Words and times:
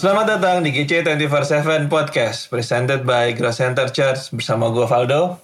Selamat 0.00 0.40
datang 0.40 0.64
di 0.64 0.72
GC 0.72 1.04
24/7 1.04 1.92
Podcast 1.92 2.48
presented 2.48 3.04
by 3.04 3.36
Grass 3.36 3.60
Center 3.60 3.84
Church 3.92 4.32
bersama 4.32 4.72
gue 4.72 4.88
Valdo. 4.88 5.36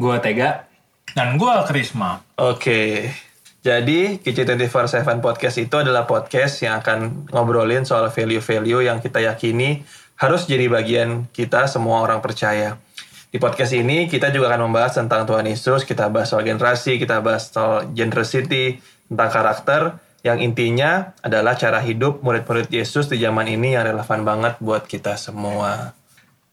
Gua 0.00 0.16
Tega. 0.16 0.64
Dan 1.12 1.36
gue 1.36 1.52
Krisma. 1.68 2.24
Oke. 2.40 3.12
Jadi 3.60 4.16
GC 4.16 4.48
24/7 4.48 5.20
Podcast 5.20 5.60
itu 5.60 5.76
adalah 5.76 6.08
podcast 6.08 6.64
yang 6.64 6.80
akan 6.80 7.28
ngobrolin 7.36 7.84
soal 7.84 8.08
value-value 8.08 8.88
yang 8.88 9.04
kita 9.04 9.20
yakini 9.20 9.84
harus 10.16 10.48
jadi 10.48 10.72
bagian 10.72 11.28
kita 11.28 11.68
semua 11.68 12.00
orang 12.00 12.24
percaya. 12.24 12.80
Di 13.28 13.36
podcast 13.36 13.76
ini 13.76 14.08
kita 14.08 14.32
juga 14.32 14.56
akan 14.56 14.72
membahas 14.72 14.96
tentang 14.96 15.28
Tuhan 15.28 15.44
Yesus, 15.44 15.84
kita 15.84 16.08
bahas 16.08 16.32
soal 16.32 16.48
generasi, 16.48 16.96
kita 16.96 17.20
bahas 17.20 17.52
soal 17.52 17.92
generosity, 17.92 18.80
tentang 19.12 19.28
karakter, 19.28 20.00
yang 20.22 20.38
intinya 20.38 21.18
adalah 21.18 21.58
cara 21.58 21.82
hidup 21.82 22.22
murid-murid 22.22 22.70
Yesus 22.70 23.10
di 23.10 23.18
zaman 23.18 23.50
ini 23.50 23.74
yang 23.74 23.90
relevan 23.90 24.22
banget 24.22 24.54
buat 24.62 24.86
kita 24.86 25.18
semua. 25.18 25.98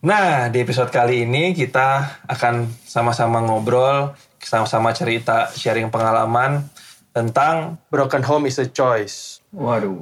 Nah, 0.02 0.50
di 0.50 0.58
episode 0.64 0.90
kali 0.90 1.28
ini 1.30 1.54
kita 1.54 2.22
akan 2.26 2.66
sama-sama 2.82 3.46
ngobrol, 3.46 4.18
sama-sama 4.42 4.90
cerita, 4.96 5.54
sharing 5.54 5.94
pengalaman 5.94 6.66
tentang 7.14 7.78
broken 7.94 8.26
home 8.26 8.50
is 8.50 8.58
a 8.58 8.66
choice. 8.66 9.44
Waduh. 9.54 10.02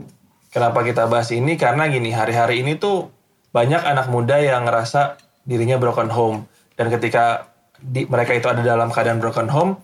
Kenapa 0.53 0.85
kita 0.87 1.09
bahas 1.11 1.27
ini? 1.35 1.59
Karena 1.59 1.91
gini, 1.91 2.15
hari-hari 2.15 2.63
ini 2.63 2.79
tuh 2.79 3.11
banyak 3.51 3.83
anak 3.83 4.07
muda 4.07 4.39
yang 4.39 4.63
ngerasa 4.63 5.19
dirinya 5.43 5.75
broken 5.75 6.07
home. 6.07 6.47
Dan 6.77 6.87
ketika 6.93 7.51
di, 7.81 8.05
mereka 8.05 8.37
itu 8.37 8.47
ada 8.47 8.61
dalam 8.61 8.93
keadaan 8.93 9.19
broken 9.19 9.49
home, 9.49 9.81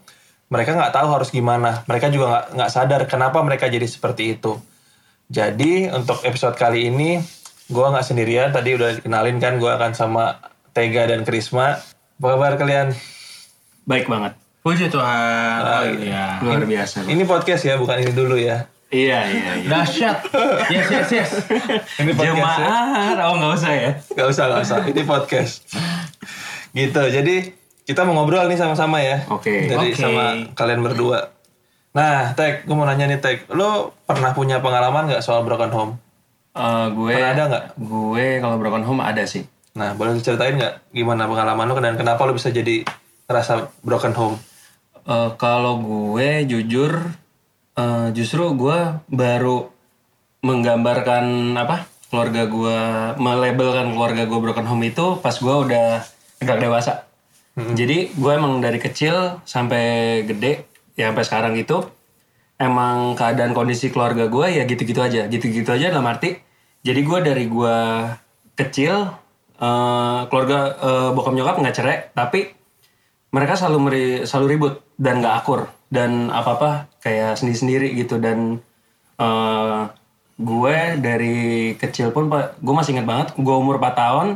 mereka 0.54 0.78
nggak 0.78 0.94
tahu 0.94 1.08
harus 1.10 1.34
gimana. 1.34 1.82
Mereka 1.90 2.14
juga 2.14 2.30
nggak 2.30 2.46
nggak 2.54 2.70
sadar 2.70 3.02
kenapa 3.10 3.42
mereka 3.42 3.66
jadi 3.66 3.90
seperti 3.90 4.38
itu. 4.38 4.62
Jadi 5.34 5.90
untuk 5.90 6.22
episode 6.22 6.54
kali 6.54 6.94
ini, 6.94 7.18
gue 7.74 7.86
nggak 7.90 8.06
sendirian. 8.06 8.54
Tadi 8.54 8.78
udah 8.78 9.02
dikenalin 9.02 9.42
kan, 9.42 9.58
gue 9.58 9.72
akan 9.74 9.98
sama 9.98 10.38
Tega 10.78 11.10
dan 11.10 11.26
Krisma. 11.26 11.82
Apa 12.22 12.38
kabar 12.38 12.54
kalian? 12.62 12.94
Baik 13.90 14.06
banget. 14.06 14.38
Puji 14.62 14.94
Tuhan. 14.94 15.60
Ah, 15.60 15.84
iya. 15.90 16.38
Luar 16.46 16.64
biasa. 16.70 17.10
Ini 17.10 17.26
podcast 17.26 17.66
ya, 17.66 17.76
bukan 17.82 17.98
ini 18.00 18.14
dulu 18.14 18.38
ya. 18.38 18.70
Iya, 18.94 19.20
iya, 19.26 19.52
iya. 19.58 19.68
Dahsyat. 19.74 20.18
Yes, 20.70 20.88
yes, 20.94 21.10
yes. 21.10 21.32
Ini 21.98 22.14
podcast 22.14 22.62
ya. 22.62 22.68
Jemaah, 22.70 23.26
oh 23.26 23.36
nggak 23.42 23.54
usah 23.58 23.72
ya. 23.74 23.92
Gak 24.14 24.28
usah, 24.30 24.44
gak 24.54 24.62
usah. 24.70 24.78
Ini 24.86 25.02
podcast. 25.02 25.66
gitu. 26.78 27.02
Jadi 27.10 27.36
kita 27.84 28.08
mau 28.08 28.16
ngobrol 28.16 28.48
nih 28.48 28.60
sama-sama 28.60 29.04
ya. 29.04 29.24
Oke. 29.28 29.68
Jadi 29.68 29.92
Oke. 29.92 30.00
sama 30.00 30.40
kalian 30.56 30.82
berdua. 30.84 31.32
Nah, 31.94 32.34
Tek, 32.34 32.66
gue 32.66 32.74
mau 32.74 32.90
nanya 32.90 33.06
nih, 33.06 33.22
Tek. 33.22 33.54
Lo 33.54 33.94
pernah 34.10 34.34
punya 34.34 34.64
pengalaman 34.64 35.06
nggak 35.06 35.22
soal 35.22 35.46
broken 35.46 35.70
home? 35.70 35.94
Eh, 36.54 36.88
gue 36.94 37.14
Pernah 37.14 37.34
ada 37.34 37.44
nggak? 37.50 37.66
Gue 37.78 38.26
kalau 38.42 38.58
broken 38.58 38.86
home 38.86 39.02
ada 39.06 39.22
sih. 39.30 39.46
Nah, 39.78 39.94
boleh 39.94 40.18
diceritain 40.18 40.58
nggak 40.58 40.94
gimana 40.94 41.26
pengalaman 41.26 41.66
lo 41.70 41.78
dan 41.82 41.98
kenapa 41.98 42.26
lo 42.26 42.34
bisa 42.34 42.50
jadi 42.50 42.86
ngerasa 43.30 43.74
broken 43.86 44.14
home? 44.18 44.36
Eh, 45.06 45.30
kalau 45.38 45.82
gue 45.82 46.50
jujur, 46.50 46.98
eh, 47.78 48.08
justru 48.18 48.54
gue 48.58 48.80
baru 49.14 49.70
menggambarkan 50.42 51.56
apa 51.58 51.86
keluarga 52.10 52.46
gue, 52.46 52.80
melabelkan 53.18 53.94
keluarga 53.94 54.24
gue 54.30 54.40
broken 54.40 54.66
home 54.70 54.86
itu 54.90 55.18
pas 55.22 55.34
gue 55.34 55.56
udah 55.70 56.06
agak 56.42 56.58
dewasa. 56.58 57.06
Jadi 57.54 58.10
gue 58.18 58.32
emang 58.34 58.58
dari 58.66 58.82
kecil 58.82 59.38
sampai 59.46 59.84
gede, 60.26 60.66
ya 60.98 61.14
sampai 61.14 61.22
sekarang 61.26 61.54
itu 61.54 61.86
emang 62.58 63.14
keadaan 63.14 63.54
kondisi 63.54 63.94
keluarga 63.94 64.26
gue 64.26 64.58
ya 64.58 64.66
gitu-gitu 64.66 64.98
aja, 64.98 65.30
gitu-gitu 65.30 65.70
aja 65.70 65.94
dalam 65.94 66.10
arti. 66.10 66.34
Jadi 66.82 67.02
gue 67.06 67.20
dari 67.22 67.46
gue 67.46 67.78
kecil, 68.58 69.06
eh, 69.62 70.22
keluarga 70.34 70.60
eh, 70.82 71.10
bokap 71.14 71.34
nyokap 71.38 71.56
nggak 71.62 71.76
cerai, 71.78 71.98
tapi 72.18 72.50
mereka 73.30 73.54
selalu 73.54 73.78
meri- 73.86 74.24
selalu 74.26 74.46
ribut 74.50 74.74
dan 74.98 75.22
nggak 75.22 75.36
akur 75.46 75.70
dan 75.94 76.34
apa 76.34 76.50
apa 76.58 76.70
kayak 77.06 77.38
sendiri 77.38 77.58
sendiri 77.58 77.88
gitu 77.94 78.18
dan 78.18 78.58
eh, 79.22 79.82
gue 80.42 80.78
dari 80.98 81.38
kecil 81.78 82.10
pun 82.10 82.26
gue 82.34 82.74
masih 82.74 82.98
ingat 82.98 83.06
banget 83.06 83.28
gue 83.38 83.56
umur 83.56 83.78
4 83.78 83.94
tahun 83.94 84.28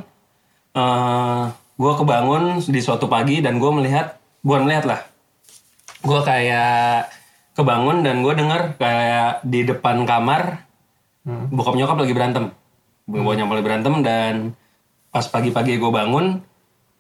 eh 0.78 1.46
gue 1.78 1.94
kebangun 1.94 2.60
di 2.66 2.82
suatu 2.82 3.06
pagi 3.06 3.40
dan 3.40 3.62
gue 3.62 3.72
melihat 3.72 4.18
bukan 4.42 4.66
melihat 4.66 4.86
lah. 4.90 5.02
Gue 6.02 6.20
kayak 6.26 7.10
kebangun 7.54 8.02
dan 8.02 8.22
gue 8.22 8.34
denger 8.34 8.78
kayak 8.78 9.46
di 9.46 9.66
depan 9.66 10.06
kamar 10.06 10.66
bokap 11.54 11.78
nyokap 11.78 11.98
lagi 12.02 12.14
berantem. 12.14 12.46
Bokap 13.06 13.38
nyokap 13.38 13.54
lagi 13.54 13.66
berantem 13.66 13.96
dan 14.02 14.36
pas 15.14 15.26
pagi-pagi 15.26 15.80
gue 15.80 15.92
bangun 15.92 16.44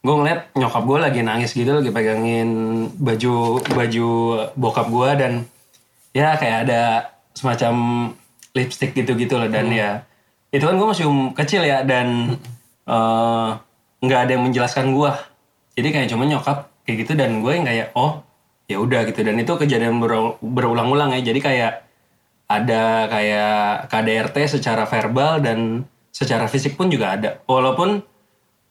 gue 0.07 0.15
ngeliat 0.15 0.55
nyokap 0.55 0.83
gue 0.88 0.97
lagi 1.03 1.19
nangis 1.25 1.51
gitu 1.51 1.83
lagi 1.83 1.91
pegangin 1.91 2.49
baju 2.95 3.59
baju 3.65 4.09
bokap 4.55 4.88
gue 4.88 5.09
dan 5.19 5.33
ya 6.15 6.39
kayak 6.39 6.69
ada 6.69 7.11
semacam 7.35 7.73
lipstick 8.55 8.95
gitu-gitu 8.95 9.35
lah 9.35 9.51
dan 9.51 9.67
ya 9.69 10.01
itu 10.49 10.63
kan 10.63 10.79
gue 10.79 10.88
masih 10.88 11.05
um, 11.05 11.35
kecil 11.35 11.61
ya 11.67 11.83
dan 11.83 12.39
eh, 12.88 13.49
nggak 14.02 14.19
ada 14.28 14.31
yang 14.38 14.44
menjelaskan 14.46 14.94
gue 14.94 15.12
jadi 15.78 15.94
kayak 15.94 16.09
cuma 16.09 16.25
nyokap 16.25 16.74
kayak 16.90 17.06
gitu 17.06 17.13
dan 17.13 17.46
gue 17.46 17.52
yang 17.53 17.66
kayak 17.69 17.94
oh 17.94 18.25
ya 18.66 18.81
udah 18.81 19.06
gitu. 19.06 19.22
Dan 19.22 19.38
itu 19.38 19.53
kejadian 19.53 20.02
beru- 20.02 20.41
berulang-ulang 20.41 21.13
ya. 21.13 21.22
Jadi 21.22 21.40
kayak 21.40 21.74
ada 22.50 23.06
kayak 23.12 23.91
KDRT 23.91 24.59
secara 24.59 24.90
verbal 24.90 25.38
dan 25.46 25.86
secara 26.09 26.50
fisik 26.50 26.74
pun 26.74 26.90
juga 26.90 27.13
ada. 27.13 27.30
Walaupun 27.46 28.02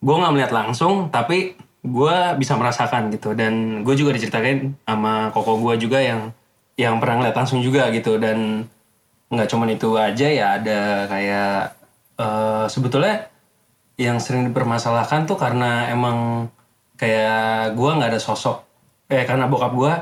gue 0.03 0.15
nggak 0.19 0.32
melihat 0.34 0.53
langsung 0.53 1.09
tapi 1.15 1.54
gue 1.86 2.16
bisa 2.42 2.59
merasakan 2.59 3.15
gitu. 3.15 3.38
Dan 3.38 3.86
gue 3.86 3.94
juga 3.94 4.10
diceritain 4.10 4.75
sama 4.82 5.31
koko 5.31 5.62
gue 5.62 5.78
juga 5.78 6.03
yang 6.03 6.34
yang 6.75 6.98
pernah 6.98 7.22
ngeliat 7.22 7.36
langsung 7.38 7.62
juga 7.62 7.86
gitu. 7.94 8.19
Dan 8.19 8.66
nggak 9.31 9.47
cuman 9.47 9.69
itu 9.70 9.94
aja 9.94 10.26
ya 10.26 10.47
ada 10.59 10.81
kayak 11.06 11.59
eh, 12.19 12.66
sebetulnya 12.66 13.31
yang 13.96 14.20
sering 14.20 14.52
dipermasalahkan 14.52 15.24
tuh 15.24 15.40
karena 15.40 15.88
emang 15.88 16.48
kayak 17.00 17.72
gue 17.72 17.90
nggak 17.96 18.10
ada 18.12 18.20
sosok. 18.20 18.60
Eh 19.08 19.24
karena 19.24 19.48
bokap 19.48 19.72
gue 19.72 19.92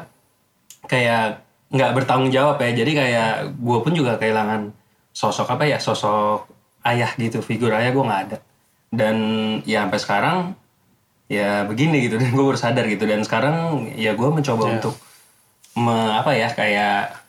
kayak 0.91 1.43
nggak 1.71 1.91
bertanggung 1.95 2.35
jawab 2.35 2.59
ya. 2.59 2.75
Jadi 2.75 2.93
kayak 2.95 3.31
gue 3.55 3.79
pun 3.83 3.93
juga 3.95 4.19
kehilangan 4.19 4.75
sosok 5.15 5.55
apa 5.55 5.65
ya 5.71 5.79
sosok 5.79 6.51
ayah 6.83 7.11
gitu 7.15 7.39
figur 7.39 7.71
ayah 7.71 7.95
gue 7.95 8.05
nggak 8.05 8.23
ada. 8.31 8.39
Dan 8.91 9.17
ya 9.67 9.87
sampai 9.87 10.01
sekarang 10.03 10.39
ya 11.31 11.63
begini 11.67 12.11
gitu 12.11 12.19
dan 12.23 12.35
gue 12.35 12.45
baru 12.45 12.59
sadar 12.59 12.85
gitu. 12.91 13.07
Dan 13.07 13.23
sekarang 13.23 13.91
ya 13.95 14.19
gue 14.19 14.29
mencoba 14.31 14.75
untuk 14.75 14.95
me- 15.79 16.15
apa 16.19 16.35
ya 16.35 16.51
kayak 16.51 17.23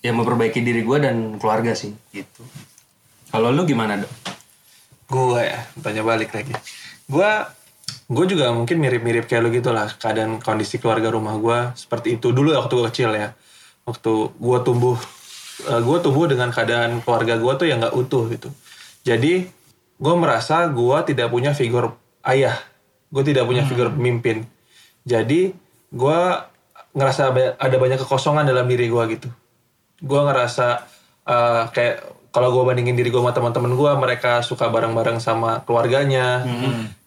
ya 0.00 0.10
memperbaiki 0.14 0.62
diri 0.62 0.86
gue 0.86 0.98
dan 1.02 1.36
keluarga 1.42 1.74
sih 1.74 1.90
gitu. 2.14 2.46
Kalau 3.30 3.50
lu 3.50 3.66
gimana 3.66 3.98
dok? 3.98 4.10
Gue 5.10 5.42
ya, 5.42 5.66
tanya 5.82 6.06
balik 6.06 6.30
lagi. 6.30 6.54
Gue 7.10 7.26
gue 8.10 8.24
juga 8.30 8.54
mungkin 8.54 8.78
mirip-mirip 8.78 9.26
kayak 9.26 9.42
lo 9.42 9.50
gitu 9.50 9.74
lah. 9.74 9.90
Keadaan 9.90 10.38
kondisi 10.38 10.78
keluarga 10.78 11.10
rumah 11.10 11.34
gue 11.34 11.58
seperti 11.74 12.14
itu 12.14 12.30
dulu 12.30 12.54
waktu 12.54 12.72
gue 12.78 12.86
kecil 12.94 13.10
ya. 13.18 13.34
Waktu 13.82 14.12
gue 14.38 14.58
tumbuh, 14.62 14.94
gue 15.66 15.98
tumbuh 15.98 16.24
dengan 16.30 16.54
keadaan 16.54 17.02
keluarga 17.02 17.34
gue 17.42 17.52
tuh 17.58 17.66
yang 17.66 17.82
nggak 17.82 17.94
utuh 17.98 18.30
gitu. 18.30 18.54
Jadi 19.02 19.50
gue 19.98 20.14
merasa 20.14 20.70
gue 20.70 20.98
tidak 21.10 21.26
punya 21.34 21.58
figur 21.58 21.98
ayah. 22.22 22.54
Gue 23.10 23.26
tidak 23.26 23.50
punya 23.50 23.66
figur 23.66 23.90
pemimpin. 23.90 24.46
Jadi 25.02 25.50
gue 25.90 26.20
ngerasa 26.94 27.34
ada 27.58 27.76
banyak 27.82 27.98
kekosongan 27.98 28.46
dalam 28.46 28.70
diri 28.70 28.86
gue 28.86 29.04
gitu. 29.18 29.28
Gue 30.06 30.20
ngerasa 30.22 30.86
eh, 31.26 31.64
kayak 31.74 32.19
kalau 32.30 32.54
gue 32.54 32.62
bandingin 32.62 32.94
diri 32.94 33.10
gue 33.10 33.18
sama 33.18 33.34
teman-teman 33.34 33.74
gue, 33.74 33.90
mereka 33.98 34.42
suka 34.46 34.70
bareng-bareng 34.70 35.18
sama 35.18 35.66
keluarganya. 35.66 36.46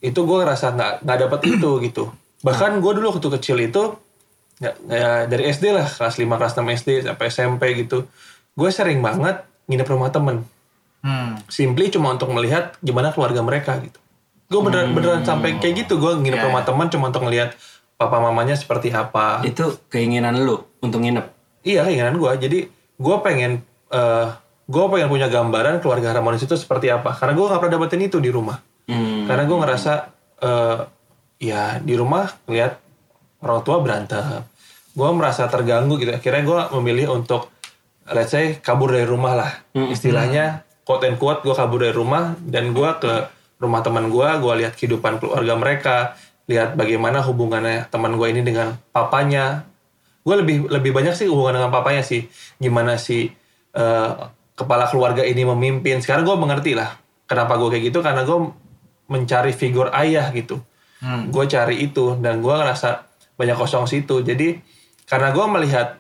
Itu 0.04 0.28
gue 0.28 0.44
ngerasa 0.44 0.76
nggak 0.76 0.94
nggak 1.08 1.18
dapet 1.28 1.40
itu 1.48 1.70
gitu. 1.80 2.04
Bahkan 2.44 2.84
gue 2.84 2.92
dulu 3.00 3.16
waktu 3.16 3.28
kecil 3.40 3.58
itu 3.64 3.96
ya, 4.60 4.76
ya 4.92 5.12
dari 5.26 5.48
SD 5.48 5.72
lah 5.72 5.88
kelas 5.88 6.20
5 6.20 6.28
kelas 6.28 6.54
6 6.60 6.78
SD 6.84 6.90
sampai 7.08 7.26
SMP 7.32 7.64
gitu. 7.80 8.04
Gue 8.54 8.70
sering 8.70 9.00
banget 9.00 9.48
nginep 9.72 9.88
rumah 9.88 10.12
temen. 10.12 10.44
Hmm. 11.04 11.40
Simply 11.48 11.88
cuma 11.88 12.12
untuk 12.12 12.32
melihat 12.36 12.76
gimana 12.84 13.16
keluarga 13.16 13.40
mereka 13.40 13.80
gitu. 13.80 14.00
Gue 14.52 14.60
beneran 14.60 14.92
beneran 14.92 15.24
sampai 15.24 15.56
kayak 15.58 15.88
gitu 15.88 16.04
gue 16.04 16.20
nginep 16.20 16.40
Ya, 16.40 16.46
rumah 16.52 16.68
temen 16.68 16.92
cuma 16.92 17.10
untuk 17.10 17.24
ngelihat 17.24 17.56
papa 17.96 18.20
mamanya 18.20 18.60
seperti 18.60 18.92
apa. 18.92 19.40
itu 19.48 19.80
keinginan 19.88 20.36
lu 20.36 20.68
untuk 20.84 21.00
nginep 21.00 21.32
Iya 21.64 21.88
keinginan 21.88 22.20
gue. 22.20 22.32
Jadi 22.44 22.60
gue 23.00 23.16
pengen 23.24 23.64
eh 23.88 24.28
gue 24.64 24.84
pengen 24.88 25.10
punya 25.12 25.28
gambaran 25.28 25.84
keluarga 25.84 26.16
harmonis 26.16 26.44
itu 26.44 26.56
seperti 26.56 26.88
apa. 26.90 27.16
Karena 27.16 27.36
gue 27.36 27.46
nggak 27.46 27.60
pernah 27.60 27.74
dapetin 27.80 28.02
itu 28.08 28.18
di 28.24 28.32
rumah. 28.32 28.58
Hmm. 28.88 29.28
Karena 29.28 29.44
gue 29.48 29.58
ngerasa 29.60 29.94
eh 30.44 30.80
ya 31.44 31.78
di 31.84 31.94
rumah 32.00 32.28
ngeliat 32.48 32.74
orang 33.44 33.60
tua 33.64 33.78
berantem. 33.84 34.44
Gue 34.94 35.10
merasa 35.12 35.50
terganggu 35.52 36.00
gitu. 36.00 36.16
Akhirnya 36.16 36.44
gue 36.46 36.60
memilih 36.80 37.18
untuk 37.18 37.52
let's 38.08 38.32
say 38.32 38.60
kabur 38.60 38.92
dari 38.92 39.08
rumah 39.08 39.34
lah. 39.36 39.52
Istilahnya 39.76 40.64
quote 40.84 41.08
and 41.08 41.18
quote 41.20 41.44
gue 41.44 41.56
kabur 41.56 41.84
dari 41.84 41.96
rumah 41.96 42.36
dan 42.44 42.76
gue 42.76 42.90
ke 43.00 43.14
rumah 43.64 43.80
teman 43.80 44.12
gue 44.12 44.28
gue 44.44 44.54
lihat 44.64 44.74
kehidupan 44.76 45.24
keluarga 45.24 45.56
mereka 45.56 45.96
lihat 46.52 46.76
bagaimana 46.76 47.24
hubungannya 47.24 47.88
teman 47.88 48.20
gue 48.20 48.28
ini 48.28 48.44
dengan 48.44 48.76
papanya 48.92 49.64
gue 50.28 50.36
lebih 50.36 50.68
lebih 50.68 50.92
banyak 50.92 51.16
sih 51.16 51.28
hubungan 51.32 51.64
dengan 51.64 51.72
papanya 51.72 52.04
sih 52.04 52.28
gimana 52.60 53.00
si 53.00 53.32
eh, 53.72 54.14
kepala 54.54 54.86
keluarga 54.90 55.26
ini 55.26 55.46
memimpin. 55.46 56.02
Sekarang 56.02 56.26
gue 56.26 56.38
mengerti 56.38 56.78
lah 56.78 56.94
kenapa 57.26 57.58
gue 57.58 57.74
kayak 57.74 57.84
gitu 57.90 58.00
karena 58.06 58.22
gue 58.26 58.38
mencari 59.10 59.52
figur 59.54 59.90
ayah 59.94 60.30
gitu. 60.34 60.62
Gue 61.04 61.46
cari 61.52 61.84
itu 61.84 62.16
dan 62.24 62.40
gue 62.40 62.54
ngerasa 62.54 63.04
banyak 63.36 63.58
kosong 63.60 63.90
situ. 63.90 64.24
Jadi 64.24 64.56
karena 65.10 65.36
gue 65.36 65.46
melihat 65.52 66.00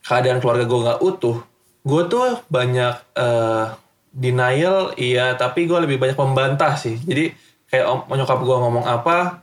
keadaan 0.00 0.40
keluarga 0.40 0.64
gue 0.64 0.80
nggak 0.80 1.00
utuh 1.04 1.38
gue 1.80 2.02
tuh 2.12 2.40
banyak 2.52 2.94
eh, 3.16 3.66
denial 4.12 4.92
iya 5.00 5.32
tapi 5.36 5.64
gue 5.64 5.78
lebih 5.80 5.96
banyak 5.96 6.16
membantah 6.16 6.76
sih. 6.76 6.96
Jadi 6.96 7.32
kayak 7.68 7.86
om, 7.88 8.00
nyokap 8.08 8.40
gue 8.40 8.56
ngomong 8.56 8.84
apa 8.84 9.40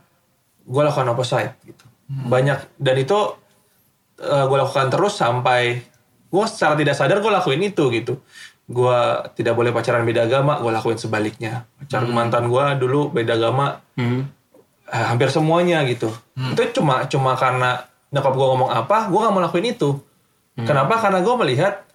gue 0.66 0.82
lakukan 0.82 1.14
opposite 1.14 1.54
gitu. 1.66 1.86
Banyak 2.08 2.80
dan 2.80 2.96
itu 2.98 3.20
gue 4.18 4.58
lakukan 4.58 4.90
terus 4.90 5.14
sampai 5.14 5.78
gue 6.28 6.46
secara 6.48 6.76
tidak 6.76 6.96
sadar 6.96 7.24
gue 7.24 7.32
lakuin 7.32 7.62
itu 7.64 7.84
gitu. 7.92 8.20
Gue 8.68 9.00
tidak 9.40 9.56
boleh 9.56 9.72
pacaran 9.72 10.04
beda 10.04 10.28
agama 10.28 10.60
gue 10.60 10.72
lakuin 10.72 11.00
sebaliknya. 11.00 11.64
Pacar 11.80 12.04
mantan 12.08 12.52
gue 12.52 12.64
dulu 12.80 13.12
beda 13.12 13.36
agama 13.36 13.80
Hmm. 13.98 14.30
eh, 14.88 15.06
hampir 15.08 15.28
semuanya 15.28 15.84
gitu. 15.88 16.12
Itu 16.54 16.80
cuma 16.80 17.08
cuma 17.08 17.36
karena 17.36 17.84
nyokap 18.08 18.34
gue 18.36 18.48
ngomong 18.48 18.70
apa 18.72 19.12
gue 19.12 19.20
nggak 19.20 19.34
mau 19.34 19.44
lakuin 19.44 19.68
itu. 19.72 20.00
Kenapa? 20.58 20.98
Karena 20.98 21.22
gue 21.22 21.36
melihat 21.38 21.86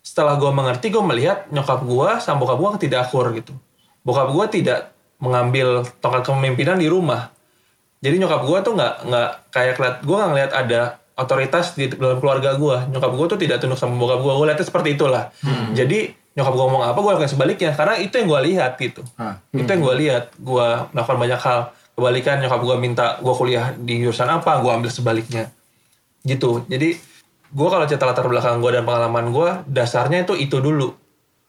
setelah 0.00 0.38
gue 0.38 0.48
mengerti 0.48 0.88
gue 0.88 1.02
melihat 1.02 1.50
nyokap 1.50 1.82
gue 1.82 2.08
sama 2.22 2.40
bokap 2.40 2.58
gue 2.58 2.88
tidak 2.88 3.10
akur 3.10 3.28
gitu. 3.34 3.52
Bokap 4.06 4.30
gue 4.30 4.46
tidak 4.62 4.94
mengambil 5.18 5.82
tongkat 5.98 6.22
kepemimpinan 6.24 6.78
di 6.78 6.86
rumah. 6.86 7.28
Jadi 8.00 8.22
nyokap 8.22 8.46
gue 8.46 8.58
tuh 8.62 8.72
nggak 8.76 8.94
nggak 9.10 9.30
kayak 9.50 9.74
gue 10.04 10.16
nggak 10.16 10.30
ngeliat 10.30 10.52
ada 10.54 10.80
otoritas 11.16 11.72
di 11.72 11.88
dalam 11.88 12.20
keluarga 12.20 12.54
gue 12.54 12.92
nyokap 12.92 13.10
gue 13.10 13.26
tuh 13.26 13.38
tidak 13.40 13.56
tunduk 13.58 13.80
sama 13.80 13.96
bokap 13.96 14.20
gue 14.20 14.32
gue 14.32 14.46
lihatnya 14.46 14.66
seperti 14.68 14.88
itulah. 14.94 15.32
Jadi 15.72 15.98
nyokap 16.36 16.52
gue 16.52 16.64
ngomong 16.68 16.84
apa 16.84 16.98
gue 17.00 17.10
lakukan 17.16 17.32
sebaliknya. 17.32 17.72
Karena 17.72 17.96
itu 17.96 18.12
yang 18.14 18.28
gue 18.28 18.40
lihat 18.52 18.72
gitu. 18.76 19.00
Ah. 19.16 19.40
itu 19.50 19.64
yang 19.64 19.80
gue 19.80 19.94
lihat. 19.96 20.24
Gue 20.36 20.66
melakukan 20.92 21.16
banyak 21.16 21.40
hal. 21.40 21.60
Kebalikan 21.96 22.36
nyokap 22.38 22.60
gue 22.60 22.76
minta 22.76 23.06
gue 23.16 23.34
kuliah 23.34 23.72
di 23.72 24.04
jurusan 24.04 24.28
apa 24.28 24.60
gue 24.60 24.68
ambil 24.68 24.92
sebaliknya. 24.92 25.48
Gitu. 26.20 26.68
Jadi 26.68 27.00
gue 27.46 27.68
kalau 27.70 27.88
cerita 27.88 28.04
latar 28.04 28.28
belakang 28.28 28.60
gue 28.60 28.70
dan 28.70 28.84
pengalaman 28.84 29.32
gue 29.32 29.48
dasarnya 29.72 30.28
itu 30.28 30.36
itu 30.36 30.60
dulu. 30.60 30.92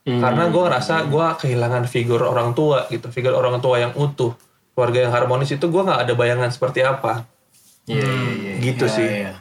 Karena 0.08 0.48
gue 0.48 0.62
ngerasa 0.64 1.04
gue 1.12 1.26
kehilangan 1.44 1.84
figur 1.84 2.24
orang 2.24 2.56
tua 2.56 2.88
gitu. 2.88 3.12
Figur 3.12 3.36
orang 3.36 3.60
tua 3.60 3.84
yang 3.84 3.92
utuh. 4.00 4.32
Keluarga 4.72 5.04
yang 5.04 5.12
harmonis 5.12 5.52
itu 5.52 5.68
gue 5.68 5.82
nggak 5.84 6.08
ada 6.08 6.14
bayangan 6.16 6.48
seperti 6.48 6.80
apa. 6.80 7.28
Iya, 7.88 8.04
iya, 8.08 8.32
iya. 8.36 8.54
gitu 8.64 8.88
Iya, 8.88 8.96
sih. 8.96 9.04
iya. 9.04 9.34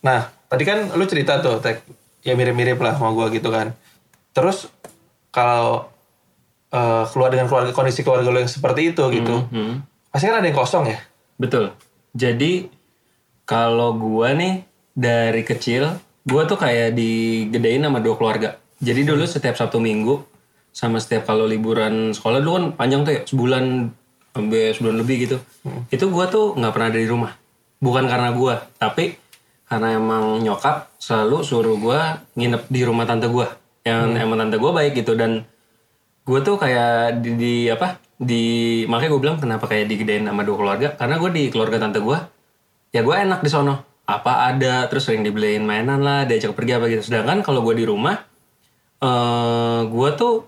Nah, 0.00 0.30
tadi 0.46 0.62
kan 0.62 0.94
lu 0.94 1.04
cerita 1.04 1.38
tuh, 1.38 1.58
Tek. 1.58 1.82
Ya 2.22 2.34
mirip-mirip 2.34 2.78
lah 2.78 2.98
sama 2.98 3.14
gua 3.14 3.30
gitu 3.30 3.48
kan. 3.48 3.72
Terus 4.32 4.68
kalau 5.30 5.88
eh, 6.68 7.04
keluar 7.10 7.32
dengan 7.32 7.48
keluarga 7.48 7.72
kondisi 7.72 8.04
keluarga 8.04 8.28
lu 8.28 8.44
yang 8.44 8.50
seperti 8.52 8.92
itu 8.92 9.00
gitu, 9.08 9.48
Hmm. 9.48 9.80
pasti 10.12 10.28
kan 10.28 10.44
ada 10.44 10.46
yang 10.46 10.58
kosong 10.58 10.84
ya. 10.84 11.00
Betul. 11.40 11.72
Jadi 12.12 12.68
kalau 13.48 13.96
gua 13.96 14.36
nih 14.36 14.68
dari 14.92 15.48
kecil, 15.48 15.96
gua 16.28 16.44
tuh 16.44 16.60
kayak 16.60 16.92
digedein 16.92 17.80
sama 17.80 18.04
dua 18.04 18.20
keluarga. 18.20 18.60
Jadi 18.84 19.00
dulu 19.08 19.24
setiap 19.24 19.56
Sabtu 19.56 19.80
Minggu 19.80 20.20
sama 20.68 21.00
setiap 21.00 21.24
kalau 21.24 21.48
liburan 21.48 22.12
sekolah 22.12 22.38
dulu 22.38 22.52
kan 22.54 22.66
panjang 22.76 23.00
tuh 23.02 23.12
ya 23.16 23.20
sebulan 23.24 23.88
sampai 24.36 24.62
sebulan 24.76 24.96
lebih 25.00 25.16
gitu. 25.24 25.36
Itu 25.88 26.12
gua 26.12 26.28
tuh 26.28 26.52
nggak 26.52 26.72
pernah 26.76 26.88
ada 26.92 27.00
di 27.00 27.08
rumah. 27.08 27.32
Bukan 27.80 28.04
karena 28.04 28.28
gua, 28.36 28.60
tapi 28.76 29.16
karena 29.68 30.00
emang 30.00 30.40
nyokap 30.40 30.88
selalu 30.96 31.44
suruh 31.44 31.76
gua 31.76 32.24
nginep 32.34 32.66
di 32.72 32.80
rumah 32.82 33.04
tante 33.04 33.28
gua. 33.28 33.52
Yang 33.84 34.20
emang 34.20 34.36
tante 34.40 34.56
gua 34.56 34.72
baik 34.72 34.96
gitu. 34.96 35.12
Dan 35.14 35.44
gue 36.28 36.38
tuh 36.44 36.60
kayak 36.60 37.24
di, 37.24 37.30
di 37.40 37.54
apa 37.72 37.96
di 38.20 38.44
makanya 38.84 39.10
gue 39.16 39.22
bilang 39.24 39.38
kenapa 39.40 39.64
kayak 39.64 39.88
digedein 39.88 40.28
sama 40.28 40.44
dua 40.44 40.56
keluarga? 40.60 40.88
Karena 40.92 41.16
gue 41.16 41.30
di 41.32 41.44
keluarga 41.48 41.80
tante 41.80 42.04
gue 42.04 42.18
ya 42.92 43.00
gue 43.00 43.16
enak 43.16 43.40
di 43.40 43.48
sono. 43.48 44.04
Apa 44.04 44.52
ada 44.52 44.88
terus 44.92 45.08
sering 45.08 45.24
dibeliin 45.24 45.64
mainan 45.64 46.04
lah 46.04 46.28
diajak 46.28 46.52
pergi 46.52 46.76
apa 46.76 46.84
gitu. 46.92 47.00
Sedangkan 47.00 47.40
kalau 47.40 47.64
gue 47.64 47.80
di 47.80 47.88
rumah 47.88 48.20
eh 49.00 49.80
gue 49.88 50.08
tuh 50.20 50.44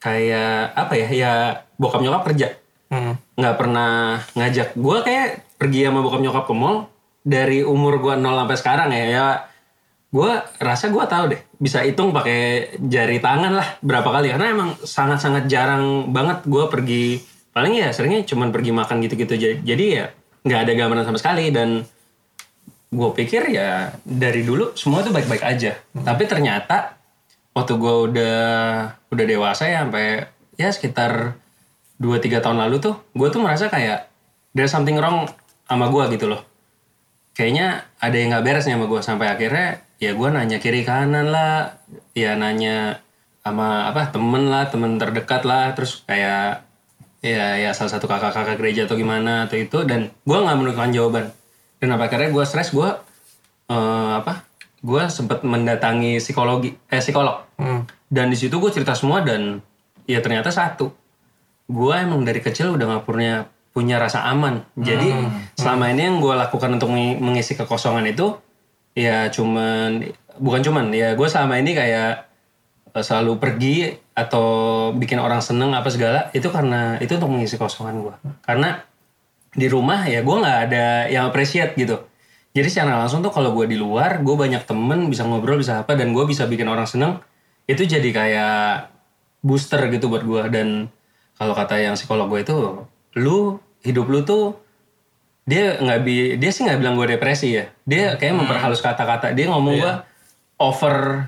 kayak 0.00 0.72
apa 0.72 0.92
ya 0.96 1.08
ya 1.12 1.32
bokap 1.76 2.00
nyokap 2.00 2.24
kerja. 2.32 2.48
Hmm. 2.88 3.20
nggak 3.36 3.56
pernah 3.60 4.24
ngajak. 4.32 4.72
Gue 4.80 5.04
kayak 5.04 5.44
pergi 5.60 5.84
sama 5.84 6.00
bokap 6.00 6.24
nyokap 6.24 6.48
ke 6.48 6.54
mall 6.56 6.88
dari 7.28 7.60
umur 7.60 8.00
gue 8.00 8.14
0 8.16 8.24
sampai 8.24 8.56
sekarang 8.56 8.88
ya 8.96 9.04
ya 9.04 9.26
gue 10.08 10.30
rasa 10.64 10.88
gue 10.88 11.04
tahu 11.04 11.24
deh 11.36 11.40
bisa 11.60 11.84
hitung 11.84 12.16
pakai 12.16 12.72
jari 12.80 13.20
tangan 13.20 13.52
lah 13.52 13.68
berapa 13.84 14.08
kali. 14.08 14.32
Karena 14.32 14.48
emang 14.56 14.70
sangat-sangat 14.80 15.44
jarang 15.50 16.08
banget 16.08 16.48
gue 16.48 16.64
pergi 16.72 17.04
paling 17.52 17.76
ya 17.76 17.92
seringnya 17.92 18.24
cuman 18.24 18.48
pergi 18.48 18.72
makan 18.72 19.04
gitu-gitu. 19.04 19.34
Jadi, 19.60 19.84
ya 19.90 20.08
nggak 20.46 20.60
ada 20.64 20.72
gambaran 20.72 21.04
sama 21.04 21.18
sekali. 21.20 21.52
Dan 21.52 21.84
gue 22.88 23.10
pikir 23.12 23.52
ya 23.52 23.92
dari 24.00 24.40
dulu 24.46 24.72
semua 24.72 25.04
tuh 25.04 25.12
baik-baik 25.12 25.44
aja. 25.44 25.76
Tapi 25.92 26.24
ternyata 26.24 26.96
waktu 27.52 27.74
gue 27.76 27.94
udah 28.08 28.38
udah 29.12 29.24
dewasa 29.28 29.68
ya 29.68 29.84
sampai 29.84 30.24
ya 30.56 30.70
sekitar 30.70 31.34
2-3 31.98 32.38
tahun 32.38 32.58
lalu 32.62 32.78
tuh 32.78 32.94
gue 33.12 33.28
tuh 33.34 33.42
merasa 33.42 33.66
kayak 33.66 34.06
there's 34.54 34.70
something 34.70 34.94
wrong 34.94 35.26
sama 35.66 35.90
gue 35.90 36.14
gitu 36.14 36.30
loh 36.30 36.46
kayaknya 37.38 37.86
ada 38.02 38.16
yang 38.18 38.34
nggak 38.34 38.44
beres 38.50 38.66
nih 38.66 38.74
sama 38.74 38.90
gue 38.90 38.98
sampai 38.98 39.30
akhirnya 39.30 39.78
ya 40.02 40.10
gue 40.10 40.28
nanya 40.34 40.58
kiri 40.58 40.82
kanan 40.82 41.30
lah. 41.30 41.78
Ya 42.18 42.34
nanya 42.34 42.98
sama 43.46 43.86
apa 43.86 44.10
temen 44.10 44.50
lah 44.50 44.66
temen 44.66 44.98
terdekat 44.98 45.46
lah. 45.46 45.70
Terus 45.78 46.02
kayak 46.02 46.66
ya 47.22 47.54
ya 47.62 47.70
salah 47.70 47.94
satu 47.94 48.10
kakak-kakak 48.10 48.58
gereja 48.58 48.90
atau 48.90 48.98
gimana 48.98 49.46
atau 49.46 49.54
itu. 49.54 49.86
Dan 49.86 50.10
gue 50.26 50.38
nggak 50.38 50.58
menemukan 50.58 50.90
jawaban. 50.90 51.30
Dan 51.78 51.94
apa 51.94 52.10
akhirnya 52.10 52.34
gue 52.34 52.42
stres 52.42 52.74
gue 52.74 52.90
eh, 53.70 54.12
apa 54.18 54.42
gue 54.82 55.02
sempet 55.06 55.46
mendatangi 55.46 56.18
psikologi 56.18 56.74
eh 56.90 56.98
psikolog. 56.98 57.46
Hmm. 57.58 57.82
dan 58.06 58.30
di 58.30 58.38
situ 58.38 58.62
gue 58.62 58.70
cerita 58.70 58.94
semua 58.94 59.22
dan 59.22 59.62
ya 60.10 60.18
ternyata 60.18 60.50
satu. 60.50 60.90
Gue 61.68 61.94
emang 61.94 62.24
dari 62.24 62.40
kecil 62.40 62.74
udah 62.74 62.98
gak 62.98 63.04
punya 63.04 63.44
punya 63.78 64.02
rasa 64.02 64.26
aman. 64.26 64.66
Jadi 64.74 65.14
selama 65.54 65.94
ini 65.94 66.10
yang 66.10 66.18
gue 66.18 66.34
lakukan 66.34 66.74
untuk 66.74 66.90
mengi- 66.90 67.22
mengisi 67.22 67.54
kekosongan 67.54 68.10
itu 68.10 68.34
ya 68.98 69.30
cuman 69.30 70.02
bukan 70.42 70.60
cuman 70.66 70.90
ya 70.90 71.14
gue 71.14 71.28
selama 71.30 71.62
ini 71.62 71.70
kayak 71.78 72.26
eh, 72.90 73.04
selalu 73.06 73.38
pergi 73.38 73.94
atau 74.18 74.46
bikin 74.90 75.22
orang 75.22 75.38
seneng 75.38 75.70
apa 75.70 75.86
segala 75.94 76.34
itu 76.34 76.50
karena 76.50 76.98
itu 76.98 77.14
untuk 77.14 77.30
mengisi 77.30 77.54
kosongan 77.54 78.02
gue 78.02 78.14
karena 78.42 78.82
di 79.54 79.70
rumah 79.70 80.02
ya 80.10 80.26
gue 80.26 80.36
nggak 80.42 80.58
ada 80.66 81.06
yang 81.06 81.30
appreciate 81.30 81.78
gitu. 81.78 82.02
Jadi 82.58 82.66
secara 82.74 82.98
langsung 82.98 83.22
tuh 83.22 83.30
kalau 83.30 83.54
gue 83.54 83.70
di 83.70 83.78
luar 83.78 84.18
gue 84.18 84.34
banyak 84.34 84.66
temen 84.66 85.06
bisa 85.06 85.22
ngobrol 85.22 85.62
bisa 85.62 85.86
apa 85.86 85.94
dan 85.94 86.10
gue 86.10 86.24
bisa 86.26 86.50
bikin 86.50 86.66
orang 86.66 86.90
seneng 86.90 87.22
itu 87.70 87.86
jadi 87.86 88.10
kayak 88.10 88.90
booster 89.46 89.78
gitu 89.94 90.10
buat 90.10 90.26
gue 90.26 90.42
dan 90.50 90.90
kalau 91.38 91.54
kata 91.54 91.78
yang 91.78 91.94
psikolog 91.94 92.26
gue 92.26 92.40
itu 92.42 92.56
lu 93.14 93.62
hidup 93.82 94.06
lu 94.10 94.26
tuh 94.26 94.58
dia 95.48 95.80
nggak 95.80 95.98
bi 96.04 96.36
dia 96.36 96.50
sih 96.52 96.68
nggak 96.68 96.78
bilang 96.80 96.94
gue 96.96 97.16
depresi 97.16 97.56
ya. 97.56 97.70
Dia 97.88 98.16
kayak 98.20 98.34
memperhalus 98.36 98.84
kata-kata. 98.84 99.32
Dia 99.32 99.48
ngomong 99.48 99.74
gue 99.80 99.92
over 100.58 101.26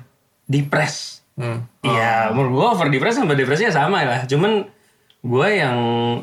depres 0.51 1.21
Hmm. 1.41 1.65
Iya, 1.81 2.37
menurut 2.37 2.53
gue 2.53 2.67
over 2.77 2.89
depresi 2.93 3.25
sama 3.25 3.33
depresi 3.33 3.65
ya 3.65 3.73
sama 3.73 4.05
lah. 4.05 4.29
Cuman 4.29 4.69
gue 5.25 5.49
yang 5.57 5.79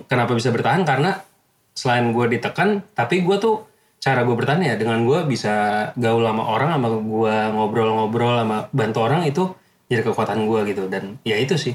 kenapa 0.06 0.38
bisa 0.38 0.54
bertahan 0.54 0.86
karena 0.86 1.26
selain 1.74 2.14
gue 2.14 2.26
ditekan, 2.38 2.86
tapi 2.94 3.26
gue 3.26 3.38
tuh 3.42 3.66
cara 3.98 4.22
gue 4.22 4.38
bertahan 4.38 4.62
ya 4.62 4.78
dengan 4.78 5.02
gue 5.10 5.26
bisa 5.26 5.90
gaul 5.98 6.22
sama 6.22 6.44
orang, 6.46 6.70
sama 6.78 6.88
gue 7.02 7.36
ngobrol-ngobrol 7.50 8.46
sama 8.46 8.58
bantu 8.70 9.00
orang 9.02 9.26
itu 9.26 9.50
jadi 9.90 10.06
kekuatan 10.06 10.46
gue 10.46 10.60
gitu. 10.70 10.86
Dan 10.86 11.18
ya 11.26 11.42
itu 11.42 11.58
sih. 11.58 11.74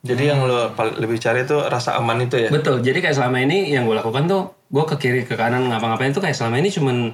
Jadi 0.00 0.32
yang 0.32 0.48
lo 0.48 0.72
lebih 0.96 1.20
cari 1.20 1.44
itu 1.44 1.60
rasa 1.60 2.00
aman 2.00 2.24
itu 2.24 2.40
ya. 2.40 2.48
Betul. 2.48 2.80
Jadi 2.80 3.04
kayak 3.04 3.16
selama 3.20 3.44
ini 3.44 3.68
yang 3.68 3.84
gue 3.84 3.92
lakukan 3.92 4.24
tuh 4.24 4.56
gue 4.72 4.84
ke 4.88 4.96
kiri 4.96 5.22
ke 5.28 5.36
kanan 5.36 5.68
ngapa-ngapain 5.68 6.16
tuh 6.16 6.24
kayak 6.24 6.32
selama 6.32 6.56
ini 6.56 6.72
cuman 6.72 7.12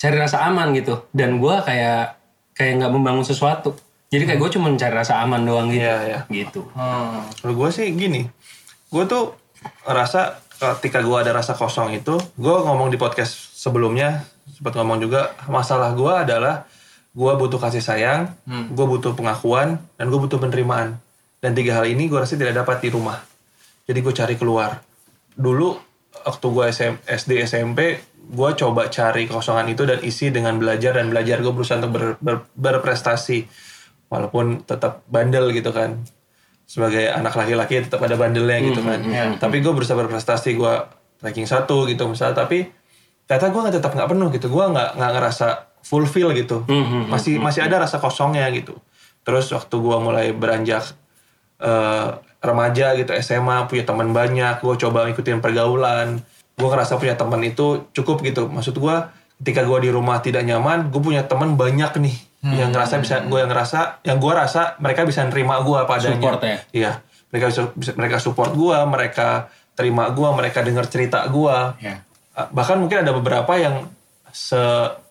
cari 0.00 0.16
rasa 0.16 0.48
aman 0.48 0.72
gitu 0.72 1.04
dan 1.12 1.36
gue 1.36 1.54
kayak 1.64 2.16
kayak 2.56 2.72
nggak 2.80 2.92
membangun 2.92 3.26
sesuatu. 3.26 3.76
Jadi 4.08 4.24
kayak 4.30 4.40
gue 4.40 4.50
cuman 4.56 4.78
cari 4.78 4.94
rasa 4.94 5.20
aman 5.20 5.42
doang 5.44 5.68
gitu. 5.68 5.84
Iya, 5.84 5.96
iya. 6.06 6.20
Gitu. 6.30 6.64
Hmm. 6.72 7.28
Kalau 7.28 7.54
gue 7.60 7.68
sih 7.74 7.92
gini, 7.92 8.24
gue 8.88 9.04
tuh 9.04 9.36
rasa 9.84 10.38
ketika 10.54 11.02
gue 11.02 11.16
ada 11.18 11.34
rasa 11.34 11.52
kosong 11.58 11.92
itu, 11.92 12.16
gue 12.38 12.56
ngomong 12.62 12.88
di 12.88 12.96
podcast 12.96 13.34
sebelumnya, 13.58 14.24
sempat 14.48 14.78
ngomong 14.78 15.02
juga, 15.02 15.34
masalah 15.50 15.92
gue 15.92 16.12
adalah 16.14 16.64
gue 17.10 17.32
butuh 17.36 17.58
kasih 17.58 17.82
sayang, 17.82 18.32
gue 18.46 18.86
butuh 18.86 19.18
pengakuan, 19.18 19.82
dan 19.98 20.06
gue 20.08 20.18
butuh 20.18 20.38
penerimaan. 20.38 21.03
Dan 21.44 21.52
tiga 21.52 21.76
hal 21.76 21.84
ini 21.84 22.08
gue 22.08 22.16
rasa 22.16 22.34
tidak 22.34 22.56
dapat 22.56 22.80
di 22.80 22.88
rumah. 22.88 23.20
Jadi 23.84 24.00
gue 24.00 24.14
cari 24.14 24.34
keluar. 24.34 24.80
Dulu 25.30 25.76
waktu 26.24 26.46
gue 26.48 26.64
SM, 26.66 26.94
SD 27.04 27.44
SMP, 27.44 27.78
gue 28.24 28.50
coba 28.56 28.88
cari 28.88 29.28
kekosongan 29.28 29.68
itu 29.68 29.84
dan 29.84 30.00
isi 30.00 30.32
dengan 30.32 30.56
belajar 30.56 30.96
dan 30.96 31.12
belajar 31.12 31.38
gue 31.38 31.52
berusaha 31.52 31.76
untuk 31.78 31.92
ber- 31.92 32.16
ber- 32.18 32.48
berprestasi. 32.50 33.44
Walaupun 34.08 34.64
tetap 34.64 35.04
bandel 35.06 35.52
gitu 35.52 35.68
kan. 35.68 36.00
Sebagai 36.64 37.12
anak 37.12 37.36
laki-laki 37.36 37.84
tetap 37.84 38.00
ada 38.00 38.16
bandelnya 38.16 38.64
gitu 38.64 38.80
kan. 38.80 39.04
Tapi 39.36 39.60
gue 39.60 39.68
berusaha 39.70 39.92
berprestasi 39.94 40.56
gue 40.56 40.74
ranking 41.20 41.44
satu 41.44 41.84
gitu 41.84 42.08
misalnya. 42.08 42.40
Tapi 42.40 42.64
ternyata 43.24 43.46
gue 43.50 43.60
tetap 43.70 43.92
nggak 43.92 44.08
penuh 44.08 44.28
gitu. 44.30 44.48
Gue 44.48 44.64
nggak 44.64 44.96
nggak 44.96 45.12
ngerasa 45.12 45.46
fulfill 45.82 46.32
gitu. 46.32 46.64
Masih 47.06 47.36
masih 47.36 47.60
ada 47.60 47.76
rasa 47.78 48.00
kosongnya 48.00 48.48
gitu. 48.48 48.80
Terus 49.20 49.52
waktu 49.52 49.76
gue 49.76 49.96
mulai 49.98 50.32
beranjak 50.32 50.88
eh, 51.64 52.06
remaja 52.38 52.92
gitu 52.92 53.08
SMA 53.16 53.64
punya 53.64 53.82
teman 53.82 54.12
banyak 54.12 54.60
gue 54.60 54.74
coba 54.78 55.08
ngikutin 55.08 55.40
pergaulan. 55.40 56.20
Gue 56.54 56.68
ngerasa 56.68 56.94
punya 56.94 57.16
teman 57.16 57.40
itu 57.40 57.88
cukup 57.90 58.20
gitu. 58.20 58.46
Maksud 58.46 58.76
gue 58.76 58.96
ketika 59.40 59.64
gue 59.64 59.78
di 59.80 59.90
rumah 59.90 60.20
tidak 60.20 60.44
nyaman 60.44 60.88
gue 60.88 61.00
punya 61.00 61.24
teman 61.24 61.56
banyak 61.56 61.90
nih. 61.98 62.16
Yang 62.44 62.70
ngerasa 62.70 62.94
bisa 63.00 63.14
gue 63.22 63.38
yang 63.38 63.48
ngerasa 63.48 64.04
yang 64.04 64.20
gue 64.20 64.28
rasa 64.30 64.76
mereka 64.76 65.02
bisa 65.02 65.24
nerima 65.24 65.58
gue 65.58 65.80
padanya 65.82 66.20
Support 66.20 66.40
ya? 66.42 66.58
iya. 66.70 66.92
Mereka 67.32 67.44
bisa, 67.48 67.62
bisa- 67.72 67.96
mereka 67.96 68.16
support 68.18 68.52
gue 68.52 68.76
mereka 68.84 69.48
terima 69.72 70.06
gue 70.08 70.28
mereka 70.30 70.60
dengar 70.60 70.84
cerita 70.84 71.24
gue 71.26 71.56
Ya. 71.80 72.04
bahkan 72.52 72.76
mungkin 72.76 73.00
ada 73.00 73.10
beberapa 73.10 73.56
yang 73.56 73.88
se 74.28 74.60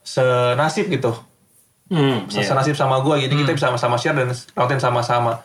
senasib 0.03 0.88
gitu. 0.88 1.12
Hmm, 1.89 2.25
Se- 2.27 2.39
iya. 2.39 2.48
senasib 2.48 2.74
sama 2.74 3.01
gue 3.01 3.15
jadi 3.22 3.33
kita 3.33 3.51
bisa 3.51 3.67
sama-sama 3.67 3.98
share 3.98 4.15
dan 4.15 4.29
lautin 4.53 4.77
sama-sama 4.77 5.41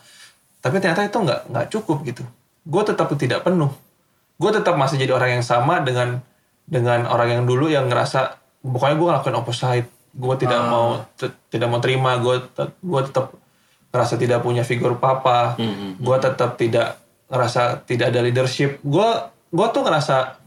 tapi 0.59 0.83
ternyata 0.83 1.07
itu 1.07 1.17
nggak 1.19 1.41
nggak 1.51 1.65
cukup 1.71 1.97
gitu. 2.03 2.23
Gue 2.67 2.83
tetap 2.83 3.07
tidak 3.15 3.47
penuh. 3.47 3.71
Gue 4.39 4.51
tetap 4.51 4.75
masih 4.75 4.99
jadi 4.99 5.15
orang 5.15 5.39
yang 5.39 5.45
sama 5.45 5.79
dengan 5.83 6.19
dengan 6.67 7.07
orang 7.07 7.39
yang 7.39 7.43
dulu 7.47 7.71
yang 7.71 7.87
ngerasa 7.87 8.37
pokoknya 8.63 8.95
gue 8.99 9.07
ngelakuin 9.07 9.37
opposite. 9.39 9.87
Gue 10.09 10.35
tidak 10.35 10.59
mau 10.67 10.99
te- 11.15 11.35
tidak 11.47 11.67
mau 11.71 11.79
terima. 11.79 12.19
Gue 12.19 12.43
gue 12.83 13.01
tetap 13.07 13.31
ngerasa 13.89 14.13
tidak 14.19 14.39
punya 14.43 14.67
figur 14.67 14.99
papa. 14.99 15.55
Gue 15.97 16.17
tetap 16.19 16.59
tidak 16.59 16.99
ngerasa 17.31 17.83
tidak 17.87 18.11
ada 18.11 18.19
leadership. 18.19 18.83
Gue 18.83 19.07
gue 19.49 19.67
tuh 19.71 19.81
ngerasa 19.81 20.37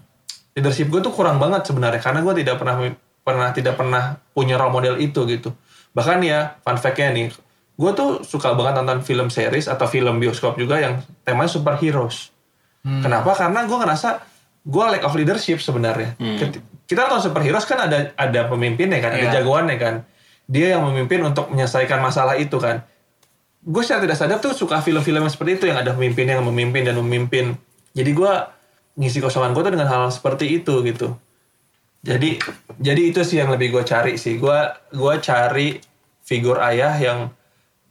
leadership 0.52 0.92
gue 0.92 1.00
tuh 1.00 1.12
kurang 1.16 1.40
banget 1.40 1.64
sebenarnya 1.64 2.00
karena 2.04 2.20
gue 2.20 2.34
tidak 2.44 2.60
pernah 2.60 2.76
pernah 3.22 3.48
tidak 3.54 3.74
pernah 3.80 4.20
punya 4.36 4.60
role 4.60 4.74
model 4.76 5.00
itu 5.00 5.24
gitu. 5.24 5.56
Bahkan 5.96 6.18
ya 6.20 6.60
fun 6.60 6.76
fact-nya 6.76 7.12
nih 7.16 7.32
gue 7.72 7.90
tuh 7.92 8.20
suka 8.22 8.52
banget 8.52 8.78
nonton 8.78 9.00
film 9.00 9.26
series 9.26 9.66
atau 9.66 9.86
film 9.86 10.16
bioskop 10.16 10.54
juga 10.54 10.76
yang 10.76 11.00
temanya 11.22 11.50
superheroes. 11.50 12.30
Kenapa? 12.82 13.32
Karena 13.32 13.64
gue 13.64 13.78
ngerasa 13.78 14.08
gue 14.62 14.84
lack 14.88 15.02
of 15.02 15.14
leadership 15.14 15.58
sebenarnya. 15.58 16.14
Ket- 16.18 16.60
kita 16.84 17.06
nonton 17.06 17.30
superheroes 17.30 17.64
kan 17.64 17.78
ada 17.80 18.12
ada 18.12 18.40
pemimpinnya 18.46 18.98
kan 18.98 19.12
ada 19.12 19.26
Iya. 19.26 19.34
jagoannya 19.40 19.76
kan. 19.78 19.94
Dia 20.44 20.76
yang 20.76 20.84
memimpin 20.84 21.22
untuk 21.22 21.48
menyelesaikan 21.48 21.98
masalah 21.98 22.36
itu 22.36 22.58
kan. 22.58 22.84
Gue 23.62 23.80
secara 23.80 24.02
tidak 24.02 24.18
sadar 24.18 24.38
tuh 24.38 24.52
suka 24.52 24.82
film-film 24.82 25.22
yang 25.22 25.30
seperti 25.30 25.52
itu 25.56 25.64
yang 25.70 25.78
ada 25.78 25.94
pemimpin 25.94 26.26
yang 26.26 26.42
memimpin 26.42 26.82
dan 26.82 26.98
memimpin. 26.98 27.54
Jadi 27.94 28.10
gue 28.10 28.32
ngisi 28.92 29.22
kosongan 29.22 29.54
gue 29.54 29.62
tuh 29.62 29.72
dengan 29.72 29.88
hal 29.88 30.10
seperti 30.10 30.50
itu 30.52 30.82
gitu. 30.84 31.14
Jadi 32.02 32.42
jadi 32.76 33.02
itu 33.06 33.22
sih 33.22 33.38
yang 33.38 33.48
lebih 33.48 33.70
gue 33.70 33.82
cari 33.82 34.18
sih. 34.18 34.36
Gue 34.36 34.58
gue 34.90 35.14
cari 35.22 35.78
figur 36.20 36.58
ayah 36.58 36.92
yang 36.98 37.30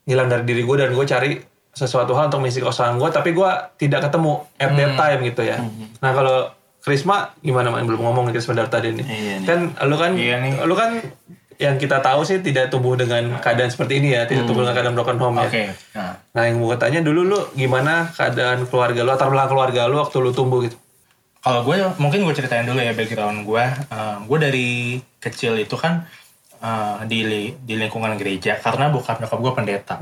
hilang 0.05 0.27
dari 0.27 0.43
diri 0.45 0.61
gue 0.65 0.75
dan 0.77 0.89
gue 0.93 1.05
cari 1.05 1.37
sesuatu 1.71 2.11
hal 2.17 2.27
untuk 2.27 2.43
mengisi 2.43 2.59
kosongan 2.59 2.99
gue 2.99 3.09
tapi 3.15 3.31
gue 3.31 3.49
tidak 3.79 4.11
ketemu 4.11 4.43
at 4.59 4.71
that 4.75 4.91
time 4.99 5.19
gitu 5.23 5.41
ya. 5.47 5.57
Nah 6.03 6.11
kalau 6.11 6.37
Krisma 6.81 7.37
gimana 7.45 7.69
main 7.69 7.85
belum 7.85 8.01
ngomong 8.01 8.29
nih 8.29 8.33
Krisma 8.41 8.57
dari 8.57 8.69
tadi 8.73 8.89
nih. 8.97 9.05
Iya 9.05 9.35
nih. 9.39 9.47
kan 9.47 9.59
lu 9.85 9.95
kan 9.95 10.11
Iya 10.17 10.35
nih. 10.41 10.51
lu 10.65 10.73
kan 10.73 10.97
yang 11.61 11.77
kita 11.77 12.01
tahu 12.01 12.25
sih 12.25 12.41
tidak 12.41 12.73
tumbuh 12.73 12.97
dengan 12.97 13.37
keadaan 13.37 13.69
seperti 13.69 14.01
ini 14.01 14.17
ya 14.17 14.25
tidak 14.25 14.49
tumbuh 14.49 14.65
dengan 14.65 14.75
keadaan 14.81 14.95
broken 14.97 15.17
home 15.21 15.37
ya. 15.45 15.47
Oke. 15.47 15.63
Nah, 15.93 16.13
nah 16.33 16.43
yang 16.49 16.57
gue 16.57 16.75
tanya 16.81 16.99
dulu 17.05 17.21
lu 17.21 17.39
gimana 17.53 18.09
keadaan 18.17 18.65
keluarga 18.65 19.05
lu 19.05 19.09
latar 19.13 19.29
belakang 19.29 19.53
keluarga 19.53 19.81
lu 19.85 20.01
waktu 20.01 20.17
lu 20.17 20.33
tumbuh 20.33 20.65
gitu? 20.65 20.73
Kalau 21.41 21.61
gue 21.65 21.77
mungkin 22.01 22.25
gue 22.25 22.33
ceritain 22.33 22.65
dulu 22.65 22.81
ya 22.81 22.97
background 22.97 23.45
gue. 23.45 23.63
Eh, 23.93 24.15
gue 24.25 24.37
dari 24.41 24.69
kecil 25.21 25.61
itu 25.61 25.77
kan 25.77 26.09
eh, 26.61 26.97
di 27.09 27.19
di 27.57 27.73
lingkungan 27.75 28.13
gereja 28.15 28.61
karena 28.61 28.93
bokap 28.93 29.17
nyokap 29.17 29.39
gue 29.41 29.53
pendeta. 29.57 29.95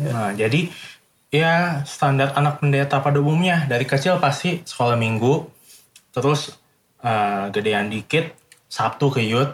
Nah 0.00 0.32
jadi 0.32 0.72
ya 1.32 1.80
standar 1.84 2.32
anak 2.34 2.64
pendeta 2.64 3.00
pada 3.04 3.20
umumnya. 3.20 3.68
Dari 3.68 3.84
kecil 3.84 4.16
pasti 4.18 4.64
sekolah 4.64 4.96
minggu, 4.96 5.46
terus 6.16 6.56
eh, 7.04 7.52
gedean 7.52 7.92
dikit 7.92 8.32
Sabtu 8.72 9.12
ke 9.12 9.20
youth. 9.20 9.52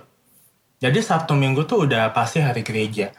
Jadi 0.79 1.03
Sabtu 1.03 1.35
Minggu 1.35 1.67
tuh 1.67 1.91
udah 1.91 2.15
pasti 2.15 2.39
hari 2.39 2.63
gereja. 2.63 3.11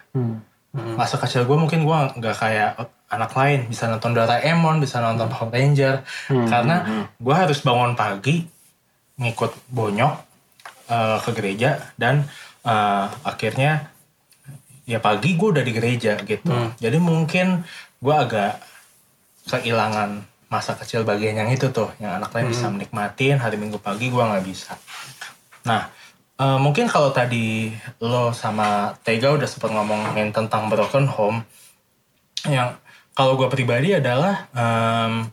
Masa 0.72 1.20
kecil 1.20 1.44
gue 1.44 1.60
mungkin 1.60 1.84
gue 1.84 2.00
nggak 2.16 2.36
kayak 2.40 2.72
anak 3.12 3.36
lain. 3.36 3.68
Bisa 3.68 3.92
nonton 3.92 4.16
Doraemon, 4.16 4.80
bisa 4.80 5.04
nonton 5.04 5.28
Power 5.28 5.52
Ranger, 5.52 6.08
karena 6.32 7.10
gue 7.20 7.36
harus 7.36 7.60
bangun 7.60 8.00
pagi 8.00 8.48
ngikut 9.20 9.52
bonyok 9.76 10.14
eh, 10.88 11.18
ke 11.20 11.30
gereja 11.36 11.92
dan 12.00 12.24
eh, 12.66 13.08
akhirnya 13.24 13.92
ya 14.90 14.98
pagi 14.98 15.38
gue 15.38 15.50
udah 15.54 15.64
di 15.66 15.74
gereja 15.76 16.18
gitu. 16.24 16.50
Jadi 16.82 16.98
mungkin 16.98 17.62
gue 18.02 18.16
agak 18.16 18.58
kehilangan 19.50 20.26
masa 20.50 20.74
kecil 20.74 21.06
bagian 21.06 21.38
yang 21.38 21.50
itu 21.54 21.70
tuh, 21.70 21.94
yang 22.02 22.18
anak 22.18 22.34
lain 22.34 22.50
bisa 22.50 22.66
menikmatin 22.74 23.38
hari 23.38 23.62
Minggu 23.62 23.78
pagi 23.78 24.10
gue 24.10 24.24
nggak 24.24 24.46
bisa. 24.46 24.74
Nah, 25.70 25.94
eh, 26.42 26.58
mungkin 26.58 26.90
kalau 26.90 27.14
tadi 27.14 27.70
lo 28.02 28.34
sama 28.34 28.98
Tega 29.06 29.30
udah 29.30 29.46
sempat 29.46 29.70
ngomongin 29.70 30.34
tentang 30.34 30.74
broken 30.74 31.06
home, 31.06 31.46
yang 32.50 32.74
kalau 33.14 33.36
gue 33.36 33.52
pribadi 33.52 33.92
adalah 33.92 34.48
em, 34.56 35.28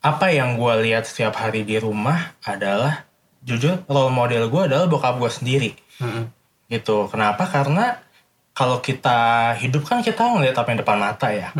apa 0.00 0.26
yang 0.32 0.56
gue 0.56 0.88
lihat 0.88 1.04
setiap 1.04 1.36
hari 1.36 1.64
di 1.64 1.76
rumah 1.76 2.32
adalah 2.44 3.04
jujur 3.44 3.84
role 3.88 4.08
model 4.08 4.48
gue 4.48 4.62
adalah 4.72 4.88
bokap 4.88 5.20
gue 5.20 5.28
sendiri 5.28 5.70
gitu. 6.68 7.08
Kenapa? 7.08 7.44
Karena 7.46 7.98
kalau 8.54 8.78
kita 8.78 9.50
hidup 9.58 9.82
kan 9.82 9.98
kita 9.98 10.22
ngeliat 10.22 10.54
apa 10.54 10.68
yang 10.70 10.78
depan 10.78 10.98
mata 10.98 11.28
ya. 11.28 11.50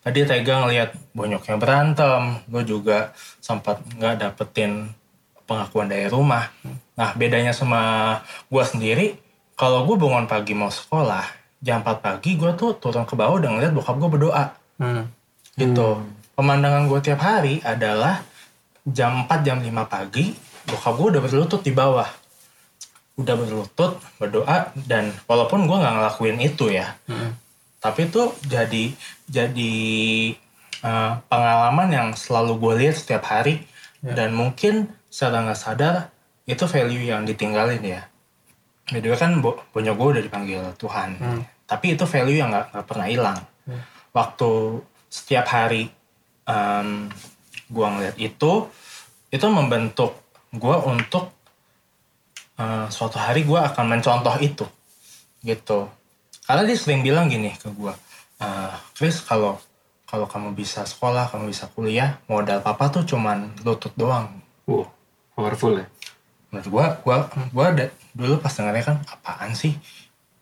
Tadi 0.00 0.22
Tega 0.22 0.62
ngeliat 0.62 0.94
bonyoknya 1.10 1.58
berantem, 1.58 2.38
gue 2.46 2.62
juga 2.62 3.10
sempat 3.42 3.82
nggak 3.82 4.22
dapetin 4.22 4.94
pengakuan 5.42 5.90
dari 5.90 6.06
rumah. 6.06 6.46
Nah 6.94 7.10
bedanya 7.18 7.50
sama 7.50 8.14
gue 8.46 8.62
sendiri, 8.62 9.18
kalau 9.58 9.82
gue 9.86 9.98
bangun 9.98 10.30
pagi 10.30 10.54
mau 10.54 10.70
sekolah, 10.70 11.26
jam 11.58 11.82
4 11.82 11.98
pagi 11.98 12.38
gue 12.38 12.54
tuh 12.54 12.78
turun 12.78 13.02
ke 13.02 13.18
bawah 13.18 13.42
dan 13.42 13.58
ngeliat 13.58 13.74
bokap 13.74 13.96
gue 13.98 14.10
berdoa 14.10 14.44
Hmm. 14.76 15.08
gitu. 15.56 16.04
Pemandangan 16.36 16.84
gue 16.86 17.00
tiap 17.00 17.20
hari 17.24 17.64
adalah 17.64 18.20
jam 18.84 19.24
4 19.26 19.40
jam 19.42 19.58
5 19.58 19.66
pagi 19.88 20.30
bokap 20.62 20.94
gue 20.94 21.06
udah 21.16 21.22
berlutut 21.24 21.62
di 21.64 21.72
bawah. 21.72 22.06
Udah 23.16 23.34
berlutut 23.36 23.96
berdoa 24.20 24.70
dan 24.86 25.12
walaupun 25.24 25.64
gue 25.64 25.76
nggak 25.76 25.94
ngelakuin 25.96 26.38
itu 26.40 26.68
ya. 26.68 26.96
Tapi 27.80 28.12
itu 28.12 28.22
jadi 28.44 28.84
jadi 29.28 29.74
eh, 30.84 31.12
pengalaman 31.28 31.88
yang 31.88 32.08
selalu 32.12 32.60
gue 32.60 32.72
lihat 32.84 32.96
setiap 33.00 33.24
hari 33.28 33.64
dan 34.04 34.36
mungkin 34.36 34.92
secara 35.08 35.42
nggak 35.48 35.58
sadar 35.58 35.94
itu 36.46 36.62
value 36.68 37.08
yang 37.08 37.24
ditinggalin 37.24 37.82
ya. 37.82 38.02
Jadi 38.86 39.06
kan 39.18 39.42
bo 39.42 39.58
bonyok 39.74 39.94
gue 39.98 40.08
udah 40.18 40.22
dipanggil 40.22 40.62
Tuhan. 40.78 41.18
Tapi 41.66 41.98
itu 41.98 42.04
value 42.06 42.38
yang 42.38 42.54
nggak 42.54 42.86
pernah 42.86 43.10
hilang. 43.10 43.38
Waktu 44.14 44.80
setiap 45.10 45.46
hari 45.50 45.90
em, 46.46 47.10
gue 47.66 47.86
ngeliat 47.86 48.16
itu, 48.20 48.70
itu 49.34 49.46
membentuk 49.50 50.14
gue 50.54 50.76
untuk 50.86 51.34
eh, 52.56 52.86
suatu 52.88 53.16
hari 53.20 53.44
gue 53.44 53.60
akan 53.60 53.84
mencontoh 53.96 54.36
itu, 54.40 54.64
gitu. 55.44 55.88
Karena 56.46 56.62
dia 56.64 56.76
sering 56.78 57.02
bilang 57.02 57.26
gini 57.28 57.52
ke 57.54 57.68
gue, 57.72 57.92
"Eh, 58.40 58.74
Chris 58.96 59.20
kalau 59.22 59.60
kalau 60.06 60.30
kamu 60.30 60.54
bisa 60.54 60.86
sekolah, 60.86 61.26
kamu 61.34 61.50
bisa 61.50 61.66
kuliah, 61.74 62.22
modal 62.30 62.62
papa 62.62 62.86
tuh 62.94 63.02
cuman 63.02 63.50
lutut 63.66 63.90
doang. 63.98 64.30
Wow, 64.62 64.86
powerful 65.34 65.82
ya. 65.82 65.86
Menurut 66.54 66.68
gua, 66.70 66.86
gua 67.50 67.64
ada, 67.74 67.90
dulu 68.14 68.38
pas 68.38 68.54
dengarnya 68.54 68.86
kan 68.86 68.96
apaan 69.10 69.50
sih 69.58 69.74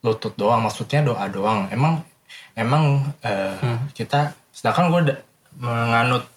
lutut 0.05 0.37
doang, 0.37 0.61
maksudnya 0.61 1.01
doa 1.01 1.25
doang. 1.33 1.73
Emang, 1.73 2.05
emang 2.53 3.09
eh, 3.25 3.57
kita, 3.97 4.37
sedangkan 4.53 4.93
da- 5.01 5.25
menganut 5.57 6.29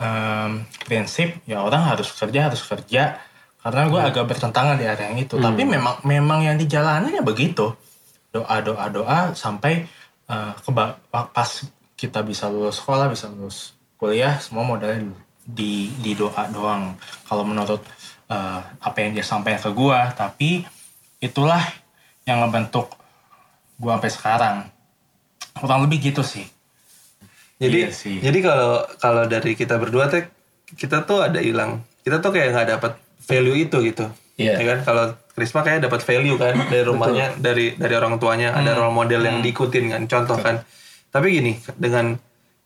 em, 0.00 0.64
prinsip 0.88 1.38
ya 1.44 1.62
orang 1.62 1.86
harus 1.86 2.10
kerja 2.12 2.50
harus 2.50 2.62
kerja 2.64 3.20
karena 3.60 3.92
gua 3.92 4.08
agak 4.08 4.24
bertentangan 4.24 4.80
di 4.80 4.88
area 4.88 5.12
yang 5.12 5.20
itu. 5.20 5.36
Tapi 5.36 5.62
memang, 5.68 6.00
memang 6.02 6.40
yang 6.40 6.56
dijalanin 6.56 7.12
ya 7.12 7.24
begitu. 7.24 7.76
Doa, 8.32 8.62
doa, 8.64 8.86
doa 8.88 9.18
sampai 9.36 9.84
eh, 10.30 10.52
keba- 10.64 10.96
pas 11.10 11.50
kita 11.98 12.24
bisa 12.24 12.48
lulus 12.48 12.80
sekolah, 12.80 13.12
bisa 13.12 13.28
lulus 13.28 13.76
kuliah, 14.00 14.40
semua 14.40 14.64
modalnya 14.64 15.12
di 15.44 15.92
di 16.00 16.16
doa 16.16 16.48
doang. 16.48 16.96
Kalau 17.28 17.44
menurut 17.44 17.84
eh, 18.32 18.60
apa 18.64 18.96
yang 19.02 19.12
dia 19.12 19.26
sampaikan 19.26 19.60
ke 19.60 19.70
gua, 19.76 20.08
tapi 20.16 20.64
itulah 21.20 21.60
yang 22.24 22.40
ngebentuk 22.46 22.96
gua 23.76 24.00
sampai 24.00 24.12
sekarang. 24.12 24.56
Kurang 25.60 25.84
lebih 25.84 26.00
gitu 26.14 26.24
sih. 26.24 26.48
Jadi 27.60 27.84
Iya 27.84 27.92
sih. 27.92 28.16
jadi 28.24 28.38
kalau 28.40 28.88
kalau 28.96 29.22
dari 29.28 29.52
kita 29.52 29.76
berdua 29.76 30.08
teh 30.08 30.24
kita 30.80 31.04
tuh 31.04 31.20
ada 31.20 31.44
hilang. 31.44 31.84
Kita 32.00 32.24
tuh 32.24 32.32
kayak 32.32 32.56
nggak 32.56 32.68
dapat 32.78 32.92
value 33.30 33.56
itu 33.56 33.76
gitu. 33.80 34.06
Iya. 34.34 34.58
Ya 34.58 34.64
kan 34.66 34.78
kalau 34.82 35.04
Krisma 35.30 35.60
kayak 35.60 35.80
dapat 35.82 36.00
value 36.00 36.34
kan 36.34 36.54
dari 36.72 36.82
rumahnya 36.82 37.38
dari 37.38 37.72
dari 37.72 37.94
orang 37.94 38.16
tuanya 38.16 38.52
ada 38.52 38.74
role 38.74 38.90
model 38.90 39.22
yang 39.22 39.38
diikutin 39.38 39.84
kan 39.88 40.02
contoh 40.04 40.36
kan. 40.36 40.60
Tapi 41.08 41.26
gini 41.32 41.52
dengan 41.74 42.18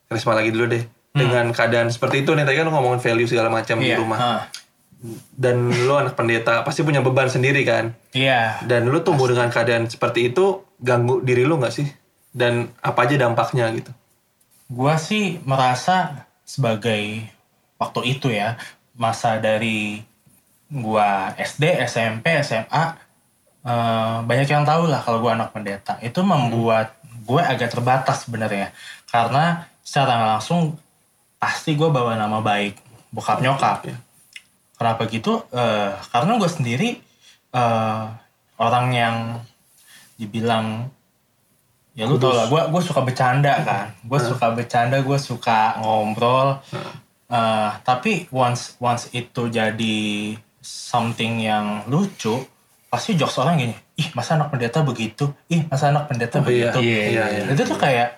Krisma 0.04 0.33
lagi 0.33 0.49
dulu 0.49 0.66
deh. 0.66 0.85
Dengan 1.11 1.50
keadaan 1.50 1.88
seperti 1.88 2.23
itu 2.23 2.33
nih 2.33 2.42
tadi 2.42 2.56
kan 2.56 2.66
lu 2.66 2.73
ngomongin 2.73 2.99
value 2.99 3.25
segala 3.25 3.47
macam 3.47 3.78
di 3.78 3.87
Iya. 3.87 3.99
rumah. 3.99 4.18
ah, 4.18 4.40
Dan 5.30 5.68
lu 5.68 5.94
anak 5.94 6.16
pendeta 6.16 6.64
pasti 6.64 6.80
punya 6.80 6.99
beban 6.99 7.28
sendiri 7.28 7.61
kan. 7.62 7.92
Iya. 8.11 8.64
Dan 8.64 8.88
lu 8.88 8.99
tumbuh 8.99 9.28
dengan 9.28 9.47
keadaan 9.47 9.87
seperti 9.87 10.33
itu 10.33 10.64
ganggu 10.80 11.21
diri 11.21 11.44
lu 11.44 11.54
nggak 11.54 11.71
sih? 11.71 11.87
Dan 12.30 12.66
apa 12.80 13.04
aja 13.04 13.14
dampaknya 13.14 13.71
gitu? 13.71 13.92
Gua 14.66 14.97
sih 14.97 15.38
merasa 15.44 16.26
sebagai 16.42 17.30
waktu 17.76 18.00
itu 18.11 18.33
ya 18.33 18.56
masa 18.92 19.37
dari 19.38 20.00
gua 20.73 21.33
SD, 21.37 21.85
SMP, 21.85 22.40
SMA 22.44 22.85
eh, 23.64 24.16
banyak 24.25 24.49
yang 24.49 24.64
tahu 24.64 24.88
lah 24.88 25.00
kalau 25.00 25.21
gua 25.25 25.37
anak 25.37 25.52
pendeta. 25.52 25.97
Itu 26.00 26.21
membuat 26.25 27.04
gue 27.25 27.40
agak 27.40 27.73
terbatas 27.73 28.28
sebenarnya. 28.28 28.71
Karena 29.09 29.64
secara 29.80 30.37
langsung 30.37 30.76
pasti 31.40 31.76
gue 31.76 31.88
bawa 31.88 32.16
nama 32.16 32.40
baik 32.44 32.78
bokap 33.11 33.40
nyokap. 33.40 33.88
Kenapa 34.76 35.02
gitu? 35.09 35.44
Eh, 35.50 35.92
karena 36.12 36.33
gue 36.37 36.50
sendiri 36.50 36.88
eh, 37.54 38.04
orang 38.61 38.87
yang 38.92 39.16
dibilang 40.14 40.87
ya 41.94 42.11
lu 42.11 42.18
tau 42.18 42.35
lah 42.35 42.47
gue 42.50 42.62
gue 42.71 42.83
suka 42.85 43.00
bercanda 43.00 43.54
kan. 43.64 43.87
Gue 44.04 44.21
suka 44.21 44.52
bercanda 44.52 45.00
gue 45.00 45.18
suka 45.18 45.80
ngobrol. 45.80 46.61
Eh, 47.28 47.71
tapi 47.83 48.28
once 48.28 48.76
once 48.78 49.09
itu 49.16 49.49
jadi 49.49 50.37
something 50.64 51.38
yang 51.38 51.85
lucu 51.87 52.40
pasti 52.88 53.12
jokes 53.12 53.37
orang 53.37 53.61
gini 53.61 53.75
ih 53.94 54.09
masa 54.11 54.35
anak 54.35 54.49
pendeta 54.49 54.80
begitu 54.80 55.28
ih 55.47 55.66
masa 55.66 55.90
anak 55.90 56.09
pendeta 56.09 56.40
Oh, 56.40 56.49
iya. 56.49 56.73
begitu 56.73 56.78
Iya, 56.80 57.02
iya, 57.04 57.25
iya. 57.28 57.42
itu 57.50 57.62
tuh 57.62 57.76
kayak 57.76 58.16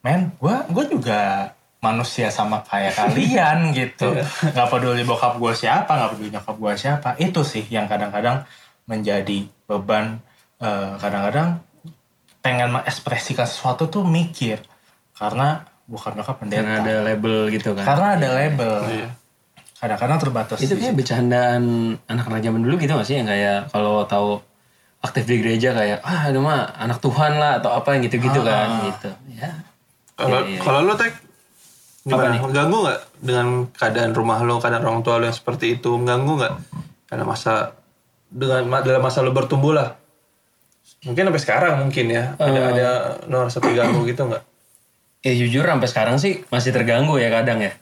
men 0.00 0.30
gue 0.34 0.54
gue 0.68 0.84
juga 0.90 1.50
manusia 1.78 2.28
sama 2.28 2.60
kayak 2.60 2.92
kalian 2.92 3.58
gitu 3.78 4.12
nggak 4.44 4.68
peduli 4.68 5.02
bokap 5.02 5.34
gue 5.36 5.52
siapa 5.56 5.88
nggak 5.88 6.10
peduli 6.12 6.30
nyokap 6.30 6.56
gue 6.56 6.72
siapa 6.76 7.08
itu 7.16 7.40
sih 7.42 7.64
yang 7.66 7.86
kadang-kadang 7.86 8.42
menjadi 8.84 9.38
beban 9.64 10.18
eh, 10.58 10.92
kadang-kadang 10.96 11.62
pengen 12.38 12.70
mengekspresikan 12.70 13.44
sesuatu 13.44 13.86
tuh 13.86 14.02
mikir 14.02 14.58
karena 15.14 15.62
bokap 15.84 16.14
nyokap 16.14 16.36
pendeta 16.38 16.62
Karena 16.62 16.78
ada 16.80 16.94
label 17.02 17.38
gitu 17.48 17.70
kan. 17.72 17.84
karena 17.84 18.08
ada 18.14 18.28
label 18.36 18.74
Iya. 18.84 19.08
Kadang-kadang 19.78 20.18
terbatas 20.18 20.58
itu 20.58 20.74
kayak 20.74 20.94
bercandaan 20.94 21.62
anak-anak 22.04 22.40
zaman 22.40 22.60
dulu 22.60 22.74
gitu 22.76 22.92
gak 22.92 23.04
sih 23.04 23.16
yang 23.16 23.26
kayak 23.26 23.70
kalau 23.70 24.02
tahu 24.04 24.42
aktif 24.98 25.24
di 25.24 25.38
gereja 25.38 25.70
kayak 25.70 26.02
ah 26.02 26.26
itu 26.26 26.38
mah 26.38 26.74
anak 26.74 26.98
Tuhan 26.98 27.38
lah 27.38 27.62
atau 27.62 27.70
apa 27.70 27.94
yang 27.94 28.02
gitu-gitu 28.02 28.42
kan 28.42 28.66
gitu 28.84 29.10
ya 29.32 29.50
Kalau 30.12 30.42
Iya, 30.42 30.50
iya. 30.50 30.60
kalau 30.60 30.82
lu 30.82 30.94
tek 30.94 31.14
gimana? 32.02 32.34
nih? 32.34 32.40
Mengganggu 32.42 32.76
nggak 32.82 33.00
dengan 33.20 33.46
keadaan 33.70 34.10
rumah 34.10 34.42
lo, 34.42 34.58
keadaan 34.58 34.82
orang 34.82 35.02
tua 35.02 35.16
lo 35.16 35.24
yang 35.24 35.36
seperti 35.36 35.78
itu? 35.78 35.94
Mengganggu 35.94 36.32
nggak? 36.34 36.54
Karena 37.06 37.22
masa 37.22 37.78
dengan 38.26 38.66
dalam 38.82 38.98
masa 38.98 39.22
lo 39.22 39.30
bertumbuh 39.30 39.70
lah. 39.70 39.94
Mungkin 41.06 41.22
sampai 41.22 41.38
sekarang 41.38 41.72
mungkin 41.78 42.10
ya 42.10 42.34
ada 42.34 42.50
Eh. 42.50 42.66
ada 42.74 42.88
nuansa 43.24 43.62
terganggu 43.62 44.02
gitu 44.04 44.26
nggak? 44.26 44.42
ya 45.18 45.32
jujur 45.34 45.62
sampai 45.62 45.86
sekarang 45.86 46.16
sih 46.16 46.46
masih 46.46 46.70
terganggu 46.70 47.18
ya 47.18 47.26
kadang 47.28 47.58
ya 47.58 47.74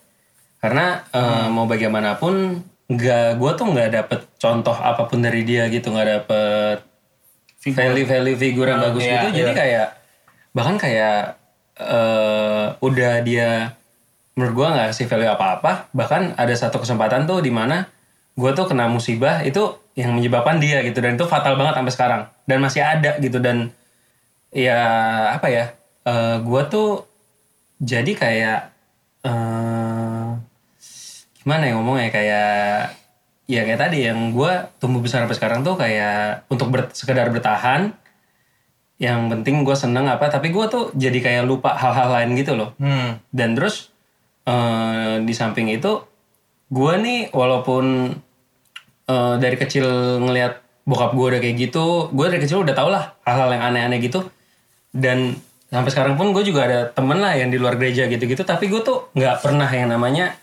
karena 0.61 1.05
eh, 1.12 1.47
mau 1.53 1.69
bagaimanapun 1.69 2.64
nggak 2.87 3.42
gue 3.42 3.51
tuh 3.59 3.66
nggak 3.66 3.90
dapet 3.99 4.21
contoh 4.38 4.77
apa 4.79 5.11
pun 5.11 5.19
dari 5.19 5.42
dia 5.42 5.66
gitu 5.66 5.90
nggak 5.90 6.09
dapet 6.23 6.79
value 7.66 8.07
value 8.07 8.38
figur 8.38 8.71
yang 8.71 8.79
bagus 8.79 9.03
iya, 9.03 9.27
gitu. 9.27 9.42
Jadi 9.42 9.53
kayak 9.59 9.88
bahkan 10.55 10.79
kayak 10.79 11.35
eh 11.77 12.66
udah 12.79 13.21
dia 13.27 13.75
menurut 14.38 14.55
gue 14.55 14.66
nggak 14.71 14.87
kasih 14.95 15.07
value 15.11 15.29
apa 15.29 15.47
apa 15.61 15.73
bahkan 15.92 16.33
ada 16.38 16.55
satu 16.55 16.79
kesempatan 16.79 17.27
tuh 17.27 17.42
di 17.42 17.51
mana 17.51 17.90
gue 18.37 18.51
tuh 18.55 18.69
kena 18.71 18.87
musibah 18.87 19.42
itu 19.42 19.83
yang 19.99 20.14
menyebabkan 20.14 20.62
dia 20.62 20.85
gitu. 20.87 21.03
Dan 21.03 21.19
itu 21.19 21.27
fatal 21.27 21.59
banget 21.59 21.75
sampai 21.75 21.92
sekarang. 21.92 22.23
Dan 22.47 22.62
masih 22.62 22.87
ada 22.87 23.19
gitu. 23.19 23.42
Dan 23.42 23.75
ya 24.55 24.79
apa 25.35 25.51
ya 25.51 25.75
eh 26.07 26.38
gue 26.38 26.62
tuh 26.71 27.03
jadi 27.83 28.12
kayak 28.14 28.61
gimana 31.47 31.63
ya 31.71 31.73
ngomongnya? 31.79 32.11
Kayak 32.11 32.51
ya 33.47 33.63
kayak 33.63 33.79
tadi 33.79 34.11
yang 34.11 34.35
gue 34.35 34.53
tumbuh 34.83 34.99
besar 34.99 35.23
sampai 35.23 35.39
sekarang 35.39 35.63
tuh 35.63 35.79
kayak 35.79 36.43
untuk 36.51 36.67
ber- 36.75 36.91
sekedar 36.91 37.31
bertahan 37.31 37.95
yang 38.99 39.31
penting 39.31 39.63
gue 39.63 39.77
seneng 39.79 40.11
apa 40.11 40.27
tapi 40.27 40.51
gue 40.51 40.67
tuh 40.67 40.91
jadi 40.99 41.15
kayak 41.23 41.43
lupa 41.47 41.79
hal-hal 41.79 42.11
lain 42.11 42.35
gitu 42.35 42.59
loh. 42.59 42.75
Hmm. 42.83 43.23
dan 43.31 43.55
terus 43.55 43.95
eh, 44.43 45.23
di 45.23 45.31
samping 45.31 45.71
itu 45.71 46.03
gue 46.67 46.93
nih 46.99 47.31
walaupun 47.31 48.11
eh, 49.07 49.35
dari 49.39 49.55
kecil 49.55 49.87
ngelihat 50.27 50.59
bokap 50.83 51.15
gue 51.15 51.27
udah 51.31 51.41
kayak 51.45 51.57
gitu 51.63 52.11
gue 52.11 52.27
dari 52.27 52.43
kecil 52.43 52.67
udah 52.67 52.75
tau 52.75 52.91
lah 52.91 53.15
hal-hal 53.23 53.55
yang 53.55 53.63
aneh-aneh 53.71 54.03
gitu. 54.03 54.27
Dan 54.91 55.39
sampai 55.71 55.91
sekarang 55.95 56.19
pun 56.19 56.35
gue 56.35 56.43
juga 56.43 56.67
ada 56.67 56.81
temen 56.91 57.23
lah 57.23 57.37
yang 57.39 57.55
di 57.55 57.59
luar 57.61 57.79
gereja 57.79 58.11
gitu-gitu 58.11 58.43
tapi 58.43 58.67
gue 58.67 58.83
tuh 58.83 59.13
nggak 59.15 59.45
pernah 59.45 59.69
yang 59.69 59.93
namanya 59.93 60.35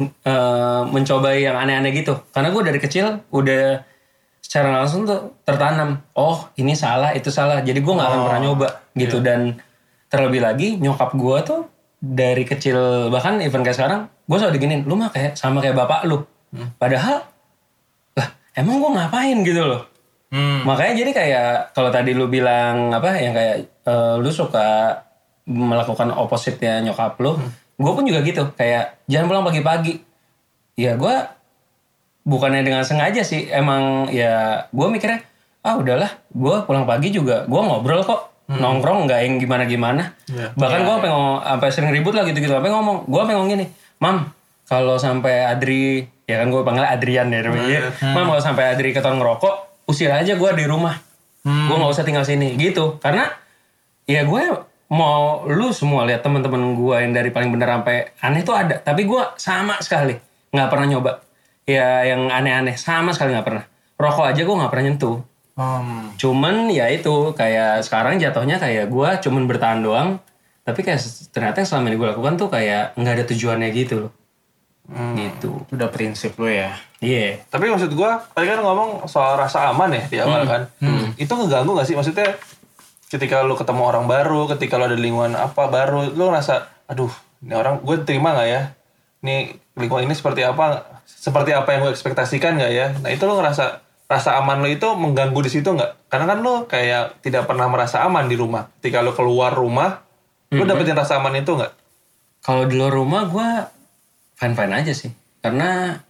eh, 0.00 0.82
mencobai 0.88 1.44
yang 1.44 1.56
aneh-aneh 1.60 1.92
gitu. 1.92 2.16
Karena 2.32 2.48
gue 2.48 2.62
dari 2.64 2.80
kecil 2.80 3.20
udah 3.30 3.84
secara 4.40 4.82
langsung 4.82 5.06
tuh 5.06 5.36
tertanam 5.44 6.00
oh 6.16 6.48
ini 6.56 6.72
salah 6.72 7.12
itu 7.12 7.28
salah. 7.28 7.60
Jadi 7.60 7.78
gue 7.78 7.94
nggak 7.94 8.08
akan 8.08 8.20
pernah 8.26 8.40
nyoba 8.40 8.68
gitu. 8.96 9.20
dan 9.20 9.60
terlebih 10.10 10.42
lagi 10.42 10.74
nyokap 10.80 11.14
gue 11.14 11.36
tuh 11.46 11.60
dari 12.00 12.42
kecil 12.48 13.12
bahkan 13.12 13.38
even 13.44 13.62
kayak 13.62 13.76
sekarang 13.76 14.00
gue 14.08 14.36
selalu 14.40 14.56
diginin 14.56 14.82
lu 14.88 14.96
mah 14.96 15.12
kayak 15.12 15.36
sama 15.36 15.60
kayak 15.62 15.76
bapak 15.76 16.08
lu. 16.08 16.24
Padahal 16.80 17.22
lah 18.18 18.28
emang 18.58 18.82
gue 18.82 18.90
ngapain 18.96 19.38
gitu 19.46 19.62
loh. 19.62 19.82
Hmm. 20.30 20.62
Makanya 20.62 20.94
jadi 20.94 21.10
kayak 21.10 21.50
kalau 21.74 21.90
tadi 21.90 22.14
lu 22.14 22.30
bilang 22.30 22.94
apa 22.94 23.18
yang 23.18 23.34
kayak 23.34 23.56
eh, 23.86 24.14
lu 24.18 24.30
suka 24.30 24.98
melakukan 25.50 26.14
opposite-nya 26.14 26.78
nyokap 26.86 27.18
lu, 27.18 27.34
gue 27.80 27.92
pun 27.96 28.04
juga 28.04 28.20
gitu 28.20 28.52
kayak 28.54 29.00
jangan 29.08 29.26
pulang 29.26 29.44
pagi-pagi. 29.48 30.04
Ya 30.76 31.00
gue 31.00 31.16
bukannya 32.22 32.60
dengan 32.60 32.84
sengaja 32.84 33.24
sih, 33.24 33.48
emang 33.48 34.12
ya 34.12 34.64
gue 34.68 34.86
mikirnya 34.92 35.24
ah 35.60 35.76
udahlah, 35.76 36.12
gue 36.32 36.56
pulang 36.64 36.84
pagi 36.84 37.08
juga 37.08 37.44
gue 37.44 37.60
ngobrol 37.60 38.04
kok 38.04 38.28
nongkrong 38.50 39.06
nggak 39.08 39.20
yang 39.24 39.34
gimana-gimana. 39.38 40.12
Iya. 40.26 40.52
Bahkan 40.52 40.80
gue 40.82 40.94
sampai 41.00 41.10
ngomong- 41.10 41.42
sampai 41.46 41.68
sering 41.70 41.92
ribut 41.94 42.12
lah 42.12 42.26
gitu-gitu, 42.26 42.50
sampai 42.50 42.68
ngomong, 42.68 43.06
gue 43.06 43.22
ngomong 43.22 43.48
gini, 43.48 43.66
mam 44.02 44.28
kalau 44.66 44.98
sampai 44.98 45.46
Adri 45.46 46.02
ya 46.26 46.38
kan 46.42 46.50
gue 46.50 46.62
panggil 46.62 46.86
Adrian 46.86 47.30
ya 47.30 47.40
namanya. 47.42 47.90
Mam 48.02 48.26
kalau 48.26 48.42
sampai 48.42 48.74
Adri 48.74 48.90
keton 48.90 49.18
ngerokok, 49.18 49.86
usir 49.86 50.10
aja 50.10 50.34
gue 50.34 50.50
di 50.54 50.64
rumah. 50.66 50.94
Gue 51.42 51.76
nggak 51.78 51.90
usah 51.90 52.04
tinggal 52.04 52.22
sini 52.22 52.54
gitu. 52.54 52.98
Karena 52.98 53.26
ya 54.04 54.22
gue 54.26 54.42
mau 54.90 55.46
lu 55.46 55.70
semua 55.70 56.02
lihat 56.02 56.26
teman-teman 56.26 56.74
gue 56.74 56.96
yang 56.98 57.12
dari 57.14 57.30
paling 57.30 57.54
bener 57.54 57.70
sampai 57.70 58.10
aneh 58.20 58.42
tuh 58.42 58.54
ada. 58.58 58.76
Tapi 58.82 59.06
gue 59.06 59.22
sama 59.38 59.78
sekali 59.78 60.18
nggak 60.50 60.68
pernah 60.68 60.86
nyoba. 60.90 61.12
Ya 61.64 62.02
yang 62.02 62.26
aneh-aneh 62.26 62.74
sama 62.74 63.14
sekali 63.14 63.32
nggak 63.32 63.46
pernah. 63.46 63.64
Rokok 63.94 64.26
aja 64.26 64.42
gue 64.42 64.56
nggak 64.58 64.70
pernah 64.74 64.84
nyentuh. 64.90 65.16
Hmm. 65.54 66.14
Cuman 66.18 66.66
ya 66.72 66.90
itu 66.90 67.32
kayak 67.38 67.86
sekarang 67.86 68.18
jatuhnya 68.18 68.58
kayak 68.58 68.90
gue 68.90 69.08
cuman 69.22 69.46
bertahan 69.46 69.80
doang. 69.80 70.18
Tapi 70.66 70.82
kayak 70.82 71.00
ternyata 71.30 71.62
yang 71.62 71.68
selama 71.70 71.86
ini 71.88 71.96
gue 71.96 72.08
lakukan 72.10 72.34
tuh 72.34 72.48
kayak 72.50 72.98
nggak 72.98 73.14
ada 73.14 73.24
tujuannya 73.30 73.68
gitu 73.70 73.94
loh. 74.06 74.12
Gitu. 74.90 75.50
Itu 75.70 75.74
udah 75.74 75.88
prinsip 75.94 76.34
lu 76.34 76.50
ya. 76.50 76.74
Iya. 76.98 77.46
Tapi 77.46 77.70
maksud 77.70 77.94
gua 77.94 78.20
tadi 78.34 78.50
kan 78.50 78.58
ngomong 78.58 79.06
soal 79.06 79.38
rasa 79.38 79.70
aman 79.70 79.94
ya 79.94 80.02
di 80.10 80.18
awal 80.18 80.42
kan. 80.44 80.62
Itu 81.14 81.30
ngeganggu 81.30 81.78
gak 81.78 81.86
sih? 81.86 81.94
Maksudnya 81.94 82.34
ketika 83.10 83.42
lu 83.42 83.58
ketemu 83.58 83.82
orang 83.82 84.06
baru, 84.06 84.46
ketika 84.56 84.78
lu 84.78 84.86
ada 84.86 84.96
di 84.96 85.04
lingkungan 85.04 85.34
apa 85.34 85.66
baru, 85.66 86.14
lu 86.14 86.30
ngerasa, 86.30 86.86
aduh, 86.86 87.10
ini 87.42 87.52
orang 87.52 87.82
gue 87.82 87.96
terima 88.06 88.32
gak 88.38 88.48
ya? 88.48 88.62
Nih 89.26 89.58
lingkungan 89.74 90.06
ini 90.06 90.14
seperti 90.14 90.46
apa? 90.46 90.86
Seperti 91.04 91.50
apa 91.52 91.74
yang 91.74 91.84
gue 91.84 91.92
ekspektasikan 91.92 92.56
gak 92.56 92.72
ya? 92.72 92.94
Nah 93.02 93.10
itu 93.10 93.26
lu 93.26 93.34
ngerasa 93.36 93.82
rasa 94.10 94.38
aman 94.38 94.62
lu 94.62 94.70
itu 94.70 94.86
mengganggu 94.94 95.38
di 95.42 95.50
situ 95.50 95.70
nggak? 95.70 96.10
Karena 96.10 96.34
kan 96.34 96.38
lu 96.42 96.66
kayak 96.66 97.22
tidak 97.22 97.46
pernah 97.46 97.70
merasa 97.70 98.02
aman 98.02 98.26
di 98.26 98.34
rumah. 98.34 98.66
Ketika 98.82 99.06
lu 99.06 99.14
keluar 99.14 99.54
rumah, 99.54 100.02
Lu 100.50 100.66
dapetin 100.66 100.98
rasa 100.98 101.22
aman 101.22 101.38
itu 101.38 101.54
nggak? 101.54 101.72
Kalau 102.42 102.66
di 102.66 102.74
luar 102.74 102.90
rumah 102.90 103.22
gue 103.30 103.48
fine 104.34 104.54
fine 104.58 104.74
aja 104.74 104.90
sih, 104.90 105.14
karena 105.38 106.02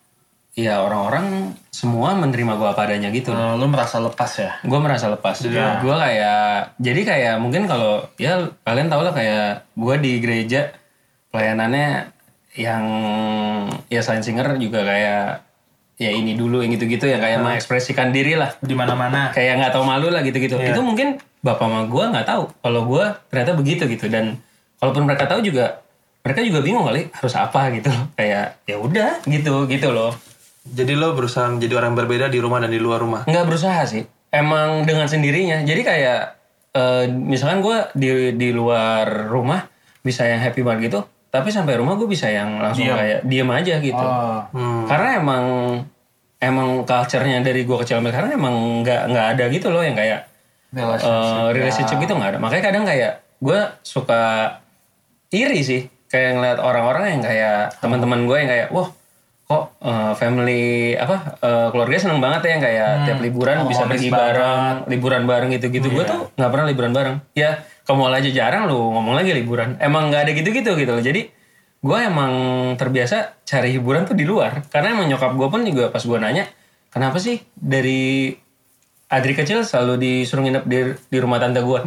ya 0.59 0.83
orang-orang 0.83 1.55
semua 1.71 2.13
menerima 2.19 2.59
gue 2.59 2.69
apa 2.69 2.83
adanya 2.85 3.09
gitu. 3.15 3.31
Eh, 3.31 3.55
lu 3.57 3.67
merasa 3.71 4.03
lepas 4.03 4.31
ya? 4.35 4.59
Gue 4.67 4.81
merasa 4.83 5.07
lepas. 5.09 5.39
Gue 5.81 5.95
kayak 5.97 6.75
jadi 6.77 7.01
kayak 7.07 7.35
mungkin 7.39 7.71
kalau 7.71 8.05
ya 8.19 8.51
kalian 8.67 8.91
tau 8.91 9.01
lah 9.07 9.15
kayak 9.15 9.65
gue 9.73 9.95
di 10.03 10.13
gereja 10.19 10.75
pelayanannya 11.31 12.11
yang 12.59 12.85
ya 13.87 14.03
selain 14.03 14.27
singer 14.27 14.59
juga 14.59 14.83
kayak 14.83 15.47
ya 16.01 16.11
ini 16.11 16.35
dulu 16.35 16.65
yang 16.65 16.73
gitu-gitu 16.75 17.07
ya 17.07 17.21
kayak 17.21 17.45
mengekspresikan 17.45 18.11
diri 18.11 18.35
lah 18.35 18.57
Di 18.59 18.73
mana-mana. 18.75 19.31
kayak 19.31 19.61
nggak 19.61 19.73
tahu 19.77 19.85
malu 19.87 20.11
lah 20.11 20.25
gitu-gitu. 20.27 20.59
Itu 20.59 20.81
mungkin 20.83 21.21
bapak 21.41 21.63
sama 21.63 21.81
gue 21.87 22.05
nggak 22.11 22.27
tahu 22.27 22.43
kalau 22.61 22.83
gue 22.91 23.05
ternyata 23.31 23.53
begitu 23.57 23.83
gitu 23.89 24.11
dan 24.11 24.37
kalaupun 24.83 25.07
mereka 25.07 25.25
tahu 25.31 25.41
juga 25.41 25.81
mereka 26.21 26.45
juga 26.45 26.61
bingung 26.61 26.85
kali 26.85 27.09
harus 27.15 27.35
apa 27.39 27.71
gitu 27.73 27.89
loh. 27.89 28.05
Kayak 28.19 28.59
ya 28.67 28.77
udah 28.77 29.11
gitu 29.25 29.65
gitu 29.71 29.89
loh. 29.95 30.13
Jadi 30.61 30.93
lo 30.93 31.17
berusaha 31.17 31.49
menjadi 31.49 31.81
orang 31.81 31.97
berbeda 31.97 32.27
di 32.29 32.39
rumah 32.39 32.61
dan 32.61 32.71
di 32.71 32.81
luar 32.81 33.01
rumah. 33.01 33.23
nggak 33.25 33.47
berusaha 33.49 33.81
sih. 33.89 34.05
Emang 34.31 34.85
dengan 34.85 35.09
sendirinya. 35.09 35.65
Jadi 35.65 35.83
kayak 35.83 36.21
eh, 36.77 37.05
misalkan 37.11 37.65
gue 37.65 37.79
di 37.97 38.09
di 38.37 38.49
luar 38.53 39.31
rumah 39.31 39.67
bisa 40.01 40.25
yang 40.25 40.41
happy 40.41 40.65
banget 40.65 40.93
gitu 40.93 41.01
tapi 41.31 41.49
sampai 41.55 41.79
rumah 41.79 41.95
gue 41.95 42.11
bisa 42.11 42.27
yang 42.27 42.59
langsung 42.59 42.91
kayak 42.91 43.23
diem 43.23 43.47
aja 43.47 43.79
gitu. 43.79 44.03
Oh. 44.03 44.43
Hmm. 44.51 44.83
karena 44.91 45.23
emang 45.23 45.45
emang 46.43 46.83
culture-nya 46.83 47.39
dari 47.47 47.63
gue 47.63 47.77
kecil 47.79 48.03
sampai 48.03 48.11
sekarang 48.11 48.35
emang 48.35 48.55
nggak 48.83 49.03
nggak 49.15 49.27
ada 49.39 49.45
gitu 49.55 49.71
loh 49.71 49.87
yang 49.87 49.95
kayak 49.95 50.27
eh, 50.75 51.47
relationship 51.55 52.03
gitu 52.03 52.19
nggak 52.19 52.35
ada. 52.37 52.39
Makanya 52.43 52.63
kadang 52.67 52.85
kayak 52.85 53.23
gue 53.39 53.61
suka 53.87 54.23
iri 55.31 55.63
sih. 55.63 55.83
Kayak 56.11 56.43
ngeliat 56.43 56.59
orang-orang 56.59 57.05
yang 57.15 57.23
kayak 57.23 57.79
teman-teman 57.79 58.27
gue 58.27 58.37
yang 58.43 58.51
kayak 58.51 58.69
wah 58.75 58.91
kok 59.51 59.83
eh, 59.83 60.13
family 60.15 60.95
apa 60.95 61.43
eh, 61.43 61.69
keluarga 61.75 61.99
seneng 61.99 62.23
banget 62.23 62.47
ya 62.47 62.57
kayak 62.63 62.91
tiap 63.11 63.19
liburan 63.19 63.67
bisa 63.67 63.83
pergi 63.91 64.07
bareng. 64.07 64.87
liburan 64.87 65.27
bareng 65.27 65.51
gitu-gitu. 65.59 65.91
Gue 65.91 66.07
tuh 66.07 66.31
nggak 66.39 66.51
pernah 66.55 66.67
liburan 66.71 66.95
bareng. 66.95 67.17
Ya 67.35 67.67
mall 67.91 68.15
aja 68.15 68.31
jarang 68.31 68.71
lu 68.71 68.95
ngomong 68.95 69.19
lagi 69.19 69.35
liburan. 69.35 69.75
Emang 69.83 70.15
nggak 70.15 70.31
ada 70.31 70.33
gitu-gitu 70.39 70.79
gitu 70.79 70.95
loh. 70.95 71.03
Jadi 71.03 71.27
gue 71.83 71.99
emang 71.99 72.31
terbiasa 72.79 73.43
cari 73.43 73.75
hiburan 73.75 74.07
tuh 74.07 74.15
di 74.15 74.23
luar. 74.23 74.63
Karena 74.71 74.95
emang 74.95 75.11
nyokap 75.11 75.35
gue 75.35 75.49
pun 75.51 75.67
juga 75.67 75.91
pas 75.91 75.99
gue 76.07 76.19
nanya 76.23 76.47
kenapa 76.95 77.19
sih 77.19 77.43
dari 77.59 78.31
Adri 79.11 79.35
kecil 79.35 79.67
selalu 79.67 79.99
disuruh 79.99 80.47
nginep 80.47 80.65
di, 80.71 80.79
di 80.95 81.19
rumah 81.19 81.43
tante 81.43 81.59
gue 81.59 81.83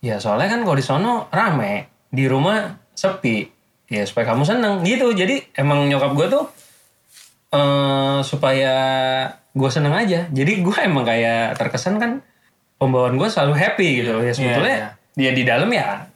ya 0.00 0.16
soalnya 0.16 0.56
kan 0.56 0.64
kalau 0.64 0.76
di 0.80 0.84
sono 0.86 1.28
rame 1.28 1.92
di 2.08 2.24
rumah 2.24 2.72
sepi. 2.96 3.44
Ya 3.92 4.08
supaya 4.08 4.32
kamu 4.32 4.48
seneng 4.48 4.80
gitu. 4.88 5.12
Jadi 5.12 5.52
emang 5.52 5.84
nyokap 5.84 6.16
gue 6.16 6.28
tuh 6.32 6.48
eh 7.48 8.18
supaya 8.20 8.74
gue 9.56 9.70
seneng 9.72 9.96
aja. 9.96 10.28
Jadi 10.28 10.60
gue 10.60 10.76
emang 10.84 11.08
kayak 11.08 11.56
terkesan 11.56 11.96
kan 11.96 12.20
pembawaan 12.76 13.16
gue 13.16 13.28
selalu 13.28 13.54
happy 13.56 13.88
gitu. 14.04 14.20
Loh 14.20 14.24
ya 14.24 14.32
sebetulnya 14.36 14.78
dia 15.18 15.30
di 15.32 15.42
dalam 15.42 15.68
ya 15.72 16.06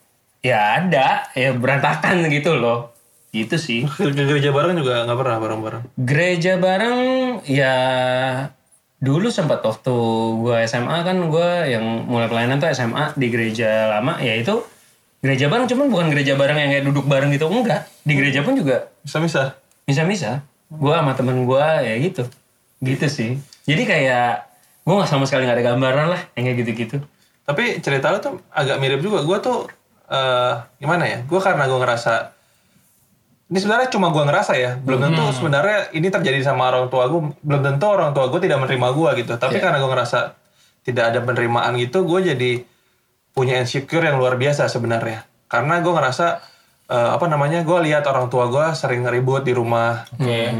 ya 0.44 0.78
ada 0.82 1.26
ya 1.32 1.50
berantakan 1.56 2.28
gitu 2.28 2.54
loh. 2.54 2.92
Gitu 3.32 3.56
sih. 3.56 3.88
Gereja 3.96 4.52
bareng 4.52 4.76
juga 4.76 5.08
nggak 5.08 5.18
pernah 5.18 5.38
bareng-bareng. 5.40 5.82
gereja 5.96 6.60
bareng 6.60 6.98
ya 7.48 7.76
dulu 9.02 9.32
sempat 9.32 9.64
waktu 9.64 9.94
gue 10.38 10.56
SMA 10.68 10.98
kan 11.02 11.16
gue 11.26 11.48
yang 11.66 12.06
mulai 12.06 12.28
pelayanan 12.28 12.60
tuh 12.60 12.68
SMA 12.76 13.16
di 13.16 13.32
gereja 13.32 13.88
lama. 13.88 14.20
Ya 14.20 14.36
itu 14.36 14.60
gereja 15.24 15.48
bareng 15.48 15.64
cuman 15.64 15.88
bukan 15.88 16.06
gereja 16.12 16.36
bareng 16.36 16.60
yang 16.60 16.70
kayak 16.76 16.84
duduk 16.84 17.08
bareng 17.08 17.32
gitu. 17.32 17.48
Enggak 17.48 17.88
di 18.04 18.12
gereja 18.20 18.44
pun 18.44 18.52
juga 18.52 18.92
Bisa-bisa. 19.00 19.56
bisa-bisa 19.82 20.44
gue 20.72 20.94
sama 20.96 21.12
temen 21.12 21.44
gue 21.44 21.66
ya 21.85 21.94
gitu 22.00 22.24
gitu 22.80 23.06
sih 23.12 23.37
jadi 23.68 23.82
kayak 23.85 24.28
gue 24.88 24.94
nggak 24.96 25.11
sama 25.11 25.28
sekali 25.28 25.44
nggak 25.44 25.58
ada 25.61 25.66
gambaran 25.74 26.06
lah 26.11 26.20
yang 26.35 26.48
kayak 26.48 26.58
gitu-gitu 26.64 26.98
Tapi 27.42 27.82
cerita 27.82 28.14
lo 28.14 28.18
tuh 28.22 28.38
agak 28.54 28.78
mirip 28.78 29.02
juga. 29.02 29.26
Gue 29.26 29.38
tuh 29.42 29.66
eh 30.06 30.54
gimana 30.78 31.04
ya? 31.08 31.18
Gue 31.26 31.40
karena 31.42 31.66
gue 31.66 31.78
ngerasa 31.78 32.14
ini 33.52 33.58
sebenarnya 33.61 33.88
cuma 33.92 34.08
gue 34.14 34.22
ngerasa 34.22 34.52
ya. 34.56 34.78
Belum 34.78 35.02
tentu 35.02 35.22
sebenarnya 35.35 35.92
ini 35.92 36.08
terjadi 36.08 36.40
sama 36.40 36.70
orang 36.70 36.87
tua 36.88 37.11
gue. 37.11 37.35
Belum 37.42 37.61
tentu 37.61 37.85
orang 37.90 38.14
tua 38.14 38.30
gue 38.30 38.40
tidak 38.40 38.62
menerima 38.62 38.88
gue 38.94 39.11
gitu. 39.26 39.32
Tapi 39.37 39.58
karena 39.58 39.82
gue 39.82 39.90
ngerasa 39.90 40.38
tidak 40.82 41.14
ada 41.14 41.22
penerimaan 41.22 41.78
gitu, 41.78 42.02
gue 42.02 42.35
jadi 42.35 42.52
punya 43.30 43.62
insecure 43.62 44.02
yang 44.02 44.18
luar 44.18 44.35
biasa 44.35 44.66
sebenarnya. 44.66 45.22
Karena 45.46 45.78
gue 45.78 45.92
ngerasa 45.94 46.42
eh, 46.92 47.11
apa 47.16 47.24
namanya? 47.24 47.64
Gue 47.64 47.81
lihat 47.88 48.05
orang 48.05 48.28
tua 48.28 48.52
gue 48.52 48.76
sering 48.76 49.09
ribut 49.09 49.40
di 49.40 49.57
rumah. 49.57 50.05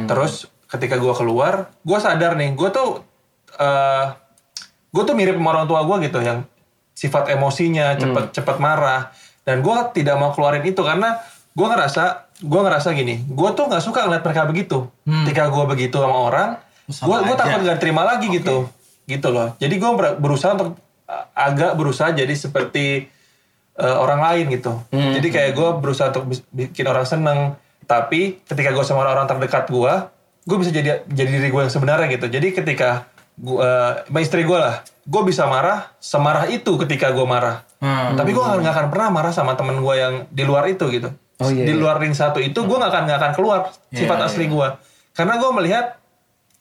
Terus 0.09 0.49
ketika 0.73 0.97
gue 0.97 1.12
keluar, 1.12 1.68
gue 1.85 1.99
sadar 2.01 2.33
nih, 2.40 2.57
gue 2.57 2.68
tuh 2.73 3.05
eh 3.61 4.07
gue 4.92 5.03
tuh 5.05 5.12
mirip 5.12 5.37
sama 5.37 5.49
orang 5.53 5.68
tua 5.68 5.85
gue 5.85 6.09
gitu 6.09 6.25
yang 6.25 6.49
sifat 6.97 7.37
emosinya 7.37 8.01
cepet 8.01 8.33
cepet 8.33 8.57
marah. 8.57 9.12
Dan 9.45 9.61
gue 9.61 9.77
tidak 9.92 10.16
mau 10.16 10.33
keluarin 10.33 10.64
itu 10.64 10.81
karena 10.81 11.21
gue 11.53 11.66
ngerasa 11.68 12.33
gue 12.42 12.61
ngerasa 12.64 12.90
gini 12.97 13.23
gue 13.29 13.49
tuh 13.53 13.68
nggak 13.68 13.83
suka 13.85 14.09
ngeliat 14.09 14.25
mereka 14.25 14.49
begitu. 14.49 14.79
Ketika 15.05 15.53
gue 15.53 15.64
begitu 15.68 15.97
sama 16.01 16.16
orang 16.16 16.51
gue 16.88 17.16
gue 17.29 17.37
takut 17.37 17.61
gak 17.62 17.81
terima 17.81 18.03
lagi 18.09 18.33
gitu. 18.33 18.68
Gitu 19.05 19.29
loh. 19.29 19.53
Jadi 19.61 19.75
gue 19.77 19.90
berusaha 20.18 20.57
untuk 20.57 20.79
uh, 21.09 21.25
agak 21.37 21.77
berusaha 21.77 22.11
jadi 22.14 22.33
seperti 22.33 23.12
uh, 23.78 23.96
orang 24.00 24.20
lain 24.20 24.44
gitu. 24.52 24.72
Jadi 24.92 25.28
kayak 25.28 25.52
gue 25.56 25.68
berusaha 25.80 26.12
untuk 26.12 26.28
bikin 26.52 26.87
orang 26.88 27.06
seneng. 27.06 27.38
Tapi 27.87 28.40
ketika 28.44 28.72
gue 28.72 28.85
sama 28.85 29.04
orang 29.08 29.28
terdekat 29.28 29.68
gue 29.68 29.94
gue 30.42 30.56
bisa 30.58 30.74
jadi 30.74 31.06
jadi 31.06 31.30
diri 31.38 31.48
gue 31.54 31.62
yang 31.62 31.72
sebenarnya 31.72 32.08
gitu. 32.11 32.26
Jadi 32.26 32.48
ketika 32.52 33.06
gue 33.38 33.72
sama 34.08 34.20
istri 34.20 34.44
gue 34.44 34.58
lah 34.58 34.85
gue 35.02 35.22
bisa 35.26 35.48
marah 35.48 35.90
semarah 35.98 36.46
itu 36.52 36.76
ketika 36.85 37.11
gue 37.11 37.26
marah. 37.26 37.64
Hmm. 37.82 38.14
tapi 38.14 38.30
gue 38.30 38.38
nggak 38.38 38.74
akan 38.78 38.87
pernah 38.94 39.11
marah 39.11 39.35
sama 39.35 39.58
temen 39.58 39.82
gue 39.82 39.94
yang 39.98 40.14
di 40.30 40.46
luar 40.46 40.70
itu 40.70 40.87
gitu. 40.87 41.11
Oh, 41.42 41.50
iya, 41.50 41.66
di 41.66 41.74
iya. 41.74 41.80
luar 41.80 41.98
ring 41.98 42.14
satu 42.14 42.38
itu 42.38 42.54
gue 42.54 42.76
nggak 42.78 42.92
akan 42.94 43.02
nggak 43.11 43.18
akan 43.18 43.32
keluar 43.35 43.61
sifat 43.90 44.18
asli 44.30 44.46
gue 44.46 44.68
karena 45.18 45.35
gue 45.42 45.50
melihat 45.58 45.87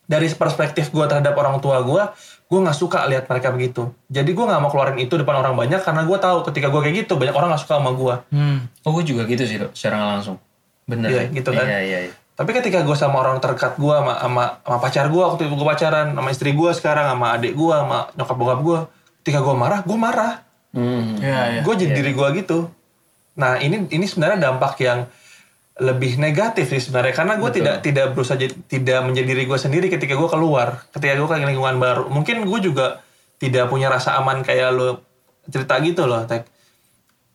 dari 0.10 0.28
perspektif 0.34 0.90
gue 0.90 1.06
terhadap 1.06 1.38
orang 1.38 1.62
tua 1.62 1.86
gue 1.86 2.04
gue 2.52 2.60
nggak 2.60 2.76
suka 2.76 3.08
lihat 3.08 3.26
mereka 3.26 3.48
begitu 3.50 3.82
jadi 4.06 4.28
gue 4.28 4.44
nggak 4.44 4.60
mau 4.60 4.68
keluarin 4.68 5.00
itu 5.00 5.16
depan 5.16 5.40
orang 5.40 5.56
banyak 5.56 5.80
karena 5.80 6.04
gue 6.04 6.18
tahu 6.18 6.44
ketika 6.44 6.68
gue 6.68 6.82
kayak 6.82 6.96
gitu 7.02 7.16
banyak 7.16 7.32
orang 7.32 7.50
nggak 7.50 7.64
suka 7.64 7.80
sama 7.80 7.92
gue 7.94 8.16
Hmm. 8.30 8.68
oh 8.82 8.92
gue 8.92 9.04
juga 9.06 9.24
gitu 9.24 9.42
sih 9.42 9.56
Dok, 9.56 9.72
secara 9.72 9.98
langsung 10.12 10.36
bener 10.84 11.08
Iya, 11.08 11.22
sih. 11.24 11.28
gitu 11.34 11.50
kan. 11.50 11.64
iya 11.64 11.80
iya 11.80 12.00
iya 12.06 12.14
tapi 12.32 12.52
ketika 12.52 12.82
gue 12.82 12.94
sama 12.94 13.18
orang 13.20 13.38
terdekat 13.38 13.76
gue 13.76 13.94
sama, 13.94 14.14
sama, 14.18 14.44
sama 14.60 14.78
pacar 14.78 15.08
gue 15.08 15.22
waktu 15.22 15.42
itu 15.42 15.54
gue 15.54 15.68
pacaran 15.68 16.08
sama 16.12 16.30
istri 16.30 16.52
gue 16.52 16.70
sekarang 16.74 17.06
sama 17.08 17.28
adik 17.32 17.54
gue 17.54 17.72
sama 17.72 18.12
nyokap 18.12 18.36
bokap 18.36 18.60
gue 18.60 18.78
ketika 19.22 19.40
gue 19.40 19.56
marah 19.56 19.80
gue 19.82 19.98
marah 19.98 20.34
Hmm. 20.72 21.16
Ya, 21.18 21.40
ya. 21.52 21.62
gue 21.62 21.74
jadi 21.74 21.92
diri 21.94 22.12
gue 22.12 22.28
gitu 22.38 22.72
nah 23.34 23.56
ini 23.56 23.88
ini 23.88 24.04
sebenarnya 24.04 24.40
dampak 24.42 24.76
yang 24.78 25.04
lebih 25.82 26.22
negatif 26.22 26.70
sih 26.70 26.78
sebenarnya. 26.78 27.18
Karena 27.18 27.34
gue 27.42 27.50
tidak 27.50 27.82
tidak 27.82 28.14
berusaha 28.14 28.38
jadi- 28.38 28.54
tidak 28.70 29.02
menjadi 29.02 29.28
diri 29.34 29.44
gue 29.50 29.58
sendiri 29.58 29.88
ketika 29.90 30.14
gue 30.14 30.30
keluar. 30.30 30.86
Ketika 30.94 31.18
gue 31.18 31.26
ke 31.26 31.50
lingkungan 31.50 31.82
baru. 31.82 32.06
Mungkin 32.14 32.46
gue 32.46 32.60
juga 32.62 33.02
tidak 33.42 33.74
punya 33.74 33.90
rasa 33.90 34.22
aman 34.22 34.46
kayak 34.46 34.70
lo 34.78 35.02
cerita 35.50 35.82
gitu 35.82 36.06
loh 36.06 36.30
tek. 36.30 36.46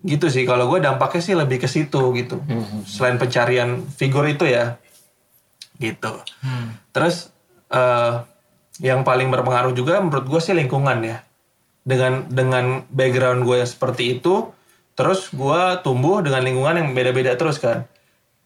Gitu 0.06 0.30
sih. 0.30 0.46
Kalau 0.46 0.70
gue 0.70 0.78
dampaknya 0.78 1.22
sih 1.26 1.35
lebih 1.35 1.59
ke 1.59 1.66
situ 1.66 2.14
gitu. 2.14 2.38
Selain 2.87 3.18
pencarian 3.18 3.82
figur 3.82 4.22
itu 4.30 4.46
ya. 4.46 4.78
Gitu. 5.82 6.12
Terus 6.94 7.35
eh, 7.74 8.14
yang 8.78 9.02
paling 9.02 9.26
berpengaruh 9.26 9.74
juga 9.74 9.98
menurut 9.98 10.30
gue 10.30 10.38
sih 10.38 10.54
lingkungan 10.54 11.02
ya. 11.02 11.18
Dengan 11.82 12.30
dengan 12.30 12.87
background 12.94 13.42
gue 13.42 13.59
yang 13.59 13.70
seperti 13.70 14.22
itu 14.22 14.54
terus 14.96 15.28
gue 15.28 15.61
tumbuh 15.85 16.24
dengan 16.24 16.40
lingkungan 16.40 16.80
yang 16.80 16.88
beda-beda 16.96 17.37
terus 17.37 17.61
kan 17.61 17.85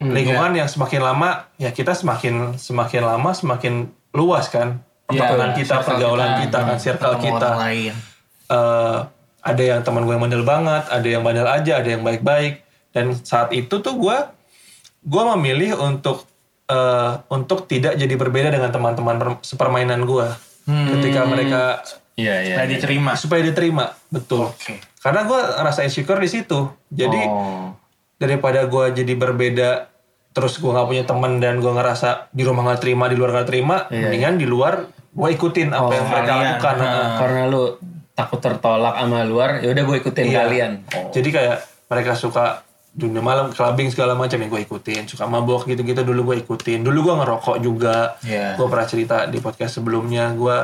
lingkungan 0.00 0.56
yang 0.56 0.68
semakin 0.68 1.00
lama 1.04 1.44
ya 1.60 1.70
kita 1.76 1.92
semakin 1.92 2.56
semakin 2.56 3.02
lama 3.04 3.30
semakin 3.36 3.92
luas 4.16 4.48
kan 4.48 4.80
pertemanan 5.04 5.52
kita 5.52 5.76
circle 5.76 5.88
pergaulan 5.92 6.30
kita, 6.40 6.44
kita, 6.46 6.58
kan 6.64 6.76
circle 6.80 7.14
ketemu 7.18 7.26
kita 7.28 7.48
lain. 7.60 7.94
eh, 8.48 8.98
ada 9.40 9.62
yang 9.64 9.80
teman 9.80 10.04
gue 10.04 10.12
yang 10.12 10.22
bandel 10.22 10.44
banget, 10.44 10.84
ada 10.92 11.08
yang 11.08 11.22
bandel 11.24 11.48
aja, 11.48 11.72
ada 11.80 11.88
yang 11.88 12.04
baik-baik. 12.04 12.60
Dan 12.92 13.16
saat 13.16 13.56
itu 13.56 13.80
tuh 13.80 13.96
gue 13.96 14.16
gue 15.00 15.22
memilih 15.36 15.80
untuk 15.80 16.28
eh, 16.68 17.12
untuk 17.32 17.64
tidak 17.64 17.96
jadi 17.96 18.14
berbeda 18.16 18.52
dengan 18.52 18.70
teman-teman 18.70 19.16
per- 19.16 19.42
sepermainan 19.44 20.04
gue. 20.04 20.28
Ketika 20.70 21.26
mereka 21.26 21.82
iya 22.14 22.44
iya 22.44 22.54
Supaya 22.60 22.68
diterima. 22.68 23.10
supaya 23.16 23.42
diterima, 23.42 23.84
betul. 24.12 24.52
Oke. 24.52 24.78
Karena 25.00 25.24
gue 25.24 25.40
rasa 25.66 25.82
insecure 25.82 26.20
di 26.20 26.30
situ. 26.30 26.68
Jadi 26.92 27.20
oh. 27.26 27.74
Daripada 28.20 28.60
gue 28.62 28.84
jadi 28.94 29.12
berbeda 29.16 29.70
terus 30.30 30.56
gue 30.56 30.68
nggak 30.68 30.86
punya 30.86 31.02
teman 31.02 31.40
dan 31.40 31.58
gue 31.58 31.66
ngerasa 31.68 32.30
di 32.30 32.44
rumah 32.44 32.62
nggak 32.62 32.80
terima 32.80 33.08
di 33.08 33.16
luar 33.16 33.30
nggak 33.32 33.48
terima 33.48 33.76
mendingan 33.90 34.36
di 34.36 34.46
luar 34.46 34.86
gue 35.10 35.28
ikutin 35.32 35.72
apa 35.72 35.90
yang 35.90 36.06
mereka 36.06 36.22
kalian. 36.28 36.46
lakukan. 36.54 36.74
Nah, 36.78 37.08
karena 37.18 37.42
lu 37.44 37.62
takut 38.12 38.38
tertolak 38.38 38.94
sama 38.94 39.24
luar 39.24 39.58
ya 39.58 39.68
udah 39.68 39.82
gue 39.82 39.96
ikutin 39.98 40.24
Iya. 40.28 40.36
kalian. 40.38 40.72
Jadi 41.10 41.28
kayak 41.30 41.56
mereka 41.88 42.12
suka 42.14 42.62
dunia 42.90 43.18
malam 43.18 43.50
clubbing 43.50 43.88
segala 43.88 44.14
macam 44.14 44.36
yang 44.36 44.46
gue 44.48 44.62
ikutin. 44.62 45.08
Suka 45.08 45.26
mabok 45.26 45.66
gitu-gitu 45.66 46.04
dulu 46.04 46.30
gue 46.30 46.36
ikutin. 46.38 46.84
Dulu 46.84 46.98
gue 47.02 47.14
ngerokok 47.16 47.56
juga. 47.58 48.14
Iya. 48.22 48.54
gue 48.54 48.66
pernah 48.68 48.86
cerita 48.86 49.16
di 49.24 49.38
podcast 49.38 49.82
sebelumnya 49.82 50.30
gue 50.30 50.56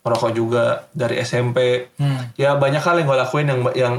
ngerokok 0.00 0.30
juga 0.32 0.64
dari 0.90 1.20
SMP 1.20 1.58
Hmm. 2.00 2.32
ya 2.32 2.56
banyak 2.56 2.80
hal 2.80 2.96
yang 2.96 3.06
gue 3.06 3.18
lakuin 3.18 3.46
yang 3.46 3.60
yang 3.76 3.94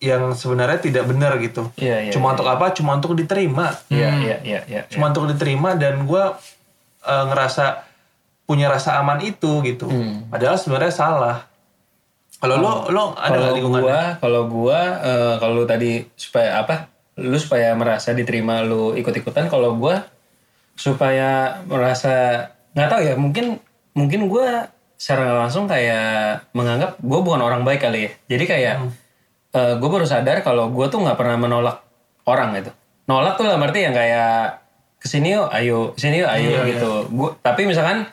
yang 0.00 0.32
sebenarnya 0.32 0.80
tidak 0.80 1.04
benar 1.06 1.36
gitu. 1.38 1.68
Iya, 1.76 2.08
iya, 2.08 2.12
cuma 2.16 2.32
iya, 2.32 2.34
untuk 2.40 2.48
apa? 2.48 2.66
Cuma 2.72 2.96
untuk 2.96 3.12
diterima. 3.12 3.76
Iya, 3.92 4.10
iya, 4.16 4.36
iya, 4.40 4.60
iya. 4.64 4.82
cuma 4.88 5.12
untuk 5.12 5.28
diterima 5.28 5.76
dan 5.76 6.08
gue 6.08 6.24
eh, 7.04 7.24
ngerasa 7.28 7.84
punya 8.50 8.66
rasa 8.66 8.98
aman 8.98 9.22
itu 9.22 9.62
gitu. 9.62 9.86
Hmm. 9.86 10.26
padahal 10.26 10.58
sebenarnya 10.58 10.90
salah. 10.90 11.46
Kalau 12.42 12.56
lo 12.58 12.72
lo 12.90 13.04
ada 13.14 13.36
kalau 13.36 13.54
lingkungan? 13.54 13.82
gua 13.84 14.00
kalau 14.18 14.42
gua 14.50 14.80
eh, 15.04 15.34
kalau 15.38 15.62
lu 15.62 15.64
tadi 15.70 16.02
supaya 16.18 16.58
apa? 16.58 16.90
Lu 17.20 17.38
supaya 17.38 17.70
merasa 17.78 18.10
diterima 18.10 18.66
lu 18.66 18.98
ikut-ikutan 18.98 19.46
kalau 19.46 19.78
gua 19.78 20.02
supaya 20.74 21.60
merasa 21.68 22.48
nggak 22.74 22.88
tahu 22.90 23.00
ya 23.06 23.14
mungkin 23.14 23.62
mungkin 23.94 24.26
gua 24.26 24.72
secara 24.98 25.46
langsung 25.46 25.70
kayak 25.70 26.50
menganggap 26.50 26.98
gua 27.04 27.20
bukan 27.22 27.44
orang 27.44 27.62
baik 27.62 27.86
kali 27.86 28.08
ya. 28.08 28.12
Jadi 28.34 28.44
kayak 28.50 28.74
eh, 29.54 29.74
gua 29.78 29.88
baru 29.90 30.06
sadar 30.06 30.42
kalau 30.42 30.70
gua 30.70 30.86
tuh 30.90 31.02
nggak 31.02 31.18
pernah 31.18 31.36
menolak 31.38 31.82
orang 32.26 32.56
gitu. 32.58 32.70
Nolak 33.10 33.38
tuh 33.38 33.48
dalam 33.48 33.62
arti 33.62 33.82
yang 33.82 33.94
kayak 33.96 34.62
ke 35.00 35.06
sini 35.08 35.32
yuk 35.32 35.48
ayo 35.50 35.96
ke 35.96 36.00
sini 36.04 36.20
yuk 36.20 36.30
ayo 36.30 36.62
gitu. 36.68 36.90
gua 37.10 37.32
tapi 37.40 37.64
misalkan 37.64 38.04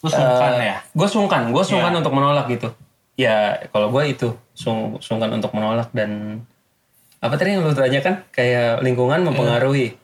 Lu 0.00 0.08
sungkan 0.08 0.56
ya? 0.56 0.80
gue 0.96 1.08
sungkan 1.10 1.42
gue 1.52 1.60
sungkan 1.60 1.92
untuk 1.92 2.16
menolak 2.16 2.48
gitu. 2.48 2.72
Ya 3.20 3.60
kalau 3.68 3.92
gue 3.92 4.16
itu 4.16 4.32
sung, 4.56 4.96
sungkan 5.04 5.28
untuk 5.28 5.52
menolak 5.52 5.92
dan 5.92 6.40
apa 7.20 7.36
tadi 7.36 7.52
yang 7.52 7.68
lu 7.68 7.76
tanyakan? 7.76 8.24
Kayak 8.32 8.80
lingkungan 8.80 9.20
mempengaruhi. 9.28 10.00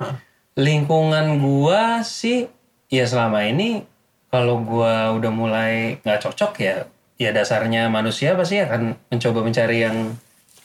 Lingkungan 0.57 1.41
gua 1.41 2.05
sih 2.05 2.49
ya 2.93 3.09
selama 3.09 3.49
ini 3.49 3.89
kalau 4.29 4.61
gua 4.61 5.17
udah 5.17 5.33
mulai 5.33 5.97
nggak 6.05 6.21
cocok 6.29 6.53
ya 6.61 6.85
ya 7.17 7.33
dasarnya 7.33 7.89
manusia 7.89 8.37
pasti 8.37 8.61
akan 8.61 8.93
mencoba 9.09 9.41
mencari 9.41 9.89
yang 9.89 10.13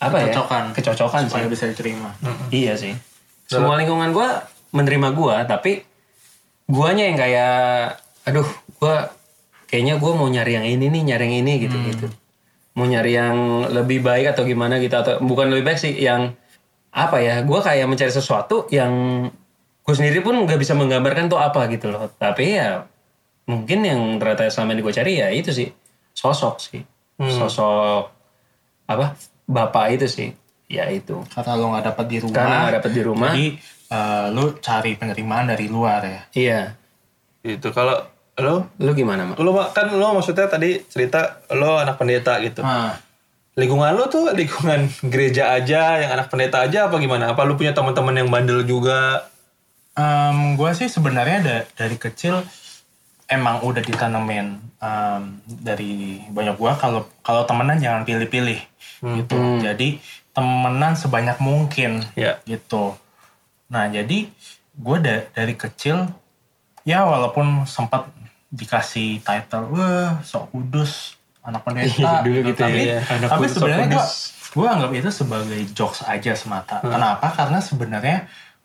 apa 0.02 0.18
Kecocokan. 0.18 0.64
ya 0.66 0.74
kecocokan 0.74 1.22
sih 1.22 1.30
supaya 1.30 1.48
bisa 1.48 1.66
diterima. 1.70 2.10
Iya 2.50 2.74
sih. 2.74 2.98
Semua 3.46 3.78
lingkungan 3.78 4.10
gua 4.10 4.50
menerima 4.74 5.14
gua, 5.14 5.46
tapi 5.46 5.86
guanya 6.66 7.06
yang 7.06 7.18
kayak, 7.22 7.54
aduh, 8.26 8.48
gua 8.82 9.14
kayaknya 9.70 10.02
gua 10.02 10.18
mau 10.18 10.26
nyari 10.26 10.58
yang 10.58 10.66
ini 10.66 10.90
nih, 10.90 11.02
nyari 11.14 11.24
yang 11.30 11.38
ini 11.46 11.54
gitu 11.70 11.78
gitu. 11.86 12.08
Mau 12.74 12.90
nyari 12.90 13.14
yang 13.14 13.68
lebih 13.70 14.02
baik 14.02 14.34
atau 14.34 14.42
gimana 14.48 14.82
gitu 14.82 14.98
atau 14.98 15.22
bukan 15.22 15.54
lebih 15.54 15.70
baik 15.70 15.80
sih, 15.80 15.94
yang 15.94 16.34
apa 16.90 17.22
ya? 17.22 17.46
Gua 17.46 17.62
kayak 17.62 17.86
mencari 17.86 18.10
sesuatu 18.10 18.66
yang 18.74 18.92
gue 19.82 19.96
sendiri 19.98 20.22
pun 20.22 20.38
nggak 20.46 20.62
bisa 20.62 20.78
menggambarkan 20.78 21.30
tuh 21.30 21.38
apa 21.42 21.68
gitu 21.70 21.92
loh. 21.94 22.10
Tapi 22.16 22.58
ya 22.58 22.86
mungkin 23.50 23.84
yang 23.84 24.00
ternyata 24.22 24.48
selama 24.48 24.78
ini 24.78 24.82
gue 24.86 24.94
cari 24.94 25.14
ya 25.20 25.28
itu 25.34 25.52
sih 25.52 25.68
sosok 26.14 26.56
sih, 26.62 26.82
sosok 27.18 28.08
apa 28.88 29.18
bapak 29.52 29.86
itu 29.92 30.08
sih, 30.08 30.30
ya 30.66 30.88
itu. 30.88 31.20
Karena 31.28 31.54
lo 31.54 31.70
nggak 31.70 31.86
dapat 31.92 32.06
di 32.08 32.18
rumah. 32.18 32.36
Karena 32.36 32.56
nggak 32.64 32.76
dapet 32.80 32.92
di 32.92 33.02
rumah. 33.04 33.32
Jadi 33.32 33.46
eh, 33.92 34.26
lu 34.32 34.44
cari 34.58 34.92
penerimaan 34.96 35.52
dari 35.52 35.68
luar 35.68 36.02
ya. 36.02 36.22
Iya. 36.32 36.62
gitu 37.42 37.70
kalau 37.70 37.98
lo 38.38 38.70
Lu 38.78 38.94
gimana, 38.94 39.28
Mak? 39.28 39.38
lo 39.38 39.52
kan 39.70 39.90
lo 39.92 40.14
maksudnya 40.14 40.46
tadi 40.46 40.80
cerita 40.86 41.42
lo 41.52 41.76
anak 41.76 41.98
pendeta 41.98 42.38
gitu 42.40 42.62
Nah, 42.62 42.94
lingkungan 43.54 43.92
lo 43.92 44.08
tuh 44.08 44.30
lingkungan 44.32 44.88
gereja 45.06 45.52
aja 45.52 46.00
yang 46.00 46.14
anak 46.14 46.30
pendeta 46.30 46.62
aja 46.62 46.88
apa 46.88 46.96
gimana 46.98 47.34
apa 47.34 47.44
lo 47.44 47.58
punya 47.58 47.74
teman-teman 47.74 48.16
yang 48.16 48.30
bandel 48.30 48.64
juga 48.64 49.26
gue 50.32 50.72
sih 50.72 50.88
sebenarnya 50.88 51.38
da- 51.42 51.68
dari 51.76 51.98
kecil 51.98 52.42
emang 53.32 53.64
udah 53.64 53.80
ditanemin 53.80 54.48
em, 54.78 55.22
dari 55.48 55.92
banyak 56.28 56.54
gua 56.54 56.76
kalau 56.76 57.08
kalau 57.20 57.44
temenan 57.44 57.80
jangan 57.80 58.04
pilih-pilih 58.04 58.60
gitu. 59.02 59.36
Jadi 59.58 59.98
temenan 60.30 60.94
sebanyak 60.94 61.40
mungkin 61.40 62.04
Ya. 62.14 62.38
gitu. 62.44 62.94
Nah 63.68 63.88
jadi 63.88 64.28
gue 64.74 64.98
da- 65.00 65.28
dari 65.30 65.54
kecil 65.54 66.12
ya 66.82 67.02
walaupun 67.02 67.64
sempat 67.66 68.08
dikasih 68.48 69.20
title 69.20 69.70
wah 69.70 70.20
sok 70.22 70.50
kudus 70.50 71.16
anak 71.42 71.62
pendeta 71.62 72.20
Dulu 72.26 72.40
gitu 72.46 72.60
tapi, 72.60 72.84
ya, 72.86 73.00
anak 73.02 73.30
tapi 73.30 73.46
sebenarnya 73.48 73.88
gue 73.88 73.96
kudus. 73.98 74.14
gue 74.50 74.66
anggap 74.66 74.92
itu 74.92 75.10
sebagai 75.10 75.60
jokes 75.72 76.04
aja 76.04 76.32
semata 76.34 76.80
kenapa 76.80 77.32
karena 77.32 77.60
sebenarnya 77.60 78.18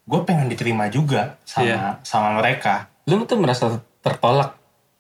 gue 0.03 0.21
pengen 0.23 0.47
diterima 0.47 0.87
juga 0.87 1.39
sama 1.43 1.65
Iya. 1.65 1.79
sama 2.03 2.35
mereka 2.35 2.91
Lu 3.05 3.23
tuh 3.23 3.37
merasa 3.37 3.71
tertolak 4.01 4.56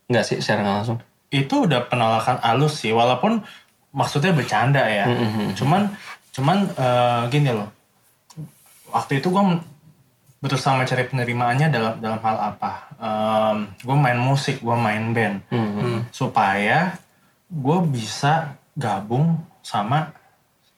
nggak 0.06 0.22
sih 0.22 0.36
secara 0.38 0.62
nggak 0.62 0.76
langsung? 0.76 0.98
itu 1.28 1.54
udah 1.60 1.84
penolakan 1.84 2.38
halus 2.38 2.78
sih 2.78 2.90
walaupun 2.90 3.42
maksudnya 3.90 4.30
bercanda 4.30 4.82
ya. 4.82 5.04
Cuman 5.52 5.90
cuman 6.30 6.58
eh, 6.70 7.22
gini 7.28 7.50
loh. 7.50 7.66
Waktu 8.88 9.18
itu 9.18 9.28
gue 9.28 9.42
berusaha 10.38 10.72
mencari 10.72 11.02
penerimaannya 11.04 11.66
dalam 11.68 11.94
dalam 11.98 12.20
hal 12.20 12.36
apa? 12.46 12.72
Gue 13.76 13.96
main 13.96 14.16
musik 14.16 14.60
gue 14.60 14.76
main 14.76 15.10
band. 15.10 15.42
Supaya 16.10 16.94
gue 17.46 17.78
bisa 17.86 18.54
gabung 18.72 19.34
sama 19.60 20.14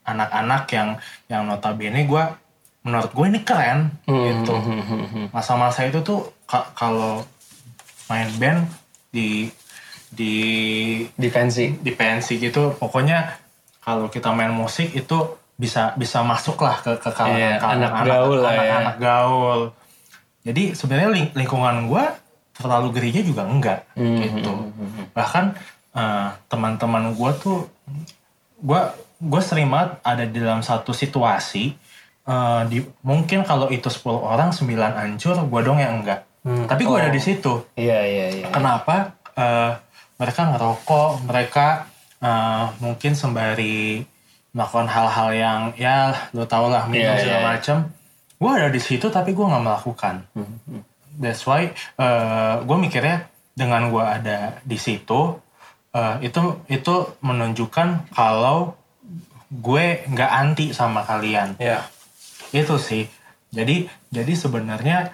anak-anak 0.03 0.65
yang 0.71 0.89
yang 1.27 1.43
notabene 1.45 2.03
gue 2.03 2.25
menurut 2.81 3.11
gue 3.11 3.27
ini 3.27 3.41
keren 3.43 3.93
gitu. 4.09 4.55
masa-masa 5.29 5.85
itu 5.85 6.01
tuh 6.01 6.21
ka- 6.43 6.73
kalau 6.73 7.21
main 8.07 8.33
band 8.35 8.65
di 9.09 9.49
di 10.09 10.35
Defensi. 11.15 11.77
di 11.77 11.91
pensi 11.91 12.37
gitu. 12.37 12.73
Pokoknya 12.73 13.37
kalau 13.79 14.07
kita 14.07 14.31
main 14.31 14.51
musik 14.51 14.93
itu 14.93 15.19
bisa 15.55 15.93
bisa 15.95 16.23
masuk 16.23 16.57
lah 16.59 16.79
ke 16.79 16.97
ke 16.97 17.11
kalangan 17.11 17.35
Iya, 17.35 17.53
kalangan 17.57 17.91
anak 17.97 18.07
gaul 18.07 18.37
lah 18.39 18.53
ya. 18.53 18.59
anak-anak 18.59 18.97
gaul. 18.99 19.61
Jadi 20.41 20.63
sebenarnya 20.73 21.11
ling- 21.11 21.35
lingkungan 21.35 21.77
gue 21.87 22.05
terlalu 22.53 22.89
gereja 22.93 23.21
juga 23.21 23.43
enggak 23.45 23.87
Hmm, 23.95 24.19
gitu. 24.19 24.51
bahkan 25.13 25.55
eh, 25.91 26.29
teman-teman 26.47 27.11
gue 27.13 27.31
tuh 27.39 27.59
gue 28.59 28.81
gue 29.21 29.41
sering 29.41 29.67
banget 29.67 29.99
ada 30.03 30.25
di 30.25 30.37
dalam 30.37 30.61
satu 30.61 30.91
situasi 30.93 31.75
eh, 32.25 32.63
di 32.67 32.79
mungkin 33.01 33.43
kalau 33.43 33.67
itu 33.69 33.87
10 33.87 34.03
orang 34.15 34.51
9 34.51 34.69
hancur 34.95 35.39
gue 35.39 35.61
dong 35.61 35.79
yang 35.79 36.03
enggak 36.03 36.27
tapi 36.67 36.83
gue 36.87 36.97
ada 36.99 37.13
di 37.13 37.23
situ. 37.23 37.63
Iya 37.75 37.99
iya 38.05 38.27
iya. 38.41 38.47
kenapa? 38.49 39.19
Eh, 39.37 39.73
mereka 40.19 40.41
ngerokok 40.55 41.11
mereka 41.29 41.67
eh, 42.23 42.65
mungkin 42.83 43.13
sembari 43.15 44.03
melakukan 44.55 44.89
hal-hal 44.89 45.29
yang 45.37 45.61
ya 45.77 46.17
lo 46.33 46.49
tau 46.49 46.73
lah 46.73 46.89
minum 46.89 47.15
Iya, 47.15 47.21
segala 47.21 47.41
iya. 47.41 47.49
macam 47.55 47.77
gue 48.39 48.51
ada 48.55 48.69
di 48.71 48.81
situ 48.81 49.07
tapi 49.11 49.35
gue 49.35 49.45
nggak 49.45 49.65
melakukan. 49.65 50.15
That's 51.19 51.43
why 51.45 51.75
gue 52.63 52.77
mikirnya 52.79 53.27
dengan 53.59 53.91
gue 53.91 54.05
ada 54.05 54.63
di 54.63 54.79
situ 54.79 55.37
eh, 55.93 56.15
itu 56.23 56.41
itu 56.71 56.95
menunjukkan 57.23 58.15
kalau 58.15 58.79
gue 59.49 60.07
nggak 60.07 60.31
anti 60.31 60.67
sama 60.71 61.03
kalian. 61.03 61.59
Ya 61.59 61.83
itu 62.53 62.77
sih. 62.81 63.05
Jadi 63.53 63.89
jadi 64.13 64.33
sebenarnya 64.37 65.13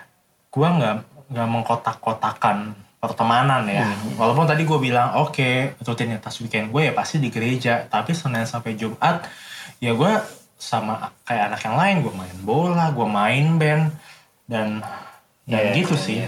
gua 0.51 0.69
nggak 0.75 0.97
nggak 1.29 1.49
mengkotak-kotakan 1.49 2.75
pertemanan 2.99 3.69
ya. 3.69 3.85
Walaupun 4.17 4.49
tadi 4.49 4.65
gue 4.65 4.79
bilang 4.81 5.21
oke 5.21 5.77
rutinitas 5.85 6.41
weekend 6.41 6.73
gue 6.73 6.89
ya 6.89 6.93
pasti 6.97 7.21
di 7.21 7.29
gereja 7.29 7.85
tapi 7.85 8.17
senin 8.17 8.49
sampai 8.49 8.73
jumat 8.75 9.25
ya 9.77 9.93
gue 9.93 10.13
sama 10.57 11.13
kayak 11.29 11.53
anak 11.53 11.61
yang 11.61 11.77
lain 11.77 11.97
gue 12.01 12.13
main 12.17 12.39
bola 12.41 12.89
gue 12.89 13.05
main 13.05 13.47
band 13.61 13.85
dan 14.49 14.81
dan 15.45 15.61
Iya, 15.61 15.85
gitu 15.85 15.95
sih. 16.01 16.25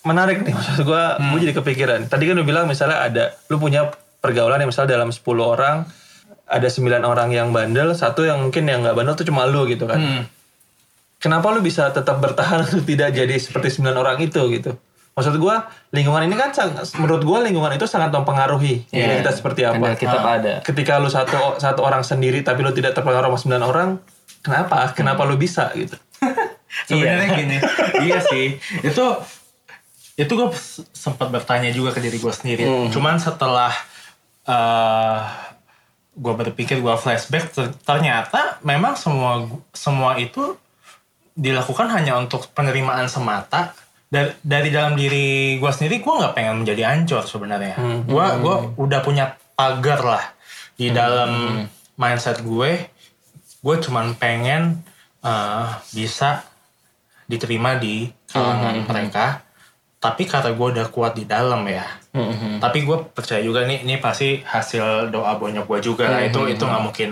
menarik 0.00 0.44
nih 0.44 0.52
maksud 0.52 0.84
gue 0.84 1.02
gue 1.16 1.38
jadi 1.48 1.54
kepikiran. 1.56 2.00
Tadi 2.08 2.24
kan 2.28 2.34
lu 2.36 2.44
bilang 2.44 2.68
misalnya 2.68 3.00
ada 3.04 3.24
lu 3.48 3.56
punya 3.56 3.88
pergaulan 4.20 4.60
yang 4.60 4.68
misalnya 4.68 5.00
dalam 5.00 5.08
10 5.12 5.24
orang 5.40 5.88
ada 6.44 6.68
9 6.68 6.88
orang 7.04 7.28
yang 7.32 7.52
bandel 7.52 7.96
satu 7.96 8.28
yang 8.28 8.40
mungkin 8.42 8.68
yang 8.68 8.84
nggak 8.84 8.96
bandel 8.96 9.16
tuh 9.16 9.24
cuma 9.28 9.48
lu 9.48 9.64
gitu 9.64 9.88
kan. 9.88 10.00
Hmm. 10.00 10.22
Kenapa 11.20 11.52
lu 11.52 11.60
bisa 11.60 11.86
tetap 11.88 12.18
bertahan 12.18 12.64
untuk 12.64 12.82
tidak 12.90 13.12
jadi 13.12 13.36
seperti 13.36 13.78
9 13.78 13.92
orang 13.92 14.16
itu 14.18 14.40
gitu? 14.50 14.72
Maksud 15.10 15.36
gue 15.36 15.56
lingkungan 15.92 16.22
ini 16.22 16.32
kan 16.32 16.48
menurut 16.96 17.20
gue 17.20 17.38
lingkungan 17.44 17.72
itu 17.72 17.84
sangat 17.84 18.08
mempengaruhi 18.10 18.88
diri 18.88 19.20
kita 19.20 19.30
seperti 19.30 19.62
apa. 19.62 19.76
Ada 19.84 19.94
kitab 19.94 20.20
Ah. 20.22 20.34
ada. 20.34 20.54
ketika 20.62 20.96
lu 20.96 21.06
satu 21.06 21.36
satu 21.56 21.80
orang 21.80 22.00
sendiri 22.00 22.40
tapi 22.40 22.62
lu 22.62 22.70
tidak 22.70 22.94
terpengaruh 22.94 23.28
sama 23.36 23.60
9 23.60 23.68
orang 23.68 23.88
kenapa? 24.40 24.90
Kenapa 24.92 25.22
lu 25.22 25.36
bisa 25.36 25.68
gitu? 25.74 25.98
Sebenarnya 26.88 27.28
gini 27.34 27.56
iya 28.00 28.22
sih. 28.22 28.56
Itu 28.80 29.20
itu 30.14 30.30
gue 30.30 30.48
sempat 30.90 31.28
bertanya 31.28 31.68
juga 31.68 31.90
ke 31.90 32.00
diri 32.00 32.16
gue 32.16 32.32
sendiri. 32.32 32.64
Cuman 32.88 33.18
setelah 33.18 33.74
eh 34.46 35.20
gue 36.12 36.32
berpikir 36.34 36.78
gue 36.78 36.94
flashback 36.96 37.50
ter- 37.50 37.74
ternyata 37.80 38.58
memang 38.62 38.94
semua 38.94 39.46
semua 39.70 40.16
itu 40.16 40.54
dilakukan 41.40 41.88
hanya 41.88 42.20
untuk 42.20 42.52
penerimaan 42.52 43.08
semata. 43.08 43.72
Dari 44.10 44.34
dari 44.42 44.68
dalam 44.74 44.98
diri 44.98 45.56
gue 45.56 45.70
sendiri 45.70 46.02
gue 46.02 46.14
nggak 46.18 46.34
pengen 46.36 46.66
menjadi 46.66 46.82
ancur 46.92 47.24
sebenarnya. 47.24 47.78
Gue 48.04 48.26
gue 48.42 48.54
udah 48.76 49.00
punya 49.00 49.38
pagar 49.56 50.04
lah 50.04 50.24
di 50.76 50.92
dalam 50.92 51.64
mindset 51.96 52.44
gue. 52.44 52.90
Gue 53.64 53.76
cuman 53.80 54.12
pengen 54.20 54.84
eh, 55.24 55.68
bisa 55.96 56.44
diterima 57.24 57.78
di 57.78 58.10
kalangan 58.28 58.76
mereka. 58.84 59.26
Tapi 60.00 60.24
karena 60.24 60.56
gue 60.56 60.66
udah 60.74 60.86
kuat 60.90 61.12
di 61.14 61.24
dalam 61.24 61.62
ya. 61.70 61.86
Tapi 62.58 62.82
gue 62.82 62.98
percaya 63.14 63.38
juga 63.44 63.62
nih 63.62 63.86
ini 63.86 64.02
pasti 64.02 64.42
hasil 64.42 65.14
doa 65.14 65.38
bonyok 65.38 65.70
gue 65.70 65.80
juga 65.86 66.10
lah. 66.10 66.26
Itu 66.26 66.50
itu 66.50 66.66
nggak 66.66 66.82
mungkin 66.82 67.10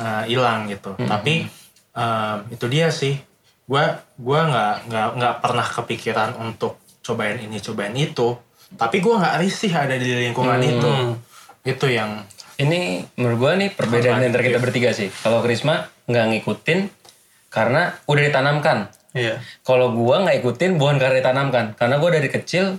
eh, 0.00 0.22
hilang 0.24 0.72
gitu. 0.72 0.96
Tapi 0.96 1.44
em, 1.92 2.38
itu 2.48 2.64
dia 2.72 2.88
sih 2.88 3.33
gue 3.64 3.84
gue 4.20 4.40
nggak 4.50 4.74
nggak 4.92 5.08
nggak 5.16 5.34
pernah 5.40 5.66
kepikiran 5.66 6.30
untuk 6.36 6.80
cobain 7.00 7.40
ini 7.40 7.60
cobain 7.60 7.96
itu 7.96 8.36
tapi 8.76 9.00
gue 9.00 9.14
nggak 9.14 9.40
risih 9.40 9.72
ada 9.72 9.96
di 9.96 10.28
lingkungan 10.28 10.60
itu 10.60 10.92
itu 11.64 11.86
yang 11.88 12.20
Ini 12.54 13.02
menurut 13.18 13.38
gua 13.38 13.52
nih 13.58 13.74
perbedaan 13.74 14.22
antara 14.22 14.46
kita 14.46 14.62
bertiga 14.62 14.94
sih. 14.94 15.10
Kalau 15.10 15.42
Krisma 15.42 15.90
nggak 16.06 16.24
ngikutin 16.30 16.86
karena 17.50 17.98
udah 18.06 18.22
ditanamkan. 18.30 18.94
Iya. 19.10 19.42
Kalau 19.66 19.90
gua 19.90 20.22
nggak 20.22 20.38
ikutin 20.42 20.78
bukan 20.78 21.02
karena 21.02 21.18
ditanamkan, 21.18 21.74
karena 21.74 21.98
gua 21.98 22.14
dari 22.14 22.30
kecil 22.30 22.78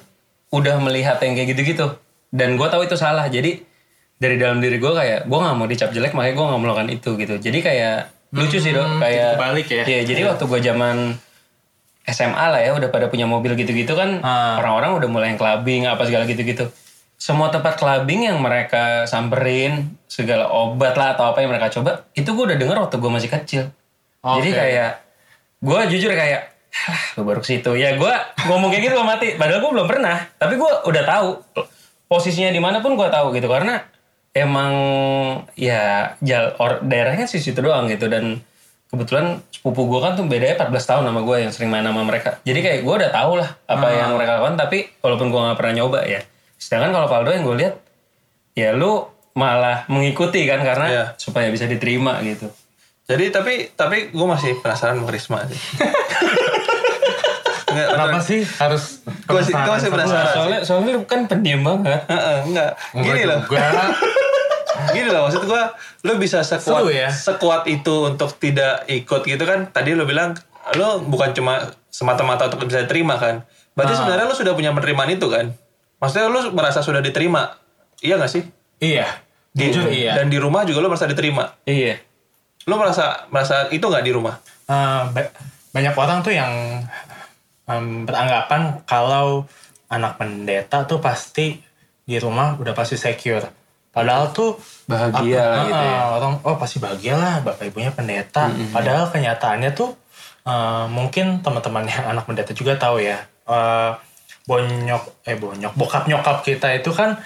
udah 0.55 0.79
melihat 0.79 1.19
yang 1.19 1.35
kayak 1.35 1.55
gitu-gitu. 1.55 1.91
Dan 2.31 2.55
gua 2.55 2.71
tahu 2.71 2.87
itu 2.87 2.95
salah. 2.95 3.27
Jadi 3.27 3.59
dari 4.15 4.39
dalam 4.39 4.63
diri 4.63 4.79
gua 4.79 4.95
kayak 4.95 5.27
gua 5.27 5.43
nggak 5.43 5.55
mau 5.59 5.67
dicap 5.67 5.91
jelek, 5.91 6.15
makanya 6.15 6.35
gua 6.39 6.45
nggak 6.55 6.61
melakukan 6.63 6.89
itu 6.95 7.09
gitu. 7.19 7.35
Jadi 7.35 7.59
kayak 7.59 7.97
lucu 8.33 8.57
sih 8.57 8.71
dok, 8.71 8.99
kayak 8.99 9.38
kebalik 9.38 9.67
ya. 9.69 9.83
Iya, 9.85 10.01
jadi 10.07 10.21
waktu 10.29 10.43
gua 10.45 10.59
zaman 10.59 10.95
SMA 12.05 12.45
lah 12.53 12.61
ya 12.61 12.71
udah 12.77 12.89
pada 12.93 13.09
punya 13.09 13.25
mobil 13.25 13.57
gitu-gitu 13.57 13.97
kan 13.97 14.21
Ah. 14.21 14.61
orang-orang 14.61 14.93
udah 15.01 15.09
mulai 15.09 15.27
yang 15.33 15.39
clubbing 15.41 15.89
apa 15.89 16.05
segala 16.05 16.29
gitu-gitu. 16.29 16.69
Semua 17.17 17.49
tempat 17.49 17.79
clubbing 17.79 18.29
yang 18.29 18.38
mereka 18.38 19.09
samperin, 19.09 19.97
segala 20.05 20.51
obat 20.51 20.93
lah 20.93 21.17
atau 21.17 21.31
apa 21.31 21.41
yang 21.41 21.49
mereka 21.49 21.71
coba, 21.71 22.05
itu 22.13 22.27
gue 22.27 22.43
udah 22.53 22.57
denger 22.59 22.77
waktu 22.77 22.95
gue 22.99 23.11
masih 23.11 23.29
kecil. 23.31 23.63
Jadi 24.21 24.49
Oke. 24.51 24.57
kayak 24.57 24.91
gue 25.63 25.79
jujur 25.95 26.11
kayak 26.13 26.41
gue 27.15 27.23
baru 27.23 27.39
ke 27.41 27.47
situ. 27.47 27.71
Ya 27.73 27.95
gue 27.95 28.13
ngomong 28.45 28.69
kayak 28.69 28.83
gitu 28.85 28.95
sama 28.99 29.15
mati. 29.15 29.33
Padahal 29.39 29.63
gue 29.63 29.71
belum 29.73 29.88
pernah. 29.88 30.17
Tapi 30.35 30.59
gue 30.59 30.71
udah 30.85 31.03
tahu 31.07 31.27
posisinya 32.05 32.51
di 32.51 32.61
mana 32.61 32.83
pun 32.83 32.93
gue 32.93 33.07
tahu 33.07 33.31
gitu. 33.33 33.47
Karena 33.47 33.79
emang 34.35 34.73
ya 35.55 36.11
jal 36.19 36.53
or, 36.57 36.83
daerahnya 36.83 37.23
sih 37.25 37.39
situ 37.39 37.57
doang 37.57 37.87
gitu. 37.87 38.05
Dan 38.05 38.43
kebetulan 38.85 39.39
sepupu 39.49 39.87
gue 39.87 39.97
kan 39.97 40.13
tuh 40.13 40.27
bedanya 40.27 40.59
14 40.61 40.75
tahun 40.77 41.03
sama 41.05 41.21
gue 41.21 41.37
yang 41.39 41.51
sering 41.51 41.71
main 41.71 41.81
sama 41.81 42.03
mereka. 42.03 42.37
Jadi 42.43 42.59
kayak 42.59 42.79
gue 42.83 42.95
udah 42.95 43.09
tahu 43.09 43.39
lah 43.39 43.49
apa 43.65 43.87
yang 43.89 44.13
mereka 44.13 44.37
lakukan. 44.37 44.55
Tapi 44.59 44.77
walaupun 44.99 45.31
gue 45.31 45.39
nggak 45.39 45.57
pernah 45.57 45.73
nyoba 45.73 45.99
ya. 46.03 46.19
Sedangkan 46.55 46.91
kalau 46.91 47.07
Valdo 47.07 47.31
yang 47.31 47.43
gue 47.43 47.57
lihat 47.57 47.75
ya 48.53 48.71
lu 48.71 49.03
malah 49.33 49.83
mengikuti 49.87 50.43
kan 50.43 50.59
karena 50.59 50.85
Iya. 50.87 51.05
supaya 51.15 51.47
bisa 51.47 51.63
diterima 51.65 52.19
gitu. 52.21 52.47
Jadi 53.05 53.29
tapi 53.29 53.53
tapi 53.71 54.09
gue 54.09 54.27
masih 54.27 54.59
penasaran 54.59 54.95
sama 54.95 55.11
Risma 55.11 55.43
sih. 55.45 55.59
Enggak, 57.65 57.87
kenapa 57.91 58.19
sih 58.23 58.39
harus 58.55 59.03
Gua 59.27 59.43
sih- 59.43 59.51
gua 59.51 59.75
masih 59.75 59.91
penasaran. 59.91 60.31
Soalnya 60.31 60.59
soalnya 60.63 60.91
lu 60.95 61.03
kan 61.03 61.27
pendiam 61.27 61.59
banget. 61.59 62.07
Heeh, 62.07 62.37
enggak. 62.47 62.71
Gini 62.95 63.23
loh. 63.27 63.39
Gini 64.88 65.07
loh 65.07 65.25
maksud 65.25 65.43
gua 65.43 65.71
lu 66.01 66.15
bisa 66.15 66.39
sekuat 66.39 66.81
Seru 66.81 66.89
ya. 66.89 67.09
sekuat 67.09 67.63
itu 67.65 68.07
untuk 68.07 68.35
tidak 68.35 68.83
ikut 68.85 69.21
gitu 69.21 69.41
kan. 69.41 69.67
Tadi 69.67 69.91
lu 69.91 70.03
bilang 70.03 70.35
lu 70.73 71.01
bukan 71.03 71.31
cuma 71.31 71.59
semata-mata 71.88 72.47
untuk 72.47 72.65
bisa 72.65 72.81
diterima 72.81 73.15
kan. 73.15 73.41
Berarti 73.71 73.91
Ah. 73.91 73.97
sebenarnya 73.97 74.25
lu 74.25 74.35
sudah 74.35 74.51
punya 74.51 74.71
penerimaan 74.71 75.09
itu 75.09 75.27
kan. 75.27 75.51
Maksudnya 75.97 76.27
lu 76.27 76.51
merasa 76.51 76.79
sudah 76.79 76.99
diterima. 76.99 77.55
Iya 77.97 78.17
gak 78.17 78.29
sih? 78.29 78.43
iya 78.77 79.07
Di- 79.49 79.71
jujur 79.71 79.88
iya 79.88 80.13
Dan 80.13 80.27
di 80.27 80.35
rumah 80.35 80.63
juga 80.63 80.79
lu 80.79 80.88
merasa 80.88 81.05
diterima. 81.05 81.47
Iya. 81.63 81.95
Lu 82.65 82.75
merasa 82.75 83.23
merasa 83.29 83.69
itu 83.69 83.81
nggak 83.81 84.01
di 84.01 84.11
rumah? 84.11 84.35
Eh, 84.65 85.01
ba- 85.07 85.31
banyak 85.71 85.93
orang 85.93 86.19
tuh 86.19 86.31
yang 86.31 86.51
em, 87.65 88.03
beranggapan 88.03 88.83
kalau 88.83 89.47
anak 89.88 90.17
pendeta 90.17 90.83
tuh 90.83 90.99
pasti 90.99 91.57
di 92.01 92.17
rumah 92.17 92.53
udah 92.55 92.71
pasti 92.71 92.95
secure. 92.95 93.47
Padahal 93.95 94.27
tuh 94.29 94.60
Bahagia 94.86 95.39
apa- 95.39 95.47
lah 95.49 95.63
gitu 95.63 95.86
ya. 95.88 95.95
eh, 95.95 96.05
orang 96.12 96.34
oh 96.43 96.55
pasti 96.55 96.77
bahagia 96.77 97.15
lah 97.15 97.39
bapak 97.39 97.63
ibunya 97.65 97.89
pendeta. 97.89 98.51
Padahal 98.69 99.08
kenyataannya 99.08 99.71
tuh 99.71 99.95
eh, 100.43 100.86
mungkin 100.88 101.39
teman-teman 101.39 101.88
yang 101.88 102.12
anak 102.12 102.27
pendeta 102.27 102.51
juga 102.51 102.75
tahu 102.75 102.99
ya. 102.99 103.23
eh, 103.45 103.91
bonyok 104.43 105.25
eh 105.25 105.34
bonyok 105.36 105.73
bokap 105.73 106.05
nyokap 106.05 106.41
kita 106.41 106.69
itu 106.71 106.91
kan 106.91 107.17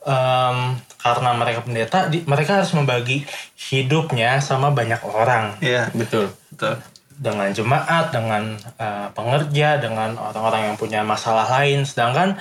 em, 0.00 0.56
karena 0.96 1.30
mereka 1.32 1.60
pendeta 1.60 2.08
di- 2.08 2.24
mereka 2.24 2.56
harus 2.56 2.72
membagi 2.72 3.20
hidupnya 3.66 4.40
sama 4.40 4.68
banyak 4.70 4.96
orang 5.02 5.60
Iya, 5.60 5.92
Betul. 5.92 6.32
betul. 6.48 6.80
dengan 7.14 7.48
jemaat, 7.48 8.10
dengan 8.10 8.56
eh, 8.76 9.08
pengerja, 9.12 9.76
dengan 9.76 10.16
orang-orang 10.16 10.68
yang 10.68 10.76
punya 10.76 11.00
masalah 11.00 11.44
lain. 11.50 11.84
Sedangkan 11.84 12.40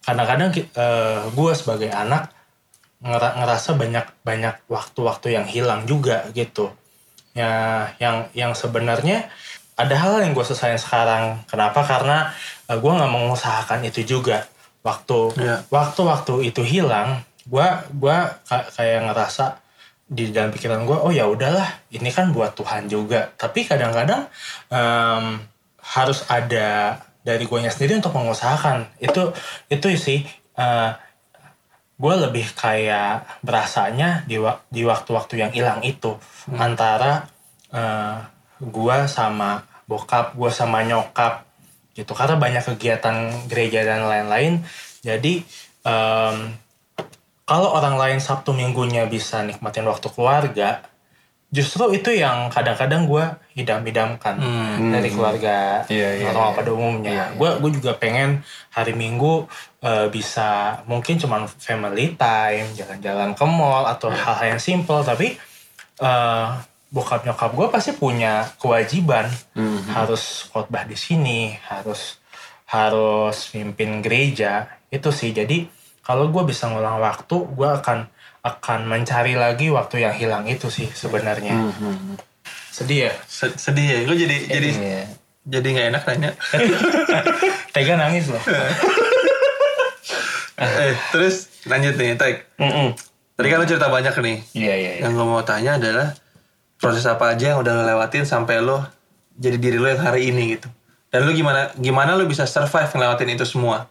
kadang-kadang 0.00 0.50
gue 1.28 1.52
sebagai 1.54 1.88
anak 1.88 2.26
ngerasa 3.02 3.74
banyak 3.74 4.06
banyak 4.22 4.54
waktu-waktu 4.70 5.34
yang 5.34 5.46
hilang 5.46 5.84
juga 5.84 6.26
gitu. 6.32 6.70
Ya, 7.34 7.88
yang 7.98 8.28
yang 8.36 8.52
sebenarnya 8.54 9.26
ada 9.74 9.94
hal 9.98 10.20
yang 10.22 10.36
gue 10.36 10.44
selesain 10.46 10.78
sekarang. 10.78 11.42
Kenapa? 11.50 11.82
Karena 11.82 12.30
gue 12.68 12.92
nggak 12.92 13.12
mengusahakan 13.12 13.82
itu 13.82 14.04
juga. 14.06 14.46
Waktu 14.82 15.34
Iya. 15.38 15.56
waktu-waktu 15.70 16.50
itu 16.50 16.62
hilang, 16.66 17.22
gue 17.46 17.66
gua 17.98 18.38
ka- 18.46 18.66
kayak 18.74 19.10
ngerasa 19.10 19.58
di 20.12 20.28
dalam 20.28 20.52
pikiran 20.52 20.84
gue, 20.84 20.98
oh 20.98 21.08
ya 21.08 21.24
udahlah, 21.24 21.66
ini 21.94 22.10
kan 22.12 22.34
buat 22.34 22.52
Tuhan 22.52 22.90
juga. 22.90 23.32
Tapi 23.38 23.64
kadang-kadang 23.64 24.28
em, 24.68 25.40
harus 25.82 26.22
ada 26.28 27.00
dari 27.22 27.46
gue 27.46 27.58
sendiri 27.70 27.96
untuk 27.98 28.12
mengusahakan. 28.12 28.86
Itu 28.98 29.32
itu 29.70 29.86
sih 29.96 30.26
gue 32.02 32.14
lebih 32.18 32.50
kayak 32.58 33.38
berasanya 33.46 34.26
di 34.26 34.42
wa- 34.42 34.58
di 34.66 34.82
waktu-waktu 34.82 35.38
yang 35.38 35.52
hilang 35.54 35.86
itu 35.86 36.18
antara 36.58 37.30
gue 38.58 38.96
sama 39.06 39.62
bokap, 39.86 40.34
gue 40.34 40.50
sama 40.50 40.82
nyokap 40.82 41.46
gitu. 41.94 42.10
Karena 42.12 42.34
banyak 42.38 42.64
kegiatan 42.74 43.46
gereja 43.46 43.86
dan 43.86 44.06
lain-lain. 44.10 44.66
Jadi 45.02 45.46
em, 45.86 46.36
kalau 47.42 47.68
orang 47.74 47.98
lain 47.98 48.18
Sabtu 48.22 48.54
Minggunya 48.54 49.06
bisa 49.10 49.42
nikmatin 49.42 49.86
waktu 49.86 50.08
keluarga, 50.10 50.82
justru 51.52 51.92
itu 51.92 52.08
yang 52.16 52.48
kadang-kadang 52.48 53.04
gue 53.04 53.24
idam-idamkan 53.60 54.40
dari 54.80 55.12
keluarga 55.12 55.84
Iya, 55.84 56.08
iya, 56.16 56.32
orang 56.32 56.48
iya. 56.48 56.56
pada 56.56 56.70
umumnya. 56.72 57.22
Gue 57.36 57.60
gue 57.60 57.70
juga 57.76 57.92
pengen 58.00 58.40
hari 58.72 58.96
Minggu 58.96 59.44
eh, 59.84 60.08
bisa 60.08 60.80
mungkin 60.88 61.20
cuman 61.20 61.44
family 61.44 62.16
time, 62.16 62.72
jalan-jalan 62.72 63.36
ke 63.36 63.44
mall 63.44 63.84
atau 63.84 64.08
hal-hal 64.08 64.56
yang 64.56 64.62
simple, 64.64 65.04
tapi 65.04 65.36
eh, 66.00 66.46
bokap 66.88 67.28
nyokap 67.28 67.52
gue 67.52 67.68
pasti 67.68 67.92
punya 67.96 68.48
kewajiban 68.60 69.28
harus 69.92 70.48
khotbah 70.48 70.84
di 70.88 70.96
sini, 70.96 71.56
harus 71.68 72.20
harus 72.68 73.52
mimpin 73.52 74.00
gereja 74.00 74.68
itu 74.88 75.12
sih. 75.12 75.36
Jadi 75.36 75.68
kalau 76.00 76.28
gue 76.32 76.44
bisa 76.48 76.68
ngulang 76.68 77.00
waktu, 77.00 77.36
gue 77.52 77.68
akan 77.68 78.08
akan 78.42 78.84
mencari 78.84 79.34
lagi 79.34 79.70
waktu 79.70 80.02
yang 80.02 80.12
hilang 80.12 80.44
itu 80.44 80.66
sih 80.66 80.90
sebenarnya. 80.90 81.54
Sedih 82.68 83.06
ya? 83.06 83.12
Se- 83.24 83.54
Sedih 83.54 83.86
ya, 83.86 83.98
gue 84.02 84.16
jadi 84.16 84.36
jadi 84.48 84.70
Iya. 84.72 85.02
jadi 85.44 85.66
nggak 85.68 85.86
enak 85.88 86.02
nanya. 86.04 86.30
Tega 87.74 87.94
nangis 87.96 88.26
loh. 88.26 88.42
eh, 90.58 90.92
terus 91.10 91.34
lanjut 91.64 91.94
nih, 91.94 92.14
Tek. 92.14 92.36
Mm-mm. 92.58 92.94
Tadi 93.32 93.46
kan 93.46 93.58
lu 93.58 93.66
cerita 93.66 93.88
banyak 93.88 94.14
nih. 94.14 94.36
Iya 94.52 94.74
iya. 94.74 94.90
iya. 94.96 95.02
Yang 95.02 95.12
gue 95.14 95.26
mau 95.28 95.42
tanya 95.42 95.76
adalah 95.76 96.08
proses 96.76 97.06
apa 97.06 97.32
aja 97.32 97.54
yang 97.54 97.58
udah 97.58 97.72
lo 97.72 97.82
lewatin 97.84 98.24
sampai 98.24 98.58
lo 98.58 98.82
jadi 99.32 99.56
diri 99.56 99.78
lo 99.78 99.86
yang 99.86 100.02
hari 100.02 100.28
ini 100.28 100.58
gitu. 100.58 100.68
Dan 101.08 101.24
lu 101.24 101.32
gimana 101.32 101.70
gimana 101.74 102.14
lu 102.14 102.24
bisa 102.24 102.44
survive 102.44 102.88
ngelewatin 102.88 103.30
itu 103.30 103.44
semua? 103.44 103.86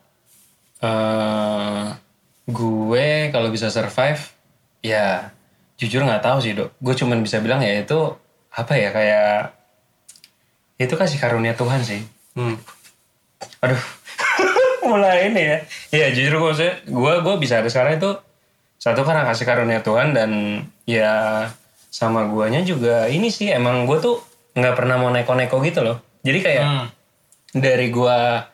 Eh, 0.81 1.85
gue 2.45 3.07
kalau 3.29 3.47
bisa 3.47 3.69
survive, 3.69 4.21
ya 4.81 5.31
jujur 5.77 6.01
nggak 6.01 6.21
tahu 6.21 6.37
sih 6.41 6.53
dok. 6.53 6.73
Gue 6.77 6.93
cuman 6.93 7.21
bisa 7.21 7.41
bilang 7.41 7.61
ya 7.61 7.81
itu 7.81 7.97
apa 8.51 8.73
ya 8.75 8.89
kayak 8.91 9.55
itu 10.77 10.93
kasih 10.93 11.17
karunia 11.17 11.53
Tuhan 11.53 11.81
sih. 11.81 12.01
Hmm. 12.33 12.57
Aduh, 13.61 13.81
mulai 14.89 15.29
ini 15.29 15.41
ya. 15.41 15.57
Iya 15.93 16.07
jujur 16.13 16.33
gue 16.41 16.53
sih, 16.57 16.71
gue 16.85 17.13
gue 17.21 17.35
bisa 17.37 17.61
ada 17.61 17.69
sekarang 17.69 17.97
itu 17.97 18.11
satu 18.81 19.05
karena 19.05 19.25
kasih 19.25 19.45
karunia 19.45 19.81
Tuhan 19.81 20.13
dan 20.13 20.31
ya 20.89 21.45
sama 21.93 22.25
guanya 22.25 22.65
juga 22.65 23.05
ini 23.05 23.29
sih 23.29 23.53
emang 23.53 23.85
gue 23.85 24.01
tuh 24.01 24.17
nggak 24.51 24.73
pernah 24.73 24.97
mau 24.97 25.13
neko-neko 25.13 25.61
gitu 25.61 25.85
loh 25.85 25.97
jadi 26.21 26.39
kayak 26.41 26.65
Hmm. 26.65 26.87
dari 27.53 27.87
gua 27.87 28.47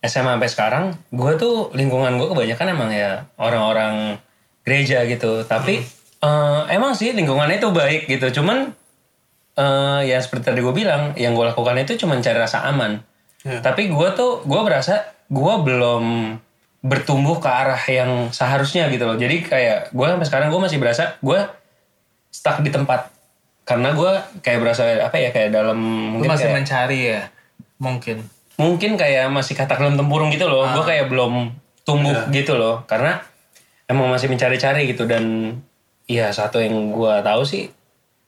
SMA 0.00 0.36
sampai 0.36 0.50
sekarang 0.50 0.84
gua 1.10 1.34
tuh 1.34 1.70
lingkungan 1.72 2.18
gua 2.18 2.28
kebanyakan 2.30 2.66
emang 2.70 2.90
ya 2.90 3.24
orang-orang 3.34 4.20
gereja 4.62 5.04
gitu 5.04 5.42
tapi 5.42 5.80
eh, 6.18 6.60
emang 6.68 6.92
sih 6.92 7.10
lingkungannya 7.10 7.56
itu 7.56 7.70
baik 7.70 8.06
gitu 8.06 8.40
cuman 8.40 8.72
eh 9.52 10.00
ya 10.04 10.16
seperti 10.16 10.48
tadi 10.48 10.60
gue 10.60 10.72
bilang 10.72 11.12
yang 11.14 11.32
gue 11.32 11.44
lakukan 11.44 11.76
itu 11.76 11.98
cuma 11.98 12.16
cari 12.16 12.38
rasa 12.38 12.64
aman 12.64 13.00
Iya. 13.40 13.64
tapi 13.64 13.88
gua 13.88 14.12
tuh 14.12 14.44
gua 14.44 14.60
berasa 14.62 15.00
gua 15.26 15.64
belum 15.64 16.36
bertumbuh 16.78 17.40
ke 17.40 17.48
arah 17.48 17.80
yang 17.82 18.28
seharusnya 18.28 18.88
gitu 18.88 19.04
loh 19.04 19.16
jadi 19.16 19.40
kayak 19.40 19.78
gua 19.90 20.12
sampai 20.12 20.28
sekarang 20.28 20.48
gua 20.48 20.60
masih 20.60 20.76
berasa 20.76 21.16
gua 21.18 21.48
stuck 22.28 22.60
di 22.60 22.68
tempat 22.68 23.08
karena 23.64 23.92
gua 23.92 24.28
kayak 24.38 24.60
berasa 24.60 24.84
apa 25.00 25.16
ya 25.16 25.32
kayak 25.32 25.50
dalam 25.50 25.72
Lu 25.72 26.20
mungkin 26.20 26.28
masih 26.28 26.46
kayak- 26.46 26.56
mencari 26.58 27.00
ya? 27.06 27.20
Mungkin. 27.80 28.16
mungkin 28.60 28.90
kayak 28.94 29.32
masih 29.32 29.56
kata 29.56 29.72
dalam 29.72 29.96
tempurung 29.96 30.28
gitu 30.28 30.44
loh. 30.44 30.68
Gue 30.68 30.84
kayak 30.84 31.08
belum 31.08 31.48
tumbuh 31.80 32.12
gitu 32.28 32.60
loh. 32.60 32.84
Karena 32.84 33.24
emang 33.90 34.06
masih 34.08 34.30
mencari-cari 34.30 34.86
gitu 34.86 35.04
dan 35.04 35.58
ya 36.06 36.30
satu 36.30 36.58
yang 36.58 36.74
gue 36.90 37.14
tahu 37.20 37.42
sih 37.42 37.66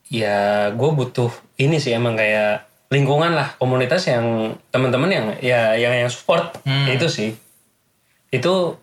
ya 0.05 0.67
gue 0.69 0.89
butuh 0.91 1.31
ini 1.57 1.79
sih 1.79 1.91
emang 1.91 2.13
kayak 2.13 2.67
lingkungan 2.87 3.33
lah 3.33 3.55
komunitas 3.55 4.05
yang 4.05 4.53
teman-teman 4.69 5.09
yang 5.09 5.25
ya 5.39 5.73
yang 5.73 5.95
yang 5.97 6.07
support 6.07 6.53
Hmm. 6.61 6.85
itu 6.87 7.07
sih 7.07 7.31
itu 8.29 8.75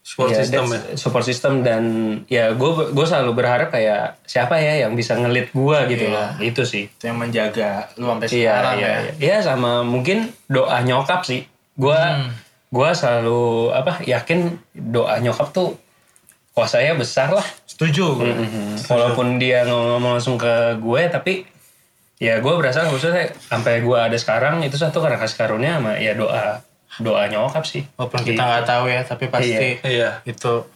Support 0.00 0.32
ya, 0.32 0.38
system 0.40 0.64
ya. 0.66 0.80
support 0.96 1.22
system 1.22 1.52
dan 1.60 1.82
ya 2.26 2.50
gue 2.50 2.70
gue 2.90 3.06
selalu 3.06 3.36
berharap 3.36 3.68
kayak 3.68 4.16
siapa 4.24 4.56
ya 4.56 4.82
yang 4.82 4.96
bisa 4.96 5.12
ngelit 5.14 5.52
gue 5.52 5.78
gitu 5.88 6.08
Iya. 6.08 6.14
loh 6.16 6.28
itu 6.40 6.62
sih 6.64 6.88
Itu 6.88 7.04
yang 7.04 7.20
menjaga 7.20 7.84
lu 7.94 8.08
sampai 8.08 8.26
Iya, 8.26 8.32
sekarang 8.32 8.74
iya, 8.74 8.88
ya. 8.88 8.96
iya. 8.96 9.12
Iya, 9.20 9.36
sama 9.44 9.84
mungkin 9.84 10.18
doa 10.46 10.80
nyokap 10.80 11.20
sih. 11.22 11.44
Gua 11.76 12.00
Hmm. 12.16 12.32
gua 12.68 12.90
selalu 12.90 13.42
apa 13.70 14.00
yakin 14.02 14.38
doa 14.72 15.20
nyokap 15.20 15.52
tuh 15.52 15.76
kuasanya 16.60 16.92
besar 16.92 17.32
lah. 17.32 17.46
Setuju 17.64 18.20
gue. 18.20 18.32
Walaupun 18.84 19.40
dia 19.40 19.64
ngomong 19.64 20.20
langsung 20.20 20.36
ke 20.36 20.76
gue 20.76 21.02
tapi 21.08 21.48
ya 22.20 22.36
gue 22.44 22.52
berasa 22.52 22.84
khususnya 22.84 23.32
sampai 23.48 23.80
gue 23.80 23.96
ada 23.96 24.12
sekarang 24.20 24.60
itu 24.60 24.76
satu 24.76 25.00
karena 25.00 25.16
kasih 25.16 25.40
karunia 25.40 25.80
sama 25.80 25.96
ya 25.96 26.12
doa 26.12 26.60
doa 27.00 27.24
nyokap 27.32 27.64
sih. 27.64 27.88
Walaupun 27.96 28.20
kita 28.26 28.42
nggak 28.42 28.64
tahu 28.68 28.84
ya, 28.92 29.00
tapi 29.06 29.24
pasti 29.32 29.80
Iya. 29.80 30.20
itu 30.28 30.66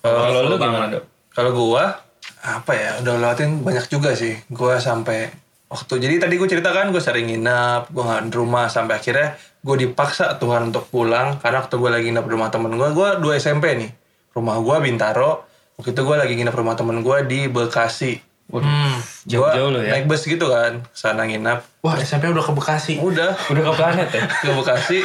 Kalau 0.00 0.44
lu 0.48 0.56
gimana, 0.60 0.92
Dok? 0.92 1.04
Kalau 1.32 1.50
gua 1.52 1.98
apa 2.44 2.72
ya 2.76 3.00
udah 3.00 3.20
lewatin 3.20 3.64
banyak 3.64 3.88
juga 3.88 4.12
sih. 4.12 4.36
Gua 4.52 4.76
sampai 4.80 5.32
waktu 5.64 5.96
jadi 5.98 6.28
tadi 6.28 6.38
gue 6.38 6.46
ceritakan 6.46 6.94
gue 6.94 7.02
sering 7.02 7.26
nginap, 7.26 7.90
gue 7.90 8.04
nggak 8.04 8.30
di 8.30 8.36
rumah 8.36 8.70
sampai 8.70 9.00
akhirnya 9.00 9.34
gue 9.64 9.76
dipaksa 9.80 10.38
Tuhan 10.38 10.70
untuk 10.70 10.86
pulang 10.86 11.40
karena 11.42 11.64
waktu 11.66 11.74
gue 11.74 11.90
lagi 11.90 12.04
nginap 12.12 12.28
di 12.28 12.32
rumah 12.36 12.52
temen 12.52 12.78
gue, 12.78 12.88
gue 12.94 13.08
dua 13.18 13.34
SMP 13.40 13.74
nih. 13.74 13.90
Rumah 14.34 14.56
gue 14.60 14.76
Bintaro, 14.90 15.46
waktu 15.78 15.94
itu 15.94 16.00
gue 16.02 16.16
lagi 16.18 16.32
nginap 16.34 16.54
di 16.54 16.60
rumah 16.60 16.74
temen 16.74 17.00
gue 17.00 17.18
di 17.24 17.40
Bekasi. 17.46 18.18
Hmm. 18.52 19.00
Jauh-jauh 19.24 19.72
Gua 19.72 19.76
lo 19.78 19.80
ya. 19.80 19.96
Naik 19.96 20.04
bus 20.04 20.28
gitu 20.28 20.46
kan, 20.52 20.84
sana 20.92 21.24
nginap. 21.24 21.64
Wah 21.80 21.96
SMP 21.96 22.28
udah 22.28 22.44
ke 22.44 22.52
Bekasi. 22.52 23.00
Udah, 23.00 23.32
Udah 23.48 23.62
ke 23.62 23.72
planet 23.72 24.08
ya? 24.12 24.22
ke 24.28 24.52
Bekasi 24.52 25.00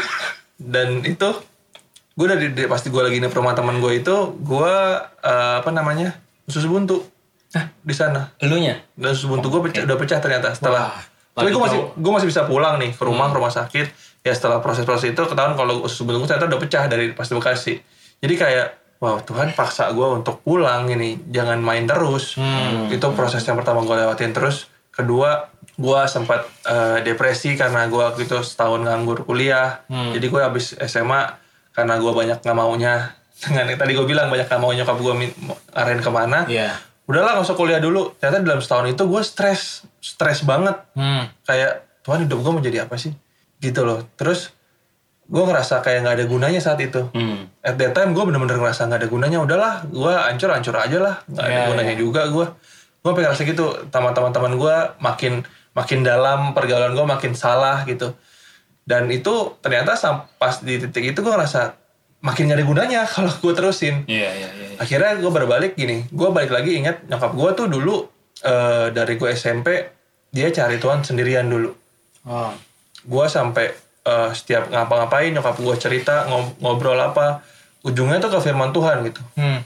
dan 0.59 0.99
itu 1.07 1.29
gue 2.19 2.27
dari, 2.27 2.51
dari 2.51 2.67
pasti 2.67 2.91
gue 2.91 2.99
lagi 2.99 3.15
nginep 3.15 3.31
rumah 3.31 3.55
teman 3.55 3.79
gue 3.79 4.03
itu 4.03 4.15
gue 4.43 4.73
eh, 5.23 5.55
apa 5.63 5.71
namanya 5.71 6.19
usus 6.51 6.67
buntu 6.67 7.07
di 7.81 7.95
sana 7.95 8.35
Elunya? 8.43 8.83
dan 8.99 9.15
usus 9.15 9.25
buntu 9.25 9.47
gue 9.47 9.71
pecah, 9.71 9.87
udah 9.87 9.95
pecah 9.97 10.19
ternyata 10.19 10.51
setelah 10.51 10.91
Wah, 10.91 10.99
tapi 11.39 11.55
gue 11.55 11.61
masih 11.63 11.79
gue 11.95 12.11
masih 12.11 12.27
bisa 12.27 12.43
pulang 12.43 12.75
nih 12.75 12.91
ke 12.91 13.03
rumah 13.07 13.31
ke 13.31 13.39
rumah 13.39 13.53
sakit 13.55 13.87
ya 14.27 14.35
setelah 14.35 14.59
proses-proses 14.59 15.15
itu 15.15 15.21
ketahuan 15.23 15.55
kalau 15.55 15.87
usus 15.87 16.03
buntu 16.03 16.27
gue 16.27 16.35
ternyata 16.35 16.51
udah 16.51 16.59
pecah 16.59 16.83
dari 16.91 17.15
pas 17.15 17.23
di 17.23 17.35
Bekasi 17.39 17.73
jadi 18.19 18.33
kayak 18.35 18.67
wow 18.99 19.17
Tuhan 19.23 19.55
paksa 19.55 19.91
gue 19.95 20.07
untuk 20.11 20.43
pulang 20.43 20.87
ini 20.91 21.15
jangan 21.31 21.59
main 21.59 21.87
terus. 21.87 22.35
Itu 22.91 23.11
proses 23.15 23.41
yang 23.47 23.55
pertama 23.55 23.83
gue 23.83 23.95
lewatin. 23.95 24.35
Terus 24.35 24.67
kedua 24.91 25.47
gue 25.79 26.01
sempat 26.11 26.43
eh, 26.67 26.99
depresi 27.07 27.55
karena 27.55 27.87
gue 27.87 27.99
waktu 28.03 28.27
itu 28.27 28.35
setahun 28.43 28.83
nganggur 28.83 29.23
kuliah. 29.23 29.87
Jadi 29.87 30.25
gue 30.27 30.41
habis 30.43 30.75
SMA 30.75 31.31
karena 31.71 31.95
gue 31.95 32.11
banyak 32.11 32.37
nggak 32.43 32.57
maunya. 32.57 33.15
Dengan 33.39 33.71
tadi 33.79 33.95
gue 33.95 34.03
bilang 34.03 34.27
banyak 34.27 34.51
nggak 34.51 34.61
mau 34.61 34.75
nyokap 34.75 34.97
gue 34.99 35.13
arahin 35.71 36.01
ke 36.03 36.11
mana. 36.11 36.43
Iya. 36.45 36.75
udahlah 37.09 37.39
nggak 37.39 37.47
usah 37.47 37.57
kuliah 37.57 37.81
dulu. 37.81 38.13
Ternyata 38.19 38.45
dalam 38.45 38.61
setahun 38.61 38.85
itu 38.91 39.03
gue 39.07 39.21
stres 39.23 39.87
stres 40.03 40.43
banget. 40.43 40.75
Hmm. 40.93 41.31
kayak 41.47 41.87
Tuhan 42.03 42.27
hidup 42.27 42.43
gue 42.43 42.51
mau 42.51 42.61
jadi 42.61 42.83
apa 42.85 42.99
sih? 42.99 43.15
Gitu 43.63 43.81
loh. 43.87 44.03
Terus 44.19 44.51
gue 45.29 45.43
ngerasa 45.45 45.85
kayak 45.85 45.99
nggak 46.01 46.15
ada 46.17 46.25
gunanya 46.25 46.59
saat 46.59 46.81
itu. 46.81 47.05
Hmm. 47.13 47.45
at 47.61 47.77
that 47.77 47.93
time 47.93 48.17
gue 48.17 48.23
bener-bener 48.25 48.57
ngerasa 48.57 48.89
nggak 48.89 48.99
ada 49.05 49.09
gunanya. 49.09 49.37
Udahlah 49.45 49.73
gue 49.85 50.13
hancur 50.13 50.49
aja 50.53 50.97
lah. 50.97 51.15
Nggak 51.29 51.45
ada 51.45 51.53
Iya, 51.53 51.67
gunanya 51.69 51.93
iya. 51.95 52.01
juga 52.01 52.21
gue 52.33 52.45
gue 52.99 53.11
pengen 53.13 53.29
ngerasa 53.29 53.43
gitu. 53.45 53.65
Teman-teman 53.93 54.31
teman 54.33 54.53
gue 54.57 54.75
makin 54.97 55.33
makin 55.77 55.99
dalam 56.01 56.57
pergaulan 56.57 56.97
gue 56.97 57.05
makin 57.05 57.31
salah 57.37 57.85
gitu. 57.85 58.17
Dan 58.89 59.05
itu 59.13 59.53
ternyata 59.61 59.93
pas 60.41 60.65
di 60.65 60.81
titik 60.81 61.13
itu 61.13 61.19
gue 61.21 61.29
ngerasa 61.29 61.77
makin 62.25 62.49
gak 62.49 62.57
ada 62.57 62.65
gunanya 62.65 63.01
kalau 63.13 63.29
gue 63.29 63.53
terusin. 63.53 64.03
Iya, 64.09 64.29
iya, 64.33 64.49
iya. 64.49 64.67
akhirnya 64.81 65.21
gue 65.21 65.29
berbalik 65.29 65.77
gini. 65.77 66.09
Gue 66.09 66.33
balik 66.33 66.49
lagi 66.49 66.73
ingat 66.73 67.05
nyokap 67.05 67.37
gue 67.37 67.49
tuh 67.53 67.67
dulu 67.69 67.95
eh, 68.41 68.89
dari 68.89 69.13
gue 69.13 69.29
SMP 69.37 69.67
dia 70.33 70.49
cari 70.49 70.81
Tuhan 70.81 71.05
sendirian 71.05 71.45
dulu. 71.45 71.69
Oh. 72.29 72.51
gue 72.99 73.25
sampai 73.31 73.71
eh, 74.09 74.29
setiap 74.33 74.67
ngapa-ngapain 74.67 75.29
nyokap 75.29 75.55
gue 75.55 75.75
cerita 75.77 76.25
ngob- 76.25 76.57
ngobrol 76.57 76.97
apa 76.97 77.45
ujungnya 77.85 78.17
tuh 78.17 78.33
ke 78.33 78.39
firman 78.41 78.73
Tuhan 78.73 79.05
gitu. 79.05 79.21
Hmm. 79.37 79.61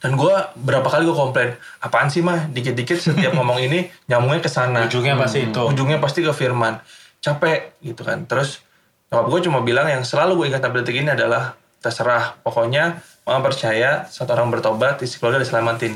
dan 0.00 0.16
gue 0.16 0.32
berapa 0.56 0.88
kali 0.88 1.04
gue 1.04 1.12
komplain 1.12 1.50
apaan 1.78 2.08
sih 2.08 2.24
mah? 2.24 2.48
Dikit-dikit 2.48 2.96
setiap 2.96 3.32
ngomong 3.38 3.60
ini 3.60 3.84
nyambungnya 4.08 4.40
ke 4.40 4.48
sana. 4.48 4.88
Ujungnya 4.88 5.12
pasti 5.14 5.44
itu. 5.44 5.60
ujungnya 5.60 6.00
pasti 6.00 6.24
ke 6.24 6.32
firman. 6.32 6.80
Capek 7.20 7.76
gitu 7.84 8.00
kan. 8.00 8.24
Terus 8.24 8.64
nyokap 9.12 9.26
gue 9.28 9.40
cuma 9.44 9.60
bilang 9.60 9.84
yang 9.86 10.00
selalu 10.00 10.40
gue 10.40 10.46
ingat 10.50 10.64
sampai 10.64 10.80
detik 10.80 10.96
ini 11.04 11.12
adalah 11.12 11.52
terserah. 11.84 12.32
Pokoknya 12.40 13.04
mama 13.28 13.44
percaya 13.44 14.08
satu 14.08 14.32
orang 14.32 14.48
bertobat 14.48 15.04
isi 15.04 15.20
keluarga 15.20 15.44
diselamatin 15.44 15.92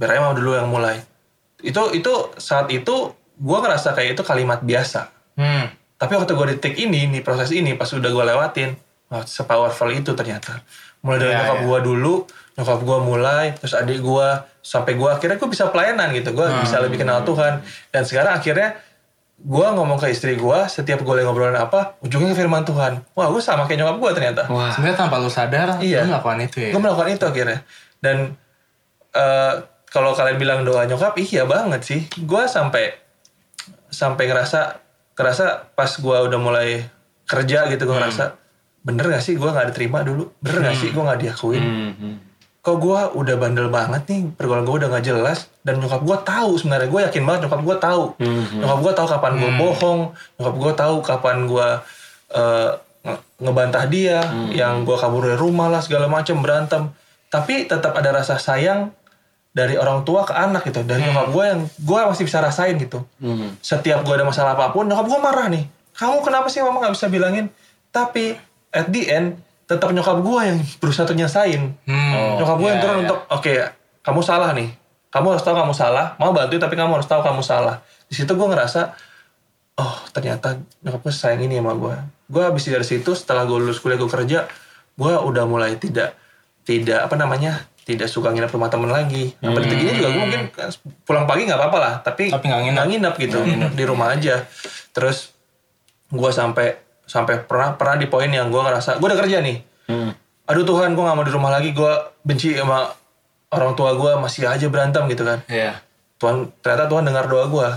biar 0.00 0.16
aja 0.16 0.20
mama 0.24 0.32
dulu 0.32 0.56
yang 0.56 0.72
mulai. 0.72 1.04
Itu 1.60 1.92
itu 1.92 2.12
saat 2.40 2.72
itu 2.72 3.12
gue 3.36 3.58
ngerasa 3.60 3.92
kayak 3.92 4.16
itu 4.16 4.22
kalimat 4.24 4.64
biasa. 4.64 5.12
Hmm. 5.36 5.75
Tapi 5.96 6.12
waktu 6.12 6.32
gue 6.32 6.46
di 6.46 6.56
take 6.58 6.78
ini, 6.78 7.08
nih 7.08 7.20
proses 7.20 7.50
ini, 7.50 7.72
pas 7.72 7.88
udah 7.88 8.06
gue 8.06 8.24
lewatin, 8.26 8.70
wah 9.08 9.22
sepowerful 9.22 9.88
itu 9.88 10.12
ternyata. 10.12 10.60
Mulai 11.00 11.18
dari 11.18 11.30
Iya, 11.30 11.38
nyokap 11.38 11.56
iya. 11.56 11.64
gue 11.64 11.78
dulu, 11.84 12.14
nyokap 12.54 12.80
gue 12.80 12.98
mulai, 13.00 13.46
terus 13.54 13.72
adik 13.72 14.00
gue, 14.00 14.28
sampai 14.60 14.92
gue 14.92 15.08
akhirnya 15.08 15.36
gue 15.36 15.48
bisa 15.48 15.64
pelayanan 15.66 16.12
gitu, 16.12 16.30
gue 16.30 16.44
Hmm. 16.44 16.60
bisa 16.60 16.76
lebih 16.78 16.98
kenal 16.98 17.22
Tuhan. 17.22 17.62
Dan 17.88 18.02
sekarang 18.02 18.36
akhirnya 18.36 18.76
gue 19.36 19.66
ngomong 19.68 19.96
ke 19.96 20.08
istri 20.08 20.34
gue, 20.34 20.58
setiap 20.66 21.00
gue 21.00 21.12
lagi 21.12 21.24
ngobrolin 21.24 21.54
apa, 21.54 22.00
ujungnya 22.00 22.32
ke 22.32 22.38
firman 22.38 22.62
Tuhan. 22.62 23.04
Wah 23.12 23.28
gue 23.28 23.38
sama 23.38 23.64
kayak 23.64 23.80
nyokap 23.80 23.96
gue 23.96 24.10
ternyata. 24.14 24.42
Wah. 24.48 24.72
Sebenarnya 24.72 24.98
tanpa 24.98 25.16
lu 25.16 25.28
sadar, 25.28 25.76
Iya. 25.78 26.02
lu 26.02 26.10
melakukan 26.10 26.38
itu 26.42 26.56
ya. 26.58 26.70
Gue 26.72 26.80
melakukan 26.80 27.08
itu 27.10 27.24
akhirnya. 27.24 27.58
Dan 27.98 28.16
eh, 29.12 29.52
kalau 29.86 30.12
kalian 30.12 30.36
bilang 30.36 30.60
doa 30.60 30.84
nyokap, 30.84 31.16
iya 31.18 31.44
banget 31.44 31.80
sih. 31.80 32.00
Gue 32.18 32.44
sampai 32.44 32.96
sampai 33.86 34.24
ngerasa 34.26 34.82
ngerasa 35.16 35.44
pas 35.72 35.90
gue 35.90 36.16
udah 36.22 36.38
mulai 36.38 36.84
kerja 37.24 37.66
gitu 37.66 37.82
gue 37.82 37.96
ngerasa 37.96 38.36
bener 38.80 39.04
gak 39.08 39.18
sih 39.20 39.34
gue 39.34 39.44
nggak 39.44 39.66
diterima 39.68 39.98
dulu? 40.00 40.30
Bener 40.38 40.62
gak 40.62 40.76
sih 40.76 40.88
gue 40.88 41.00
nggak 41.00 41.18
diakuin 41.18 41.58
Hmm, 41.58 41.92
hmm. 41.92 42.16
kok 42.60 42.76
gue 42.76 43.00
udah 43.14 43.34
bandel 43.36 43.66
banget 43.68 44.02
nih 44.06 44.20
pergaulan 44.32 44.62
gue 44.62 44.76
udah 44.76 44.88
nggak 44.88 45.04
jelas 45.04 45.38
dan 45.60 45.78
nyokap 45.78 46.00
gue 46.00 46.18
tahu 46.20 46.50
sebenarnya 46.56 46.88
gue 46.88 47.00
yakin 47.04 47.22
banget 47.22 47.40
nyokap 47.44 47.60
gue 47.62 47.76
tahu. 47.80 48.04
Mhm. 48.16 48.58
nyokap 48.58 48.78
gue 48.80 48.92
tahu 48.92 49.06
kapan 49.08 49.32
gue 49.36 49.50
bohong 49.56 50.00
nyokap 50.36 50.54
gue 50.56 50.72
tahu 50.76 50.96
kapan 51.00 51.36
gue 51.44 51.68
eh, 52.28 52.70
nge- 53.02 53.22
ngebantah 53.38 53.84
dia 53.86 54.18
yang 54.52 54.82
gue 54.82 54.94
kabur 54.94 55.22
dari 55.24 55.34
rumah 55.36 55.66
lah 55.68 55.78
segala 55.78 56.06
macam 56.06 56.38
berantem. 56.38 56.90
Tapi 57.26 57.64
tetap 57.64 57.90
ada 57.92 58.10
rasa 58.12 58.34
sayang 58.36 58.90
dari 59.56 59.72
orang 59.74 60.04
tua 60.04 60.20
ke 60.22 60.36
anak 60.36 60.68
gitu. 60.68 60.84
Dari 60.84 61.00
nyokap 61.00 61.32
gue 61.32 61.44
yang 61.48 61.60
gue 61.64 61.98
masih 62.04 62.24
bisa 62.24 62.38
rasain 62.38 62.76
gitu. 62.76 63.00
Hmm. 63.16 63.56
setiap 63.58 64.04
gue 64.04 64.12
ada 64.12 64.22
masalah 64.22 64.52
apa 64.52 64.68
pun 64.68 64.84
nyokap 64.84 65.08
gue 65.08 65.18
marah 65.18 65.48
nih. 65.48 65.64
Kamu 65.96 66.20
kenapa 66.20 66.52
sih 66.52 66.60
mama 66.60 66.76
nggak 66.78 66.92
bisa 66.92 67.08
bilangin? 67.08 67.48
Tapi 67.88 68.36
at 68.68 68.92
the 68.92 69.08
end 69.08 69.40
tetap 69.64 69.88
nyokap 69.90 70.20
gue 70.20 70.40
yang 70.44 70.58
berusaha 70.76 71.08
untuk 71.08 71.16
nyesain 71.16 71.72
Hmm. 71.88 72.36
nyokap 72.36 72.56
gue 72.56 72.68
yang 72.68 72.76
Iya, 72.76 72.84
turun 72.84 72.94
iya. 72.94 73.04
untuk 73.08 73.18
oke 73.26 73.54
kamu 74.04 74.20
salah 74.20 74.50
nih. 74.52 74.68
Kamu 75.08 75.26
harus 75.32 75.40
tahu 75.40 75.56
kamu 75.56 75.72
salah. 75.72 76.12
Mau 76.20 76.30
bantuin 76.30 76.60
tapi 76.60 76.76
kamu 76.76 76.92
harus 76.92 77.08
tahu 77.08 77.24
kamu 77.24 77.40
salah. 77.40 77.80
Di 78.04 78.14
situ 78.14 78.28
gue 78.28 78.46
ngerasa 78.46 78.92
oh 79.76 79.96
ternyata 80.10 80.56
nyokap 80.80 81.00
gue 81.00 81.12
sayang 81.12 81.42
ini 81.42 81.56
sama 81.56 81.72
gue 81.72 81.96
gue 82.26 82.42
habis 82.42 82.64
dari 82.64 82.82
situ 82.82 83.12
setelah 83.12 83.44
gue 83.44 83.56
lulus 83.56 83.78
kuliah 83.78 83.96
gue 83.96 84.08
kerja 84.08 84.48
gue 84.92 85.12
udah 85.14 85.44
mulai 85.44 85.76
tidak 85.76 86.16
tidak 86.64 87.04
apa 87.04 87.14
namanya 87.14 87.60
tidak 87.86 88.10
suka 88.10 88.34
nginep 88.34 88.50
rumah 88.50 88.66
temen 88.66 88.90
lagi. 88.90 89.30
Nah, 89.38 89.54
pada 89.54 89.62
detik 89.62 89.78
ini 89.80 89.92
juga 89.94 90.10
gue 90.10 90.20
mungkin 90.20 90.42
pulang 91.06 91.22
pagi 91.22 91.46
nggak 91.46 91.54
apa-apa 91.54 91.78
lah, 91.78 91.94
tapi 92.02 92.28
Tapi 92.28 92.44
nggak 92.44 92.62
nginep. 92.66 92.84
nginep 92.84 93.14
gitu 93.16 93.38
di 93.70 93.84
rumah 93.86 94.10
aja. 94.10 94.42
Terus 94.90 95.30
gue 96.06 96.30
sampai 96.30 96.74
sampai 97.00 97.46
pernah 97.46 97.78
pernah 97.78 97.94
di 97.94 98.10
poin 98.10 98.26
yang 98.26 98.50
gue 98.50 98.58
ngerasa 98.58 98.98
gue 98.98 99.06
udah 99.06 99.20
kerja 99.22 99.38
nih. 99.38 99.62
Hmm. 99.86 100.10
Aduh 100.46 100.66
Tuhan, 100.66 100.92
gue 100.92 101.00
nggak 101.00 101.14
mau 101.14 101.22
di 101.22 101.30
rumah 101.30 101.54
lagi. 101.54 101.70
Gue 101.70 101.90
benci 102.20 102.58
sama 102.58 102.90
orang 103.48 103.72
tua 103.72 103.94
gue 103.94 104.12
masih 104.18 104.50
aja 104.50 104.66
berantem 104.66 105.06
gitu 105.06 105.22
kan. 105.22 105.46
Iya. 105.46 105.78
Tuhan 106.18 106.50
ternyata 106.58 106.90
Tuhan 106.90 107.06
dengar 107.06 107.30
doa 107.30 107.46
gue. 107.46 107.68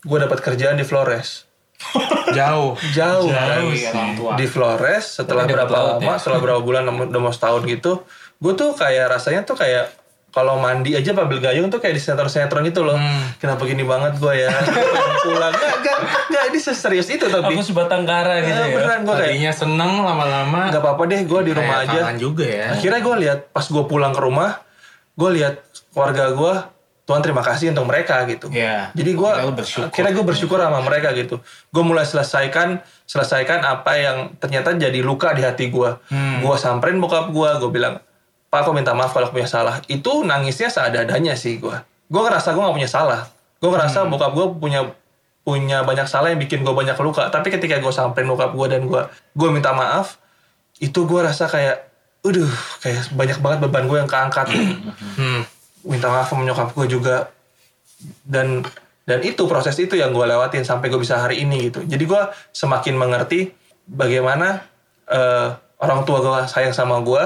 Gue 0.00 0.18
dapat 0.18 0.40
kerjaan 0.40 0.80
di 0.80 0.88
Flores. 0.88 1.44
Jauh. 2.30 2.76
Jauh, 2.92 3.28
Jauh 3.28 3.72
tua. 4.16 4.32
di 4.36 4.46
Flores 4.46 5.20
setelah 5.20 5.44
Tapi 5.44 5.52
berapa 5.52 5.76
lama 5.96 6.00
ya? 6.06 6.16
setelah 6.16 6.40
berapa 6.40 6.60
bulan 6.60 6.84
udah 6.84 7.20
mau 7.20 7.32
setahun 7.32 7.64
gitu 7.66 8.04
gue 8.40 8.52
tuh 8.54 8.72
kayak 8.72 9.06
rasanya 9.10 9.44
tuh 9.44 9.54
kayak 9.54 9.92
kalau 10.30 10.56
mandi 10.56 10.94
aja 10.94 11.10
Pabil 11.10 11.36
Gayung 11.38 11.68
tuh 11.68 11.76
kayak 11.76 11.92
di 11.92 12.00
sinetron-sinetron 12.00 12.62
itu 12.64 12.80
loh 12.80 12.94
Hmm. 12.94 13.34
kenapa 13.36 13.62
gini 13.64 13.82
banget 13.82 14.16
gue 14.16 14.32
ya 14.38 14.48
pulang 15.24 15.50
nggak 15.50 15.74
nggak 15.76 15.96
nggak 16.30 16.42
ini 16.48 16.58
serius 16.58 17.08
itu 17.08 17.26
tapi 17.26 17.50
Aku 17.50 17.62
sebatang 17.62 18.02
kara 18.02 18.38
gitu 18.38 18.54
Eh, 18.54 18.64
ya. 18.64 18.74
beneran 18.74 19.00
gue 19.02 19.12
kayak 19.12 19.28
Tadinya 19.28 19.52
seneng 19.52 19.92
lama-lama. 20.00 20.70
nggak 20.70 20.80
apa-apa 20.80 21.02
deh 21.06 21.20
gue 21.22 21.40
di 21.42 21.52
rumah 21.52 21.76
aja 21.82 22.00
juga 22.16 22.44
ya. 22.44 22.66
akhirnya 22.72 23.00
gue 23.00 23.16
lihat 23.20 23.38
pas 23.50 23.66
gue 23.66 23.84
pulang 23.84 24.10
ke 24.10 24.20
rumah 24.20 24.62
gue 25.12 25.30
lihat 25.32 25.54
keluarga 25.90 26.30
gue 26.30 26.54
Tuhan 27.02 27.20
terima 27.20 27.42
kasih 27.42 27.66
untuk 27.68 27.84
mereka 27.84 28.22
gitu 28.24 28.46
Iya. 28.48 28.94
jadi 28.94 29.10
gue 29.10 29.30
akhirnya 29.82 30.12
gue 30.12 30.24
bersyukur 30.24 30.56
sama 30.56 30.78
mereka 30.80 31.10
gitu. 31.10 31.42
Gue 31.68 31.82
mulai 31.82 32.06
selesaikan 32.06 32.78
selesaikan 33.02 33.60
apa 33.60 33.98
yang 33.98 34.16
ternyata 34.36 34.72
jadi 34.72 35.02
luka 35.02 35.34
di 35.34 35.42
hati 35.42 35.68
gue. 35.68 35.90
Hmm. 36.06 36.38
Gue 36.38 36.54
samperin 36.54 36.96
bokap 36.96 37.28
gue, 37.28 37.50
gue 37.58 37.66
bilang, 37.68 37.98
Pak 38.50 38.66
aku 38.66 38.74
minta 38.74 38.90
maaf 38.92 39.14
kalau 39.14 39.30
aku 39.30 39.38
punya 39.38 39.46
salah. 39.46 39.78
Itu 39.86 40.26
nangisnya 40.26 40.68
seadanya 40.68 41.38
sih 41.38 41.62
gue. 41.62 41.76
Gue 42.10 42.20
ngerasa 42.20 42.50
gue 42.50 42.62
gak 42.66 42.76
punya 42.76 42.90
salah. 42.90 43.30
Gue 43.62 43.70
ngerasa 43.70 44.02
Hmm. 44.02 44.10
bokap 44.10 44.34
gue 44.34 44.46
punya 44.58 44.80
punya 45.40 45.86
banyak 45.86 46.04
salah 46.04 46.34
yang 46.34 46.42
bikin 46.42 46.66
gue 46.66 46.74
banyak 46.74 46.98
luka. 46.98 47.30
Tapi 47.30 47.48
ketika 47.48 47.78
gue 47.78 47.92
samperin 47.94 48.26
bokap 48.26 48.50
gue 48.50 48.66
dan 48.66 48.82
gue 48.84 49.02
gue 49.38 49.48
minta 49.54 49.70
maaf, 49.70 50.18
itu 50.82 51.06
gue 51.06 51.20
rasa 51.22 51.46
kayak, 51.46 51.86
aduh, 52.26 52.50
kayak 52.82 53.08
banyak 53.14 53.38
banget 53.38 53.58
beban 53.62 53.86
gue 53.86 53.98
yang 54.02 54.10
keangkat. 54.10 54.46
Hmm. 55.16 55.46
minta 55.80 56.12
maaf 56.12 56.28
sama 56.28 56.44
nyokap 56.44 56.76
gue 56.76 56.86
juga 56.92 57.32
dan 58.20 58.60
dan 59.08 59.24
itu 59.24 59.48
proses 59.48 59.72
itu 59.80 59.96
yang 59.96 60.12
gue 60.12 60.24
lewatin 60.28 60.60
sampai 60.60 60.92
gue 60.92 61.00
bisa 61.00 61.24
hari 61.24 61.40
ini 61.40 61.72
gitu 61.72 61.80
jadi 61.88 62.04
gue 62.04 62.22
semakin 62.52 63.00
mengerti 63.00 63.48
bagaimana 63.88 64.60
eh, 65.08 65.48
orang 65.80 66.04
tua 66.04 66.20
gue 66.20 66.40
sayang 66.46 66.76
sama 66.76 67.00
gue 67.00 67.24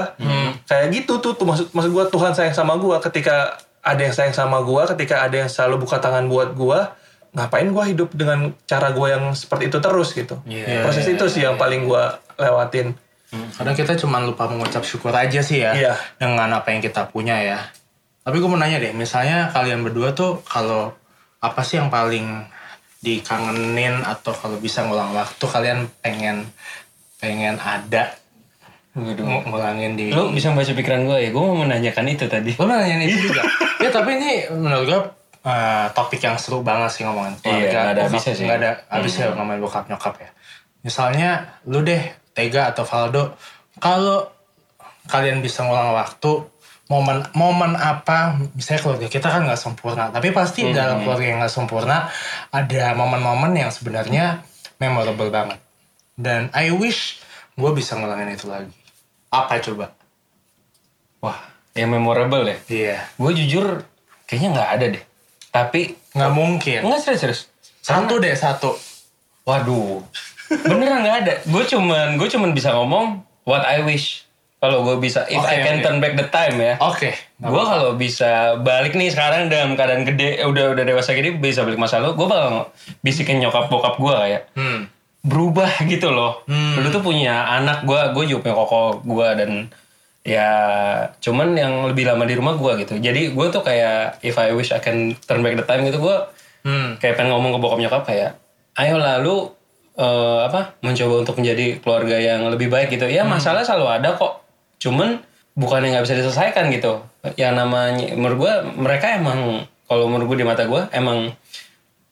kayak 0.65 0.87
gitu 0.95 1.19
tuh, 1.19 1.35
tuh 1.35 1.45
maksud 1.45 1.75
maksud 1.75 1.91
gue 1.91 2.05
Tuhan 2.07 2.31
sayang 2.31 2.55
sama 2.55 2.79
gue 2.79 2.95
ketika 3.03 3.59
ada 3.85 4.01
yang 4.01 4.15
sayang 4.15 4.33
sama 4.33 4.63
gue 4.63 4.81
ketika 4.95 5.27
ada 5.27 5.45
yang 5.45 5.49
selalu 5.51 5.85
buka 5.85 5.99
tangan 6.01 6.25
buat 6.25 6.55
gue 6.57 6.79
ngapain 7.35 7.67
gue 7.67 7.83
hidup 7.91 8.09
dengan 8.15 8.55
cara 8.63 8.95
gue 8.95 9.07
yang 9.11 9.35
seperti 9.35 9.67
itu 9.67 9.77
terus 9.83 10.15
gitu? 10.15 10.39
Iya, 10.47 10.87
proses 10.87 11.03
iya, 11.03 11.19
itu 11.19 11.25
sih 11.27 11.43
yang 11.43 11.59
paling 11.59 11.83
gue 11.83 12.03
lewatin. 12.39 12.95
Kadang 13.59 13.75
kita 13.75 13.99
cuma 13.99 14.23
lupa 14.23 14.47
mengucap 14.47 14.87
syukur 14.87 15.11
aja 15.11 15.43
sih 15.43 15.59
ya. 15.59 15.75
Iya. 15.75 15.93
Dengan 16.15 16.47
apa 16.55 16.71
yang 16.71 16.79
kita 16.79 17.11
punya 17.11 17.35
ya. 17.43 17.59
Tapi 18.23 18.39
gue 18.39 18.47
mau 18.47 18.55
nanya 18.55 18.79
deh, 18.79 18.95
misalnya 18.95 19.51
kalian 19.51 19.83
berdua 19.83 20.15
tuh 20.15 20.39
kalau 20.47 20.95
apa 21.43 21.61
sih 21.61 21.77
yang 21.77 21.91
paling 21.91 22.47
dikangenin 23.03 24.01
atau 24.01 24.31
kalau 24.33 24.57
bisa 24.57 24.81
ngulang 24.87 25.13
waktu 25.13 25.45
kalian 25.45 25.91
pengen 26.01 26.47
pengen 27.21 27.59
ada 27.61 28.17
Waduh. 28.95 29.27
ng- 29.27 29.45
ngulangin 29.51 29.99
di 29.99 30.15
Lu 30.15 30.31
bisa 30.31 30.55
baca 30.55 30.71
pikiran 30.71 31.03
gue 31.03 31.17
ya? 31.19 31.29
Gue 31.35 31.43
mau 31.43 31.67
menanyakan 31.67 32.05
itu 32.07 32.25
tadi. 32.31 32.55
Lo 32.55 32.63
nanyain 32.63 33.03
itu 33.03 33.27
juga. 33.27 33.43
ya 33.83 33.91
tapi 33.91 34.15
ini 34.15 34.47
menurut 34.55 34.85
gue 34.87 35.01
eh, 35.45 35.85
topik 35.91 36.23
yang 36.23 36.39
seru 36.39 36.63
banget 36.63 36.89
sih 36.95 37.03
ngomongin 37.03 37.35
Iya, 37.43 37.69
nggak 37.69 37.93
ada 37.99 38.01
habisnya 38.07 38.33
sih. 38.33 38.45
Nggak 38.47 38.59
ada 38.63 38.71
habisnya 38.87 39.35
ngomongin 39.35 39.59
bokap 39.59 39.85
nyokap 39.91 40.15
ya. 40.17 40.29
Misalnya 40.81 41.59
lu 41.67 41.83
deh 41.83 41.99
Tega 42.35 42.71
atau 42.71 42.83
Valdo, 42.83 43.35
kalau 43.79 44.27
kalian 45.07 45.39
bisa 45.43 45.63
ngulang 45.63 45.95
waktu 45.95 46.43
momen 46.85 47.25
momen 47.33 47.73
apa 47.73 48.37
misalnya 48.53 48.81
keluarga 48.85 49.07
kita 49.09 49.25
kan 49.25 49.41
nggak 49.41 49.57
sempurna 49.57 50.13
tapi 50.13 50.29
pasti 50.29 50.69
dalam 50.69 51.01
keluarga 51.01 51.25
yang 51.25 51.39
nggak 51.41 51.53
sempurna 51.53 52.09
ada 52.53 52.93
momen-momen 52.93 53.57
yang 53.57 53.73
sebenarnya 53.73 54.45
memorable 54.77 55.33
banget 55.33 55.57
dan 56.13 56.53
I 56.53 56.69
wish 56.69 57.21
gue 57.57 57.71
bisa 57.73 57.97
ngulangin 57.97 58.37
itu 58.37 58.45
lagi 58.45 58.84
apa 59.37 59.59
coba 59.61 59.85
Wah, 61.19 61.39
yang 61.73 61.89
memorable 61.89 62.45
ya. 62.45 62.57
iya 62.67 62.97
Gue 63.15 63.33
jujur 63.33 63.81
kayaknya 64.23 64.49
nggak 64.53 64.69
ada 64.71 64.85
deh. 64.93 65.03
Tapi 65.49 65.81
nggak 66.11 66.31
mungkin 66.31 66.79
nggak 66.81 66.99
serius 66.99 67.21
serius. 67.21 67.41
Satu 67.79 68.17
deh 68.17 68.33
satu. 68.33 68.73
Waduh, 69.43 70.01
beneran 70.63 71.01
nggak 71.01 71.17
ada. 71.19 71.33
Gue 71.43 71.63
cuman 71.63 72.15
gue 72.15 72.27
cuman 72.27 72.49
bisa 72.51 72.71
ngomong 72.71 73.19
what 73.43 73.61
I 73.61 73.81
wish. 73.81 74.21
Kalau 74.55 74.81
gue 74.81 74.97
bisa, 74.97 75.21
if 75.27 75.37
Oke, 75.37 75.45
I 75.47 75.61
can 75.61 75.77
oke. 75.77 75.83
turn 75.83 75.97
back 75.99 76.13
the 76.15 76.25
time 76.25 76.57
ya. 76.57 76.73
Oke. 76.79 77.13
Gue 77.37 77.63
kalau 77.63 77.93
bisa 77.93 78.57
balik 78.57 78.93
nih 78.93 79.09
sekarang 79.09 79.45
dalam 79.45 79.77
keadaan 79.77 80.01
gede, 80.03 80.41
eh, 80.41 80.47
udah 80.47 80.73
udah 80.73 80.81
dewasa 80.83 81.13
gini 81.13 81.31
bisa 81.31 81.61
balik 81.61 81.77
masa 81.77 81.99
lalu, 81.99 82.17
gue 82.17 82.27
bakal 82.27 82.73
bisikin 82.99 83.37
nyokap 83.37 83.67
bokap 83.67 83.95
gue 83.95 84.09
kayak 84.15 84.43
Hmm. 84.53 84.89
Berubah 85.25 85.81
gitu 85.91 86.13
loh. 86.13 86.45
Hmm. 86.45 86.77
Dulu 86.77 86.87
tuh 86.93 87.03
punya 87.03 87.49
anak 87.49 87.81
gue, 87.83 88.01
gue 88.13 88.23
juga 88.29 88.39
punya 88.45 88.55
koko 88.55 88.81
gue 89.01 89.27
dan 89.35 89.51
ya 90.25 90.49
cuman 91.21 91.53
yang 91.53 91.73
lebih 91.89 92.05
lama 92.05 92.25
di 92.25 92.37
rumah 92.37 92.53
gue 92.53 92.85
gitu. 92.85 92.97
Jadi 92.97 93.33
gue 93.33 93.45
tuh 93.49 93.61
kayak 93.61 94.21
if 94.21 94.37
I 94.37 94.53
wish 94.53 94.69
I 94.69 94.81
can 94.81 95.17
turn 95.25 95.41
back 95.41 95.57
the 95.57 95.65
time 95.65 95.83
gitu 95.83 95.97
gue 95.99 96.17
Hmm. 96.65 96.97
kayak 96.97 97.13
pengen 97.13 97.29
ngomong 97.29 97.53
ke 97.53 97.59
bokap 97.61 97.77
nyokap 97.77 98.03
kayak 98.09 98.41
ayo 98.81 98.97
lalu 98.97 99.53
eh, 100.01 100.39
apa 100.49 100.73
mencoba 100.81 101.21
untuk 101.21 101.37
menjadi 101.37 101.77
keluarga 101.77 102.17
yang 102.17 102.41
lebih 102.49 102.73
baik 102.73 102.89
gitu 102.89 103.05
ya 103.05 103.21
masalah 103.21 103.61
selalu 103.61 103.85
ada 104.01 104.17
kok 104.17 104.41
cuman 104.81 105.21
bukan 105.53 105.85
yang 105.85 105.93
nggak 105.93 106.09
bisa 106.09 106.17
diselesaikan 106.17 106.73
gitu 106.73 107.05
yang 107.37 107.53
namanya 107.53 108.17
menurut 108.17 108.37
gue 108.41 108.53
mereka 108.81 109.13
emang 109.13 109.61
kalau 109.85 110.09
menurut 110.09 110.33
gue 110.33 110.41
di 110.41 110.47
mata 110.49 110.65
gue 110.65 110.89
emang 110.89 111.29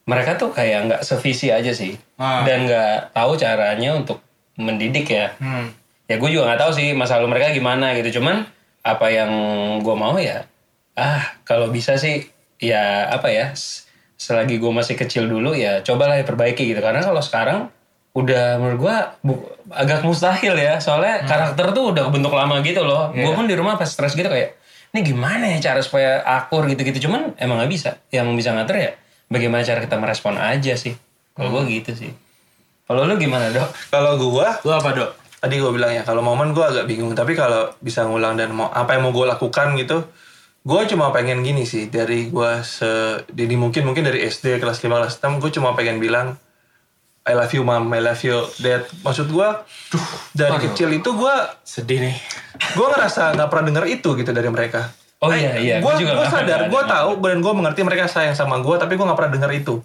mereka 0.03 0.35
tuh 0.35 0.51
kayak 0.51 0.79
nggak 0.89 1.01
sevisi 1.03 1.47
aja 1.47 1.71
sih. 1.71 1.95
Ah. 2.19 2.43
dan 2.43 2.67
nggak 2.67 3.15
tahu 3.15 3.39
caranya 3.39 3.95
untuk 3.95 4.19
mendidik 4.59 5.09
ya. 5.09 5.33
Hmm. 5.39 5.71
ya 6.03 6.19
gue 6.19 6.29
juga 6.29 6.51
nggak 6.51 6.61
tahu 6.67 6.71
sih 6.75 6.87
masalah 6.93 7.25
mereka 7.25 7.55
gimana 7.55 7.95
gitu. 7.95 8.19
Cuman 8.19 8.43
apa 8.83 9.07
yang 9.07 9.31
gue 9.79 9.95
mau 9.95 10.19
ya 10.19 10.43
ah 10.93 11.23
kalau 11.47 11.71
bisa 11.71 11.95
sih 11.95 12.27
ya 12.59 13.07
apa 13.09 13.31
ya 13.31 13.55
selagi 14.19 14.59
gue 14.59 14.71
masih 14.71 14.99
kecil 14.99 15.25
dulu 15.25 15.55
ya 15.55 15.79
cobalah 15.81 16.19
perbaiki 16.21 16.67
gitu. 16.67 16.83
Karena 16.83 16.99
kalau 16.99 17.23
sekarang 17.23 17.71
udah 18.13 18.61
menurut 18.61 18.79
gue 18.83 18.95
agak 19.71 20.03
mustahil 20.03 20.53
ya. 20.59 20.83
Soalnya 20.83 21.23
karakter 21.23 21.71
tuh 21.71 21.95
udah 21.95 22.11
kebentuk 22.11 22.35
lama 22.35 22.59
gitu 22.59 22.83
loh. 22.83 23.15
Gue 23.15 23.31
pun 23.31 23.47
di 23.47 23.55
rumah 23.55 23.79
pas 23.79 23.87
stres 23.87 24.13
gitu 24.13 24.27
kayak 24.27 24.59
ini 24.93 25.01
gimana 25.01 25.49
ya 25.49 25.73
cara 25.73 25.81
supaya 25.81 26.21
akur 26.21 26.69
gitu-gitu? 26.69 27.09
Cuman 27.09 27.33
emang 27.39 27.63
nggak 27.63 27.71
bisa. 27.71 27.97
Yang 28.13 28.27
bisa 28.37 28.51
ngatur 28.53 28.77
ya 28.77 28.91
bagaimana 29.33 29.65
cara 29.65 29.81
kita 29.81 29.97
merespon 29.97 30.37
aja 30.37 30.77
sih? 30.77 30.93
Kalau 31.33 31.49
gue 31.49 31.81
gitu 31.81 31.97
sih. 31.97 32.13
Kalau 32.85 33.09
lu 33.09 33.17
gimana 33.17 33.49
dok? 33.49 33.73
Kalau 33.89 34.21
gue 34.21 34.47
Lu 34.61 34.71
apa 34.71 34.93
dok? 34.93 35.23
tadi 35.43 35.59
gue 35.59 35.71
bilang 35.75 35.91
ya 35.91 36.07
kalau 36.07 36.23
momen 36.23 36.55
gue 36.55 36.63
agak 36.63 36.87
bingung 36.87 37.11
tapi 37.11 37.35
kalau 37.35 37.67
bisa 37.83 38.07
ngulang 38.07 38.39
dan 38.39 38.55
mau 38.55 38.71
apa 38.71 38.95
yang 38.95 39.03
mau 39.03 39.11
gue 39.11 39.27
lakukan 39.27 39.75
gitu 39.75 40.07
gue 40.63 40.81
cuma 40.87 41.11
pengen 41.11 41.43
gini 41.43 41.67
sih 41.67 41.91
dari 41.91 42.31
gue 42.31 42.51
se 42.63 43.19
jadi 43.27 43.59
mungkin 43.59 43.83
mungkin 43.83 44.07
dari 44.07 44.23
SD 44.23 44.63
kelas 44.63 44.79
5 44.79 44.87
kelas 44.87 45.19
6 45.19 45.43
gue 45.43 45.51
cuma 45.51 45.75
pengen 45.75 45.99
bilang 45.99 46.39
I 47.27 47.35
love 47.35 47.51
you 47.51 47.67
mom 47.67 47.91
I 47.91 47.99
love 47.99 48.23
you 48.23 48.47
dad. 48.63 48.87
Maksud 49.03 49.27
gue 49.35 49.47
dari 50.31 50.63
kecil 50.63 50.95
itu 50.95 51.11
gue 51.11 51.35
Sedih 51.67 51.99
nih. 51.99 52.15
gue 52.79 52.87
ngerasa 52.87 53.35
nggak 53.35 53.47
pernah 53.51 53.65
denger 53.67 53.85
itu 53.91 54.09
gitu 54.15 54.31
dari 54.31 54.47
mereka 54.47 54.95
Oh 55.23 55.31
iya, 55.31 55.55
iya. 55.55 55.75
gue 55.79 55.87
Gua 55.87 55.95
juga 55.95 56.19
gue 56.19 56.27
nggak 56.27 56.35
sadar 56.35 56.61
gue 56.67 56.81
dengar. 56.83 56.93
tahu 56.99 57.09
dan 57.23 57.39
gue 57.39 57.53
mengerti 57.55 57.81
mereka 57.87 58.05
sayang 58.11 58.35
sama 58.35 58.59
gue 58.59 58.75
tapi 58.75 58.99
gue 58.99 59.05
nggak 59.07 59.15
pernah 59.15 59.33
denger 59.39 59.51
itu. 59.55 59.75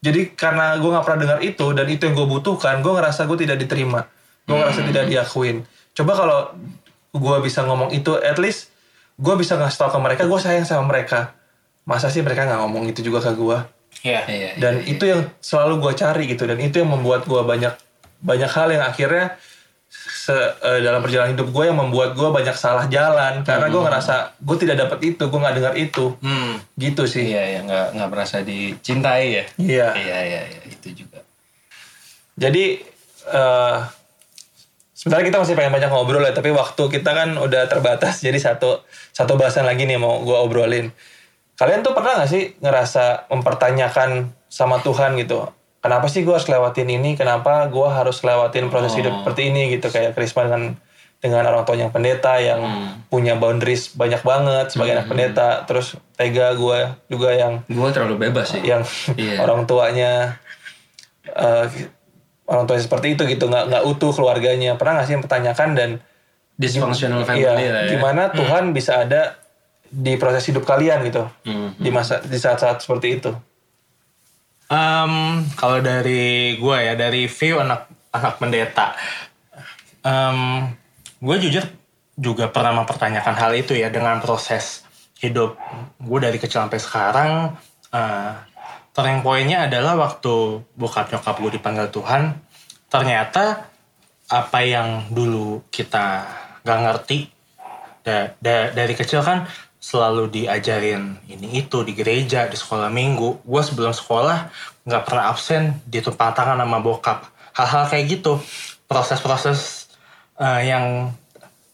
Jadi 0.00 0.32
karena 0.32 0.80
gue 0.80 0.88
nggak 0.88 1.04
pernah 1.04 1.20
dengar 1.20 1.38
itu 1.44 1.66
dan 1.76 1.86
itu 1.92 2.02
yang 2.08 2.16
gue 2.16 2.28
butuhkan 2.28 2.80
gue 2.80 2.92
ngerasa 2.96 3.28
gue 3.28 3.38
tidak 3.44 3.60
diterima. 3.60 4.08
Gue 4.48 4.56
ngerasa 4.56 4.80
tidak 4.88 5.04
diakuin. 5.12 5.68
Coba 5.92 6.12
kalau 6.16 6.38
gue 7.12 7.36
bisa 7.44 7.60
ngomong 7.68 7.92
itu 7.92 8.16
at 8.16 8.40
least 8.40 8.72
gue 9.20 9.34
bisa 9.36 9.60
ngasih 9.60 9.76
tau 9.76 9.92
ke 9.92 9.98
mereka 10.00 10.24
gue 10.24 10.40
sayang 10.40 10.64
sama 10.64 10.88
mereka. 10.88 11.36
Masa 11.84 12.08
sih 12.08 12.24
mereka 12.24 12.48
nggak 12.48 12.60
ngomong 12.64 12.88
itu 12.88 13.04
juga 13.04 13.20
ke 13.20 13.36
gue 13.36 13.58
Iya. 14.00 14.24
Iya, 14.24 14.50
dan 14.56 14.80
itu 14.88 15.04
yang 15.04 15.28
selalu 15.44 15.82
gue 15.84 15.92
cari 15.92 16.24
gitu 16.24 16.48
dan 16.48 16.56
itu 16.56 16.80
yang 16.80 16.88
membuat 16.88 17.28
gue 17.28 17.42
banyak 17.42 17.74
banyak 18.24 18.48
hal 18.48 18.68
yang 18.72 18.84
akhirnya 18.84 19.36
se- 19.90 20.32
eh, 20.56 20.80
dalam 20.80 21.00
perjalanan 21.00 21.34
hidup 21.34 21.50
gue 21.50 21.64
yang 21.64 21.76
membuat 21.76 22.14
gue 22.14 22.28
banyak 22.28 22.54
salah 22.54 22.86
jalan 22.86 23.42
karena 23.42 23.66
gue 23.66 23.82
ngerasa 23.82 24.14
gue 24.36 24.56
tidak 24.56 24.76
dapat 24.80 24.98
itu 25.04 25.22
gue 25.22 25.38
nggak 25.38 25.56
dengar 25.56 25.74
itu 25.74 26.14
Hmm. 26.16 26.62
gitu 26.74 27.04
sih 27.04 27.26
Iya, 27.26 27.42
iya, 27.44 27.60
nggak 27.60 27.86
nggak 27.92 28.08
merasa 28.08 28.40
dicintai 28.40 29.26
ya. 29.32 29.44
iya 29.58 29.88
Iya, 29.92 30.18
iya, 30.22 30.40
iya, 30.48 30.60
itu 30.64 30.88
juga. 30.96 31.18
jadi 32.34 32.64
eh, 33.28 33.78
sebenarnya 34.92 35.26
kita 35.26 35.38
masih 35.38 35.54
pengen 35.54 35.72
banyak 35.72 35.90
ngobrol 35.90 36.22
ya, 36.22 36.30
tapi 36.30 36.50
waktu 36.50 36.82
kita 36.90 37.10
kan 37.10 37.34
udah 37.34 37.66
terbatas. 37.66 38.20
Jadi 38.20 38.36
satu 38.36 38.80
satu 39.10 39.34
bahasan 39.34 39.64
lagi 39.64 39.84
nih 39.84 39.96
mau 39.96 40.20
gue 40.20 40.34
obrolin. 40.34 40.88
Kalian 41.54 41.80
tuh 41.80 41.92
pernah 41.92 42.16
gak 42.16 42.28
sih 42.28 42.56
ngerasa 42.56 43.28
mempertanyakan 43.28 44.10
sama 44.46 44.78
Tuhan 44.78 45.16
gitu? 45.16 45.44
Kenapa 45.80 46.06
sih 46.06 46.20
gue 46.20 46.30
harus 46.30 46.44
lewatin 46.44 46.86
ini? 46.86 47.14
Kenapa 47.14 47.64
gue 47.66 47.88
harus 47.88 48.20
lewatin 48.20 48.68
proses 48.68 48.92
hidup 48.92 49.24
seperti 49.24 49.48
ini 49.48 49.72
gitu? 49.72 49.88
Kayak 49.88 50.12
Krisma 50.12 50.44
dengan 50.44 50.76
dengan 51.16 51.44
orang 51.44 51.64
tuanya 51.64 51.84
yang 51.84 51.92
pendeta 51.92 52.32
yang 52.36 52.60
punya 53.06 53.34
boundaries 53.34 53.92
banyak 53.92 54.20
banget 54.20 54.70
sebagai 54.70 54.92
anak 54.94 55.06
pendeta. 55.06 55.48
Terus 55.64 55.96
Tega 56.14 56.52
gue 56.52 56.78
juga 57.06 57.32
yang 57.32 57.64
Gue 57.66 57.88
terlalu 57.90 58.16
bebas 58.22 58.52
sih. 58.52 58.60
yang 58.60 58.84
Iya. 59.14 59.40
orang 59.44 59.64
tuanya 59.64 60.36
eh, 61.26 61.66
orang 62.44 62.64
tuanya 62.66 62.82
seperti 62.82 63.14
itu 63.14 63.22
gitu 63.26 63.46
nggak 63.46 63.64
nggak 63.68 63.82
utuh 63.86 64.10
keluarganya 64.10 64.74
pernah 64.74 64.98
nggak 64.98 65.06
sih 65.06 65.12
yang 65.12 65.22
mempertanyakan 65.22 65.70
dan 65.72 65.90
Dysfunctional 66.56 67.24
family 67.24 67.40
iya, 67.40 67.72
lah 67.72 67.82
ya. 67.82 67.90
gimana 67.90 68.22
Tuhan 68.30 68.76
bisa 68.76 69.00
ada 69.00 69.40
di 69.82 70.14
proses 70.14 70.44
hidup 70.44 70.62
kalian 70.62 71.00
gitu 71.02 71.24
Hmm. 71.40 71.72
di 71.74 71.88
masa 71.88 72.20
di 72.20 72.36
saat-saat 72.36 72.80
seperti 72.80 73.16
itu 73.16 73.32
Em, 74.70 75.42
kalau 75.58 75.82
dari 75.82 76.54
gue 76.54 76.76
ya 76.78 76.94
dari 76.94 77.26
view 77.26 77.58
anak 77.58 77.90
anak 78.14 78.38
pendeta, 78.38 78.94
em, 80.06 80.70
gue 81.18 81.36
jujur 81.42 81.66
juga 82.14 82.46
pernah 82.54 82.78
mempertanyakan 82.78 83.34
hal 83.34 83.52
itu 83.58 83.74
ya 83.74 83.90
dengan 83.90 84.22
proses 84.22 84.86
hidup 85.18 85.58
gue 85.98 86.18
dari 86.22 86.38
kecil 86.38 86.62
sampai 86.64 86.80
sekarang. 86.80 87.30
eh, 87.90 88.32
turning 88.94 89.18
pointnya 89.18 89.66
adalah 89.66 89.98
waktu 89.98 90.62
bokap 90.78 91.10
nyokap 91.10 91.34
gue 91.42 91.58
dipanggil 91.58 91.90
Tuhan, 91.90 92.38
ternyata 92.86 93.66
apa 94.30 94.58
yang 94.62 95.10
dulu 95.10 95.66
kita 95.74 96.22
gak 96.62 96.78
ngerti 96.86 97.26
da- 98.06 98.30
da- 98.38 98.70
dari 98.70 98.94
kecil 98.94 99.26
kan 99.26 99.42
selalu 99.80 100.28
diajarin 100.28 101.16
ini 101.24 101.64
itu 101.64 101.80
di 101.80 101.96
gereja 101.96 102.44
di 102.46 102.54
sekolah 102.54 102.92
minggu. 102.92 103.40
Gue 103.42 103.62
sebelum 103.64 103.96
sekolah 103.96 104.52
nggak 104.84 105.02
pernah 105.08 105.32
absen 105.32 105.80
di 105.88 106.04
tumpang 106.04 106.36
tangan 106.36 106.60
sama 106.60 106.78
bokap. 106.84 107.24
Hal-hal 107.56 107.88
kayak 107.88 108.20
gitu. 108.20 108.36
Proses-proses 108.84 109.88
eh, 110.36 110.68
yang 110.68 111.16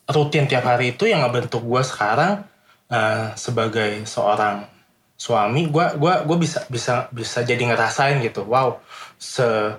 rutin 0.06 0.46
tiap 0.46 0.62
hari 0.62 0.94
itu 0.94 1.10
yang 1.10 1.26
ngebentuk 1.26 1.66
gue 1.66 1.82
sekarang 1.82 2.46
eh, 2.86 3.34
sebagai 3.34 4.06
seorang 4.06 4.70
suami 5.16 5.72
gue 5.72 5.96
gua 5.96 6.28
gua 6.28 6.36
bisa 6.36 6.68
bisa 6.68 7.08
bisa 7.10 7.42
jadi 7.42 7.74
ngerasain 7.74 8.22
gitu. 8.22 8.46
Wow 8.46 8.78
se 9.18 9.74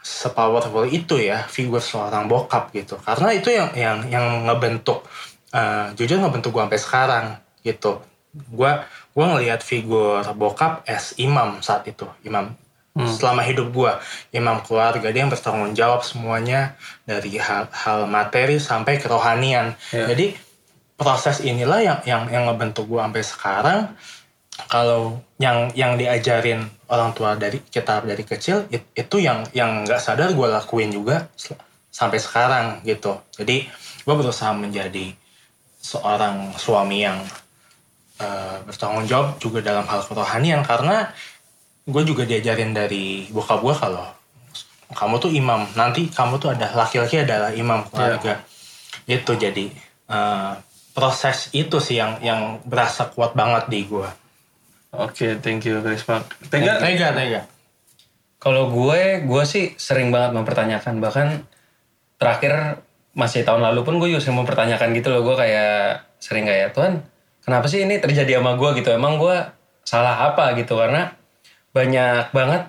sepowerful 0.00 0.88
itu 0.88 1.20
ya 1.20 1.44
figur 1.46 1.78
seorang 1.78 2.26
bokap 2.26 2.72
gitu. 2.74 2.98
Karena 2.98 3.30
itu 3.36 3.54
yang 3.54 3.70
yang 3.78 3.98
yang 4.10 4.26
ngebentuk 4.50 5.06
eh, 5.54 5.94
jujur 5.94 6.18
ngebentuk 6.18 6.50
gue 6.50 6.62
sampai 6.66 6.80
sekarang 6.82 7.26
gitu. 7.68 8.00
Gue 8.48 8.72
gue 9.12 9.24
ngelihat 9.24 9.60
figur 9.60 10.24
bokap 10.32 10.88
as 10.88 11.12
imam 11.20 11.60
saat 11.60 11.84
itu 11.84 12.08
imam. 12.24 12.56
Selama 12.98 13.46
hidup 13.46 13.70
gue 13.70 13.92
imam 14.34 14.58
keluarga 14.66 15.06
dia 15.14 15.22
yang 15.22 15.30
bertanggung 15.30 15.70
jawab 15.70 16.02
semuanya 16.02 16.74
dari 17.06 17.38
hal, 17.38 17.70
hal 17.70 18.10
materi 18.10 18.58
sampai 18.58 18.98
kerohanian. 18.98 19.78
Ya. 19.94 20.10
jadi 20.10 20.34
proses 20.98 21.38
inilah 21.46 21.78
yang 21.78 21.98
yang 22.02 22.22
yang 22.26 22.44
ngebentuk 22.50 22.90
gue 22.90 22.98
sampai 22.98 23.22
sekarang. 23.22 23.80
Kalau 24.66 25.22
yang 25.38 25.70
yang 25.78 25.94
diajarin 25.94 26.66
orang 26.90 27.14
tua 27.14 27.38
dari 27.38 27.62
kita 27.62 28.02
dari 28.02 28.26
kecil 28.26 28.66
it- 28.74 28.90
itu 28.98 29.22
yang 29.22 29.46
yang 29.54 29.86
nggak 29.86 30.02
sadar 30.02 30.34
gue 30.34 30.48
lakuin 30.50 30.90
juga 30.90 31.30
sampai 31.94 32.18
sekarang 32.18 32.82
gitu. 32.82 33.14
Jadi 33.38 33.70
gue 34.02 34.14
berusaha 34.18 34.50
menjadi 34.50 35.14
seorang 35.78 36.58
suami 36.58 37.06
yang 37.06 37.22
eh, 38.18 38.56
bertanggung 38.66 39.06
jawab 39.06 39.38
juga 39.42 39.62
dalam 39.64 39.86
hal 39.86 40.02
kerohanian 40.04 40.62
karena 40.66 41.10
gue 41.88 42.02
juga 42.04 42.28
diajarin 42.28 42.76
dari 42.76 43.26
bokap 43.32 43.64
gue 43.64 43.74
kalau 43.74 44.06
kamu 44.92 45.14
tuh 45.20 45.30
imam. 45.32 45.68
Nanti 45.76 46.08
kamu 46.08 46.40
tuh 46.40 46.52
ada 46.52 46.72
laki-laki 46.72 47.24
adalah 47.24 47.52
imam 47.52 47.86
keluarga. 47.88 48.44
Itu 49.08 49.38
jadi 49.38 49.70
eh, 50.10 50.52
proses 50.92 51.48
itu 51.54 51.78
sih 51.78 52.02
yang 52.02 52.18
yang 52.20 52.40
berasa 52.66 53.06
kuat 53.14 53.38
banget 53.38 53.70
di 53.70 53.86
gue 53.86 54.10
oke 54.94 55.26
thank 55.44 55.62
you 55.68 55.80
Krisma 55.84 56.24
Tega? 56.48 56.80
Tega 56.80 57.08
tega. 57.12 57.42
Kalau 58.38 58.70
gue, 58.70 59.26
gue 59.26 59.42
sih 59.44 59.74
sering 59.74 60.14
banget 60.14 60.30
mempertanyakan. 60.30 61.02
Bahkan 61.02 61.28
terakhir 62.22 62.78
masih 63.18 63.42
tahun 63.42 63.66
lalu 63.66 63.82
pun 63.82 63.98
gue 63.98 64.14
juga 64.14 64.22
sering 64.22 64.38
mempertanyakan 64.46 64.94
gitu 64.94 65.10
loh. 65.10 65.26
Gue 65.26 65.34
kayak 65.34 66.06
sering 66.22 66.46
kayak, 66.46 66.70
Tuhan 66.70 67.02
kenapa 67.48 67.64
sih 67.72 67.88
ini 67.88 67.96
terjadi 67.96 68.44
sama 68.44 68.60
gue 68.60 68.76
gitu? 68.76 68.92
Emang 68.92 69.16
gue 69.16 69.36
salah 69.88 70.28
apa 70.28 70.52
gitu? 70.60 70.76
Karena 70.76 71.16
banyak 71.72 72.28
banget 72.36 72.68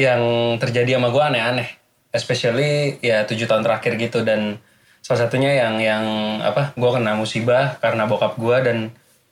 yang 0.00 0.56
terjadi 0.56 0.96
sama 0.96 1.12
gue 1.12 1.20
aneh-aneh. 1.20 1.68
Especially 2.08 2.96
ya 3.04 3.28
tujuh 3.28 3.44
tahun 3.44 3.68
terakhir 3.68 4.00
gitu. 4.00 4.24
Dan 4.24 4.56
salah 5.04 5.28
satunya 5.28 5.52
yang 5.60 5.76
yang 5.76 6.04
apa 6.40 6.72
gue 6.72 6.90
kena 6.90 7.12
musibah 7.20 7.76
karena 7.84 8.08
bokap 8.08 8.40
gue 8.40 8.56
dan 8.64 8.78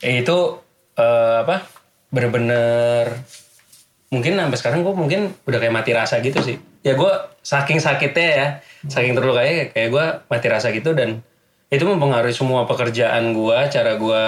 eh, 0.04 0.20
itu 0.20 0.60
eh, 0.96 1.36
apa 1.40 1.64
bener-bener 2.12 3.16
mungkin 4.08 4.38
sampai 4.38 4.58
sekarang 4.58 4.80
gue 4.86 4.94
mungkin 4.94 5.20
udah 5.44 5.58
kayak 5.58 5.74
mati 5.74 5.90
rasa 5.90 6.22
gitu 6.22 6.38
sih 6.38 6.56
ya 6.86 6.94
gue 6.94 7.12
saking 7.42 7.82
sakitnya 7.82 8.28
ya 8.30 8.46
saking 8.86 9.18
terlukanya 9.18 9.74
kayak 9.74 9.88
gue 9.90 10.04
mati 10.30 10.46
rasa 10.46 10.70
gitu 10.70 10.94
dan 10.94 11.20
itu 11.66 11.82
mempengaruhi 11.82 12.34
semua 12.34 12.62
pekerjaan 12.64 13.34
gue 13.34 13.58
cara 13.70 13.92
gue 13.98 14.24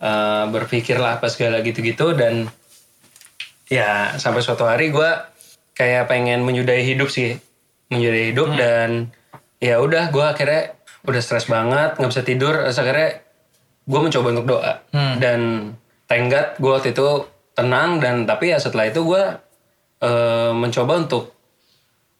eh, 0.00 0.44
berpikir 0.48 0.96
lah 0.96 1.20
apa 1.20 1.28
segala 1.28 1.60
gitu-gitu. 1.60 2.16
Dan 2.16 2.48
ya 3.68 4.16
sampai 4.16 4.40
suatu 4.40 4.64
hari 4.64 4.88
gue 4.88 5.10
kayak 5.76 6.08
pengen 6.08 6.44
menyudahi 6.44 6.96
hidup 6.96 7.12
sih. 7.12 7.36
Menyudahi 7.92 8.32
hidup 8.32 8.48
dan 8.56 9.12
ya 9.60 9.80
udah 9.80 10.08
gue 10.08 10.24
akhirnya 10.24 10.72
udah 11.04 11.20
stres 11.20 11.46
banget 11.46 12.00
nggak 12.00 12.10
bisa 12.10 12.24
tidur. 12.24 12.54
Terus 12.64 12.80
akhirnya 12.80 13.10
gue 13.84 14.00
mencoba 14.00 14.26
untuk 14.32 14.46
doa. 14.48 14.72
Dan 15.20 15.40
tenggat 16.08 16.56
gue 16.56 16.72
waktu 16.72 16.96
itu 16.96 17.28
tenang 17.54 18.02
dan 18.02 18.26
tapi 18.26 18.50
ya 18.50 18.58
setelah 18.58 18.88
itu 18.88 19.04
gue 19.04 19.22
eh, 20.00 20.52
mencoba 20.56 21.04
untuk 21.04 21.34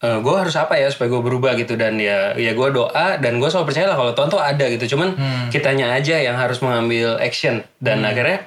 eh, 0.05 0.18
gue 0.20 0.34
harus 0.36 0.52
apa 0.61 0.76
ya 0.76 0.92
supaya 0.92 1.09
gue 1.09 1.22
berubah 1.24 1.57
gitu 1.57 1.80
dan 1.80 1.96
ya 1.96 2.36
ya 2.36 2.52
gue 2.52 2.68
doa 2.68 3.16
dan 3.16 3.40
gue 3.40 3.48
selalu 3.48 3.72
percaya 3.72 3.88
lah 3.88 3.96
kalau 3.96 4.12
Tuhan 4.12 4.28
tuh 4.28 4.42
ada 4.44 4.64
gitu. 4.68 4.84
Cuman 4.92 5.16
kitanya 5.48 5.96
aja 5.96 6.20
yang 6.20 6.36
harus 6.36 6.61
mengambil 6.61 7.16
action. 7.16 7.64
Dan 7.80 8.05
akhirnya 8.05 8.44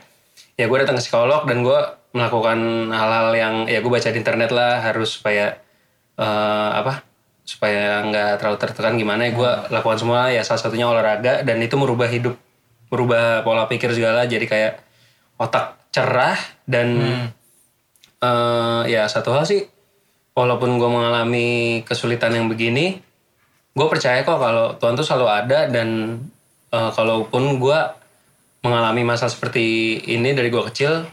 ya 0.57 0.65
gue 0.69 0.77
datang 0.77 0.97
ke 0.97 1.03
psikolog 1.05 1.49
dan 1.49 1.65
gue 1.65 1.79
melakukan 2.17 2.89
hal-hal 2.89 3.29
yang 3.37 3.55
ya 3.69 3.79
gue 3.81 3.91
baca 3.93 4.09
di 4.09 4.17
internet 4.17 4.49
lah 4.49 4.81
harus 4.81 5.21
supaya 5.21 5.61
eh, 6.17 6.69
apa 6.73 7.05
supaya 7.47 8.03
nggak 8.03 8.43
terlalu 8.43 8.57
tertekan 8.59 8.99
gimana 8.99 9.29
ya 9.29 9.31
gue 9.31 9.51
lakukan 9.71 9.97
semua 10.01 10.27
ya 10.33 10.43
salah 10.43 10.59
satunya 10.59 10.83
olahraga 10.83 11.47
dan 11.47 11.63
itu 11.63 11.79
merubah 11.79 12.09
hidup 12.11 12.35
merubah 12.91 13.45
pola 13.45 13.69
pikir 13.71 13.93
segala 13.95 14.27
jadi 14.27 14.43
kayak 14.43 14.73
otak 15.39 15.79
cerah 15.93 16.35
dan 16.67 16.87
eh, 18.19 18.81
ya 18.91 19.07
satu 19.07 19.31
hal 19.31 19.47
sih 19.47 19.63
walaupun 20.37 20.77
gue 20.77 20.89
mengalami 20.89 21.81
kesulitan 21.81 22.37
yang 22.37 22.45
begini 22.45 23.01
gue 23.73 23.87
percaya 23.89 24.21
kok 24.21 24.37
kalau 24.37 24.77
Tuhan 24.77 24.93
tuh 24.93 25.05
selalu 25.05 25.27
ada 25.27 25.59
dan 25.65 26.21
eh, 26.69 26.91
kalaupun 26.93 27.57
gue 27.57 27.79
mengalami 28.61 29.01
masa 29.01 29.25
seperti 29.25 29.97
ini 30.05 30.37
dari 30.37 30.53
gue 30.53 30.63
kecil 30.69 31.05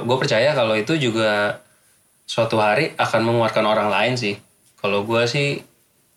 gue 0.00 0.16
percaya 0.16 0.56
kalau 0.56 0.72
itu 0.72 0.96
juga 0.96 1.60
suatu 2.24 2.56
hari 2.56 2.96
akan 2.96 3.20
menguatkan 3.20 3.64
orang 3.64 3.92
lain 3.92 4.16
sih. 4.16 4.36
Kalau 4.80 5.04
gue 5.04 5.24
sih 5.28 5.60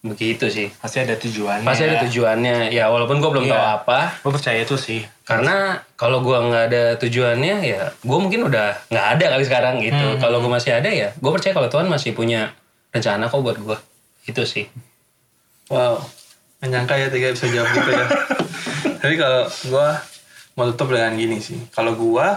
begitu 0.02 0.45
sih. 0.48 0.70
Pasti 0.78 1.02
ada 1.02 1.18
tujuannya 1.18 1.66
pasti 1.66 1.84
ada 1.86 2.06
tujuannya. 2.06 2.70
Ya 2.70 2.88
walaupun 2.88 3.18
gue 3.18 3.30
belum 3.34 3.45
Iya. 3.45 3.54
tahu 3.54 3.66
apa. 3.82 4.00
Gue 4.22 4.32
percaya 4.32 4.60
itu 4.62 4.76
sih. 4.76 5.02
Karena 5.24 5.76
kalau 5.93 6.22
gue 6.22 6.38
nggak 6.38 6.64
ada 6.70 6.84
tujuannya 6.95 7.56
ya 7.62 7.82
gue 7.91 8.18
mungkin 8.18 8.48
udah 8.48 8.88
nggak 8.88 9.08
ada 9.18 9.26
kali 9.36 9.43
sekarang 9.43 9.76
gitu. 9.82 10.18
Kalau 10.18 10.38
gue 10.39 10.50
masih 10.50 10.72
ada 10.74 10.88
ya 10.88 11.10
gue 11.12 11.32
percaya 11.32 11.52
kalau 11.52 11.68
Tuhan 11.68 11.88
masih 11.88 12.12
punya 12.12 12.54
rencana 12.89 13.28
kok 13.28 13.41
buat 13.41 13.58
gue 13.58 13.78
itu 14.26 14.43
sih. 14.43 14.66
Wow, 15.68 16.00
Nggak 16.58 16.70
nyangka 16.72 16.95
ya 16.95 17.08
tiga 17.08 17.28
bisa 17.32 17.45
jawab 17.48 17.70
gitu 17.70 17.91
ya. 17.91 18.06
Tapi 19.04 19.16
kalau 19.16 19.41
gue 19.45 19.88
mau 20.56 20.66
tutup 20.72 20.95
dengan 20.95 21.14
gini 21.14 21.38
sih. 21.38 21.60
Kalau 21.70 21.93
gue 21.93 22.28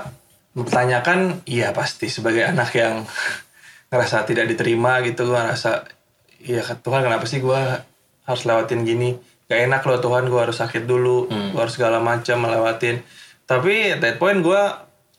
mempertanyakan, 0.50 1.46
iya 1.46 1.70
pasti 1.70 2.10
sebagai 2.10 2.42
anak 2.44 2.74
yang 2.74 3.06
ngerasa 3.90 4.22
tidak 4.24 4.50
diterima 4.50 4.98
gitu, 5.00 5.24
gue 5.24 5.38
ngerasa, 5.38 5.86
iya 6.40 6.64
Tuhan 6.64 7.04
kenapa 7.04 7.24
sih 7.28 7.38
gue 7.40 7.60
harus 8.24 8.42
lewatin 8.46 8.82
gini? 8.86 9.16
Gak 9.50 9.66
enak 9.66 9.82
loh 9.82 9.98
Tuhan, 9.98 10.30
gue 10.30 10.40
harus 10.40 10.54
sakit 10.54 10.86
dulu, 10.86 11.26
gue 11.26 11.60
harus 11.60 11.74
segala 11.74 11.98
macam 11.98 12.38
melewatin. 12.38 13.02
Tapi 13.50 13.98
at 13.98 14.00
that 14.00 14.16
point 14.22 14.38
gue 14.38 14.62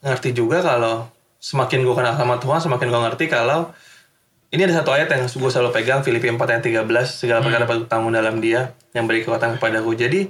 ngerti 0.01 0.31
juga 0.31 0.63
kalau 0.63 1.11
semakin 1.43 1.83
gue 1.83 1.95
kenal 1.95 2.15
sama 2.15 2.39
Tuhan, 2.39 2.59
semakin 2.63 2.87
gue 2.87 3.01
ngerti 3.11 3.25
kalau 3.27 3.75
ini 4.51 4.67
ada 4.67 4.83
satu 4.83 4.95
ayat 4.95 5.11
yang 5.11 5.27
gue 5.27 5.51
selalu 5.51 5.71
pegang 5.75 5.99
Filipi 6.03 6.31
4 6.31 6.39
ayat 6.39 6.63
13 6.63 6.87
segala 7.07 7.39
perkara 7.43 7.67
dapat 7.67 7.87
tanggung 7.91 8.15
dalam 8.15 8.39
dia 8.39 8.71
yang 8.95 9.07
beri 9.07 9.23
kekuatan 9.23 9.59
kepadaku. 9.59 9.95
Jadi 9.99 10.27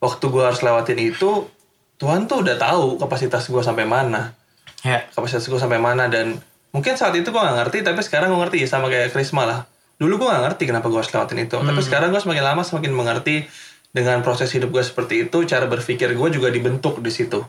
waktu 0.00 0.24
gue 0.28 0.42
harus 0.44 0.60
lewatin 0.60 1.00
itu 1.00 1.48
Tuhan 1.96 2.28
tuh 2.28 2.44
udah 2.44 2.56
tahu 2.60 3.00
kapasitas 3.00 3.48
gue 3.48 3.62
sampai 3.64 3.88
mana. 3.88 4.36
Ya. 4.84 5.08
kapasitas 5.12 5.48
gue 5.48 5.56
sampai 5.56 5.80
mana. 5.80 6.12
Dan 6.12 6.40
mungkin 6.72 6.96
saat 6.96 7.16
itu 7.16 7.28
gue 7.28 7.40
gak 7.40 7.56
ngerti 7.56 7.84
tapi 7.84 8.00
sekarang 8.04 8.32
gue 8.32 8.40
ngerti. 8.44 8.64
Sama 8.68 8.88
kayak 8.88 9.12
Krisma 9.12 9.44
lah 9.48 9.60
dulu 10.00 10.24
gue 10.24 10.28
gak 10.28 10.42
ngerti 10.50 10.62
kenapa 10.68 10.86
gue 10.90 10.98
harus 10.98 11.12
lewatin 11.12 11.38
itu. 11.46 11.56
Tapi 11.56 11.80
sekarang 11.80 12.08
gue 12.10 12.20
semakin 12.20 12.44
lama 12.44 12.62
semakin 12.66 12.92
mengerti 12.92 13.46
dengan 13.94 14.20
proses 14.26 14.50
hidup 14.50 14.74
gue 14.74 14.82
seperti 14.82 15.28
itu 15.30 15.46
cara 15.46 15.70
berpikir 15.70 16.10
gue 16.12 16.28
juga 16.34 16.48
dibentuk 16.50 16.98
di 16.98 17.10
situ. 17.14 17.42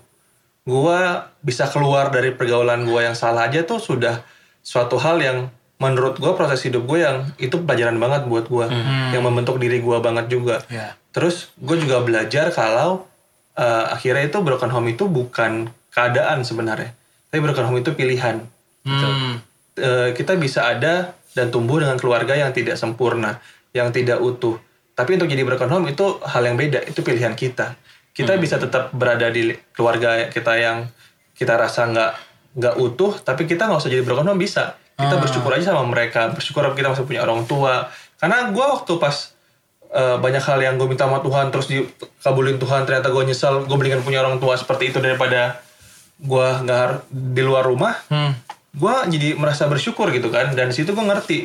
Gue 0.66 1.00
bisa 1.42 1.70
keluar 1.70 2.10
dari 2.14 2.34
pergaulan 2.34 2.86
gue 2.86 3.02
yang 3.02 3.18
salah 3.18 3.50
aja 3.50 3.66
tuh 3.66 3.82
sudah 3.82 4.22
suatu 4.66 4.98
hal 5.02 5.22
yang 5.22 5.38
menurut 5.82 6.18
gue 6.22 6.32
proses 6.38 6.64
hidup 6.66 6.88
gue 6.88 7.04
yang 7.04 7.28
itu 7.38 7.60
pelajaran 7.62 8.00
banget 8.00 8.26
buat 8.32 8.48
gue 8.48 8.66
yang 9.12 9.24
membentuk 9.26 9.60
diri 9.60 9.84
gue 9.84 9.98
banget 10.00 10.32
juga. 10.32 10.64
Ya. 10.72 10.96
terus 11.16 11.52
gue 11.60 11.80
juga 11.80 12.04
belajar 12.04 12.52
kalau 12.52 13.08
eh, 13.56 13.86
akhirnya 13.92 14.28
itu 14.28 14.40
broken 14.40 14.72
home 14.72 14.92
itu 14.96 15.08
bukan 15.08 15.68
keadaan 15.92 16.44
sebenarnya 16.44 16.96
tapi 17.36 17.44
broken 17.44 17.68
home 17.68 17.84
itu 17.84 17.92
pilihan. 17.92 18.48
Hmm. 18.88 19.44
Eh, 19.76 20.16
kita 20.16 20.40
bisa 20.40 20.72
ada 20.72 21.12
dan 21.36 21.52
tumbuh 21.52 21.84
dengan 21.84 22.00
keluarga 22.00 22.34
yang 22.34 22.56
tidak 22.56 22.80
sempurna, 22.80 23.44
yang 23.76 23.92
tidak 23.92 24.24
utuh. 24.24 24.56
Tapi 24.96 25.20
untuk 25.20 25.28
jadi 25.28 25.44
broken 25.44 25.68
home 25.68 25.92
itu 25.92 26.24
hal 26.24 26.48
yang 26.48 26.56
beda, 26.56 26.88
itu 26.88 27.04
pilihan 27.04 27.36
kita. 27.36 27.76
Kita 28.16 28.40
bisa 28.40 28.56
tetap 28.56 28.96
berada 28.96 29.28
di 29.28 29.52
keluarga 29.76 30.32
kita 30.32 30.56
yang 30.56 30.88
kita 31.36 31.60
rasa 31.60 31.92
nggak 31.92 32.12
nggak 32.56 32.76
utuh, 32.80 33.20
tapi 33.20 33.44
kita 33.44 33.68
nggak 33.68 33.84
usah 33.84 33.92
jadi 33.92 34.08
broken 34.08 34.32
home 34.32 34.40
bisa. 34.40 34.80
Kita 34.96 35.20
bersyukur 35.20 35.52
aja 35.52 35.76
sama 35.76 35.84
mereka, 35.84 36.32
bersyukur 36.32 36.72
kita 36.72 36.96
masih 36.96 37.04
punya 37.04 37.28
orang 37.28 37.44
tua. 37.44 37.92
Karena 38.16 38.48
gue 38.56 38.64
waktu 38.64 38.96
pas 38.96 39.36
eh, 39.92 40.16
banyak 40.16 40.40
hal 40.40 40.64
yang 40.64 40.80
gue 40.80 40.88
minta 40.88 41.04
sama 41.04 41.20
Tuhan 41.20 41.52
terus 41.52 41.68
dikabulin 41.68 42.56
Tuhan 42.56 42.88
ternyata 42.88 43.12
gue 43.12 43.24
nyesal 43.28 43.68
gue 43.68 43.76
mendingan 43.76 44.08
punya 44.08 44.24
orang 44.24 44.40
tua 44.40 44.56
seperti 44.56 44.96
itu 44.96 45.04
daripada 45.04 45.60
gue 46.16 46.48
nggak 46.64 47.12
di 47.12 47.44
luar 47.44 47.68
rumah 47.68 48.00
Hmm. 48.08 48.32
Gue 48.76 48.96
jadi 49.08 49.40
merasa 49.40 49.72
bersyukur 49.72 50.12
gitu 50.12 50.28
kan 50.28 50.52
dan 50.52 50.70
di 50.72 50.76
situ 50.76 50.92
gue 50.92 51.06
ngerti 51.06 51.40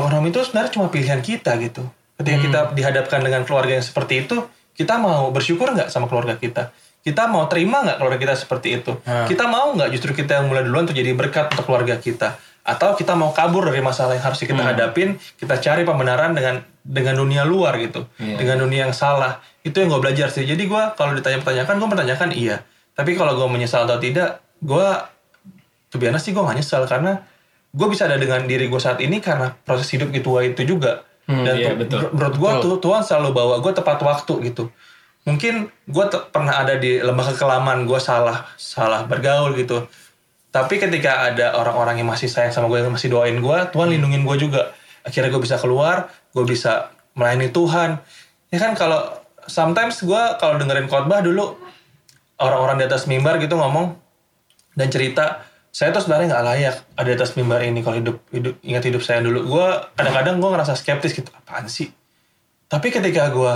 home 0.00 0.32
itu 0.32 0.40
sebenarnya 0.40 0.72
cuma 0.72 0.88
pilihan 0.88 1.20
kita 1.20 1.58
gitu. 1.60 1.84
Ketika 2.16 2.38
kita 2.38 2.60
dihadapkan 2.72 3.20
dengan 3.20 3.42
keluarga 3.42 3.76
yang 3.76 3.84
seperti 3.84 4.24
itu 4.24 4.46
kita 4.72 4.96
mau 4.96 5.28
bersyukur 5.34 5.68
nggak 5.74 5.92
sama 5.92 6.08
keluarga 6.08 6.38
kita? 6.38 6.72
Kita 7.02 7.26
mau 7.26 7.50
terima 7.50 7.82
nggak 7.82 7.98
keluarga 7.98 8.18
kita 8.22 8.34
seperti 8.38 8.78
itu? 8.78 8.92
Kita 9.02 9.44
mau 9.50 9.74
nggak 9.74 9.90
justru 9.92 10.14
kita 10.14 10.40
yang 10.40 10.46
mulai 10.48 10.62
duluan 10.62 10.86
untuk 10.86 10.96
jadi 10.96 11.12
berkat 11.12 11.52
untuk 11.52 11.66
keluarga 11.66 11.98
kita? 11.98 12.38
Atau 12.62 12.94
kita 12.94 13.18
mau 13.18 13.34
kabur 13.34 13.66
dari 13.66 13.82
masalah 13.82 14.14
yang 14.14 14.22
harus 14.22 14.38
kita 14.38 14.62
hadapin 14.62 15.18
kita 15.34 15.58
cari 15.58 15.82
pembenaran 15.82 16.30
dengan 16.30 16.62
dengan 16.86 17.18
dunia 17.18 17.42
luar 17.42 17.74
gitu. 17.82 18.06
Dengan 18.16 18.62
dunia 18.64 18.86
yang 18.88 18.94
salah. 18.94 19.42
Itu 19.66 19.82
yang 19.82 19.90
gue 19.90 20.00
belajar 20.00 20.30
sih. 20.30 20.46
Jadi 20.46 20.70
gue 20.70 20.82
kalau 20.94 21.12
ditanya 21.12 21.42
pertanyakan 21.42 21.74
gue 21.82 21.88
pertanyakan 21.90 22.30
iya. 22.32 22.62
Tapi 22.94 23.18
kalau 23.18 23.34
gue 23.34 23.48
menyesal 23.50 23.84
atau 23.84 23.98
tidak 23.98 24.38
gue 24.62 24.88
to 25.92 26.00
be 26.00 26.08
honest 26.08 26.24
sih 26.24 26.32
gue 26.32 26.40
gak 26.40 26.56
nyesel. 26.56 26.88
Karena 26.88 27.20
gue 27.72 27.86
bisa 27.92 28.08
ada 28.08 28.16
dengan 28.16 28.48
diri 28.48 28.66
gue 28.72 28.80
saat 28.80 28.98
ini 29.04 29.20
karena 29.20 29.52
proses 29.52 29.86
hidup 29.92 30.08
gitu 30.10 30.40
itu 30.40 30.64
juga. 30.64 31.04
Dan 31.28 31.54
iya, 31.54 31.72
betul. 31.78 32.10
menurut 32.10 32.34
gue 32.34 32.50
tuh 32.66 32.74
Tuhan 32.82 33.02
selalu 33.06 33.30
bawa 33.30 33.54
gue 33.62 33.72
tepat 33.72 34.02
waktu 34.02 34.50
gitu. 34.50 34.72
Mungkin 35.22 35.70
gue 35.86 36.04
pernah 36.34 36.66
ada 36.66 36.74
di 36.74 36.98
lembah 36.98 37.30
kekelaman 37.30 37.86
gue 37.86 38.00
salah 38.02 38.48
salah 38.58 39.06
bergaul 39.06 39.54
gitu. 39.54 39.86
Tapi 40.52 40.82
ketika 40.82 41.32
ada 41.32 41.56
orang-orang 41.56 42.02
yang 42.02 42.10
masih 42.10 42.26
sayang 42.26 42.50
sama 42.50 42.66
gue 42.68 42.82
yang 42.82 42.92
masih 42.92 43.08
doain 43.08 43.38
gue 43.38 43.58
Tuhan 43.70 43.88
lindungin 43.94 44.26
gue 44.26 44.36
juga. 44.36 44.74
Akhirnya 45.06 45.30
gue 45.30 45.42
bisa 45.42 45.56
keluar 45.62 46.10
gue 46.34 46.44
bisa 46.44 46.90
melayani 47.14 47.54
Tuhan. 47.54 48.02
Ya 48.50 48.58
kan 48.58 48.74
kalau 48.74 49.22
sometimes 49.46 50.02
gue 50.02 50.22
kalau 50.42 50.58
dengerin 50.58 50.90
khotbah 50.90 51.22
dulu 51.22 51.54
orang-orang 52.42 52.82
di 52.82 52.84
atas 52.90 53.06
mimbar 53.06 53.38
gitu 53.38 53.54
ngomong 53.54 53.94
dan 54.74 54.90
cerita 54.90 55.46
saya 55.72 55.88
tuh 55.88 56.00
sebenarnya 56.00 56.28
nggak 56.30 56.44
layak 56.46 56.74
ada 56.92 57.06
di 57.06 57.14
atas 57.14 57.32
mimbar 57.32 57.60
ini 57.60 57.80
kalau 57.80 57.96
hidup 57.96 58.20
hidup 58.28 58.54
ingat 58.60 58.84
hidup 58.84 59.00
saya 59.00 59.18
dulu 59.18 59.40
gue 59.42 59.66
kadang-kadang 59.94 60.36
gue 60.36 60.50
ngerasa 60.50 60.72
skeptis 60.74 61.12
gitu 61.12 61.32
apaan 61.32 61.64
sih 61.66 61.88
tapi 62.66 62.88
ketika 62.88 63.28
gue 63.28 63.54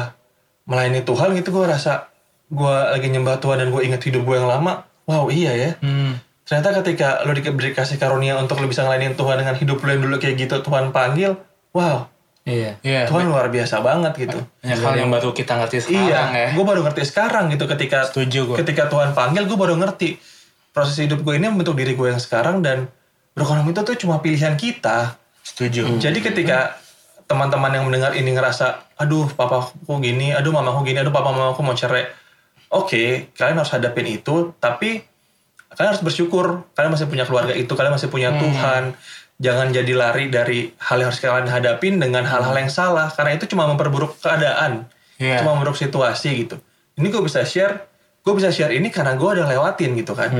melayani 0.65 1.01
Tuhan 1.03 1.31
gitu 1.35 1.53
gue 1.53 1.65
rasa 1.67 2.09
gue 2.47 2.75
lagi 2.89 3.07
nyembah 3.07 3.37
Tuhan 3.37 3.59
dan 3.59 3.69
gue 3.69 3.83
ingat 3.83 4.01
hidup 4.01 4.23
gue 4.23 4.33
yang 4.35 4.49
lama 4.49 4.83
wow 5.05 5.29
iya 5.29 5.53
ya 5.53 5.71
Hmm. 5.79 6.17
ternyata 6.43 6.81
ketika 6.81 7.21
lo 7.23 7.33
di- 7.33 7.45
dikasih 7.45 7.97
karunia 7.97 8.35
untuk 8.37 8.57
lo 8.57 8.67
bisa 8.67 8.81
ngelayanin 8.81 9.13
Tuhan 9.13 9.37
dengan 9.37 9.55
hidup 9.55 9.77
lo 9.77 9.89
yang 9.89 10.03
dulu 10.03 10.17
kayak 10.17 10.37
gitu 10.39 10.57
Tuhan 10.61 10.91
panggil 10.91 11.37
wow 11.71 12.09
Iya. 12.47 12.79
Iya. 12.81 13.11
Tuhan 13.11 13.27
luar 13.27 13.51
biasa 13.51 13.83
banget 13.83 14.15
gitu 14.17 14.39
Banyak 14.63 14.79
hal 14.79 14.95
yang 14.97 15.11
baru 15.11 15.35
kita 15.35 15.59
ngerti 15.59 15.83
sekarang 15.83 16.07
iya, 16.07 16.23
ya. 16.31 16.49
gue 16.55 16.63
baru 16.65 16.81
ngerti 16.81 17.03
sekarang 17.05 17.51
gitu 17.51 17.67
ketika 17.67 18.07
Setuju 18.07 18.41
gue. 18.47 18.57
ketika 18.57 18.87
Tuhan 18.87 19.11
panggil 19.13 19.45
gue 19.45 19.59
baru 19.59 19.75
ngerti 19.75 20.15
proses 20.77 21.01
hidup 21.01 21.25
gue 21.25 21.41
ini 21.41 21.49
membentuk 21.49 21.73
diri 21.73 21.97
gue 21.97 22.13
yang 22.13 22.21
sekarang 22.21 22.61
dan 22.61 22.93
home 23.33 23.73
itu 23.73 23.81
tuh 23.81 23.97
cuma 23.97 24.21
pilihan 24.21 24.61
kita. 24.61 25.17
Setuju. 25.41 25.97
Jadi 25.97 26.21
ketika 26.21 26.77
teman-teman 27.25 27.73
yang 27.73 27.89
mendengar 27.89 28.13
ini 28.13 28.37
ngerasa, 28.37 28.93
aduh 29.01 29.25
papaku 29.33 29.73
gini, 30.05 30.37
aduh 30.37 30.53
mamaku 30.53 30.93
gini, 30.93 31.01
aduh 31.01 31.09
papa 31.09 31.33
mamaku 31.33 31.65
mau 31.65 31.73
cerai. 31.73 32.13
Oke, 32.69 33.33
kalian 33.33 33.57
harus 33.57 33.73
hadapin 33.73 34.05
itu, 34.05 34.53
tapi 34.61 35.01
kalian 35.73 35.97
harus 35.97 36.05
bersyukur. 36.05 36.69
Kalian 36.77 36.93
masih 36.93 37.09
punya 37.09 37.25
keluarga 37.25 37.57
itu, 37.57 37.73
kalian 37.73 37.97
masih 37.97 38.13
punya 38.13 38.37
Tuhan. 38.37 38.93
Jangan 39.41 39.73
jadi 39.73 39.93
lari 39.97 40.29
dari 40.29 40.77
hal 40.77 41.01
yang 41.01 41.09
harus 41.09 41.21
kalian 41.25 41.49
hadapin 41.49 41.97
dengan 41.97 42.29
hal-hal 42.29 42.53
yang 42.53 42.69
salah, 42.69 43.09
karena 43.17 43.33
itu 43.33 43.49
cuma 43.49 43.65
memperburuk 43.65 44.21
keadaan, 44.21 44.85
Iya. 45.17 45.41
cuma 45.41 45.57
memperburuk 45.57 45.81
situasi 45.81 46.45
gitu. 46.45 46.61
Ini 47.01 47.07
gue 47.09 47.23
bisa 47.25 47.45
share, 47.49 47.96
gue 48.27 48.35
bisa 48.35 48.51
share 48.51 48.75
ini 48.75 48.91
karena 48.91 49.15
gue 49.15 49.29
udah 49.39 49.47
lewatin 49.47 49.95
gitu 49.95 50.11
kan. 50.11 50.35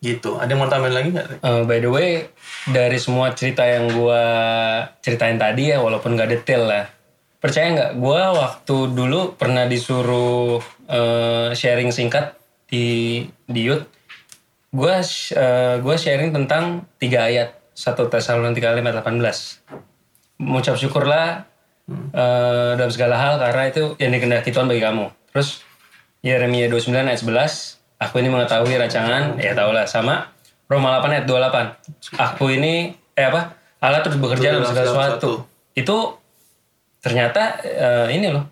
Gitu. 0.00 0.40
Ada 0.40 0.48
yang 0.48 0.60
mau 0.64 0.68
tambahin 0.68 0.96
lagi 0.96 1.08
nggak? 1.12 1.28
Eh, 1.44 1.62
by 1.64 1.78
the 1.80 1.90
way, 1.92 2.24
dari 2.64 2.96
semua 2.96 3.32
cerita 3.32 3.64
yang 3.64 3.92
gua 3.92 4.22
ceritain 5.00 5.36
tadi 5.36 5.72
ya, 5.72 5.80
walaupun 5.80 6.14
gak 6.14 6.30
detail 6.30 6.68
lah. 6.68 6.84
Percaya 7.36 7.72
nggak? 7.72 7.92
Gua 7.96 8.32
waktu 8.32 8.76
dulu 8.92 9.34
pernah 9.34 9.64
disuruh 9.64 10.60
eh, 10.86 11.52
sharing 11.52 11.90
singkat 11.90 12.32
di 12.68 13.24
di 13.44 13.60
Youth. 13.66 13.88
Gua 14.68 15.00
sh- 15.00 15.32
eh, 15.32 15.80
gua 15.80 15.96
sharing 15.96 16.32
tentang 16.32 16.84
tiga 16.96 17.26
ayat 17.26 17.56
satu 17.72 18.08
Tesalonika 18.08 18.72
5 18.72 18.80
ayat 18.80 19.00
18. 19.00 19.64
Mengucap 20.38 20.76
syukurlah 20.76 21.44
eh, 21.88 22.70
dalam 22.76 22.92
segala 22.92 23.16
hal 23.16 23.34
karena 23.36 23.62
itu 23.68 23.96
yang 23.96 24.12
dikehendaki 24.12 24.52
Tuhan 24.52 24.68
bagi 24.68 24.84
kamu. 24.84 25.08
Terus 25.32 25.65
Yeremia 26.26 26.66
29 26.66 27.06
ayat 27.06 27.22
11, 27.22 28.02
aku 28.02 28.14
ini 28.18 28.28
mengetahui 28.34 28.74
rancangan, 28.74 29.38
ya 29.38 29.54
tau 29.54 29.70
lah, 29.70 29.86
sama 29.86 30.34
Roma 30.66 30.98
8 30.98 31.22
ayat 31.22 31.26
28. 31.30 32.18
Aku 32.18 32.50
ini, 32.50 32.98
eh 33.14 33.26
apa, 33.30 33.54
Allah 33.78 34.02
terus 34.02 34.18
bekerja 34.18 34.58
dalam 34.58 34.66
segala 34.66 34.90
sesuatu. 34.90 35.46
Itu 35.78 36.18
ternyata 36.98 37.62
eh, 37.62 38.18
ini 38.18 38.34
loh, 38.34 38.42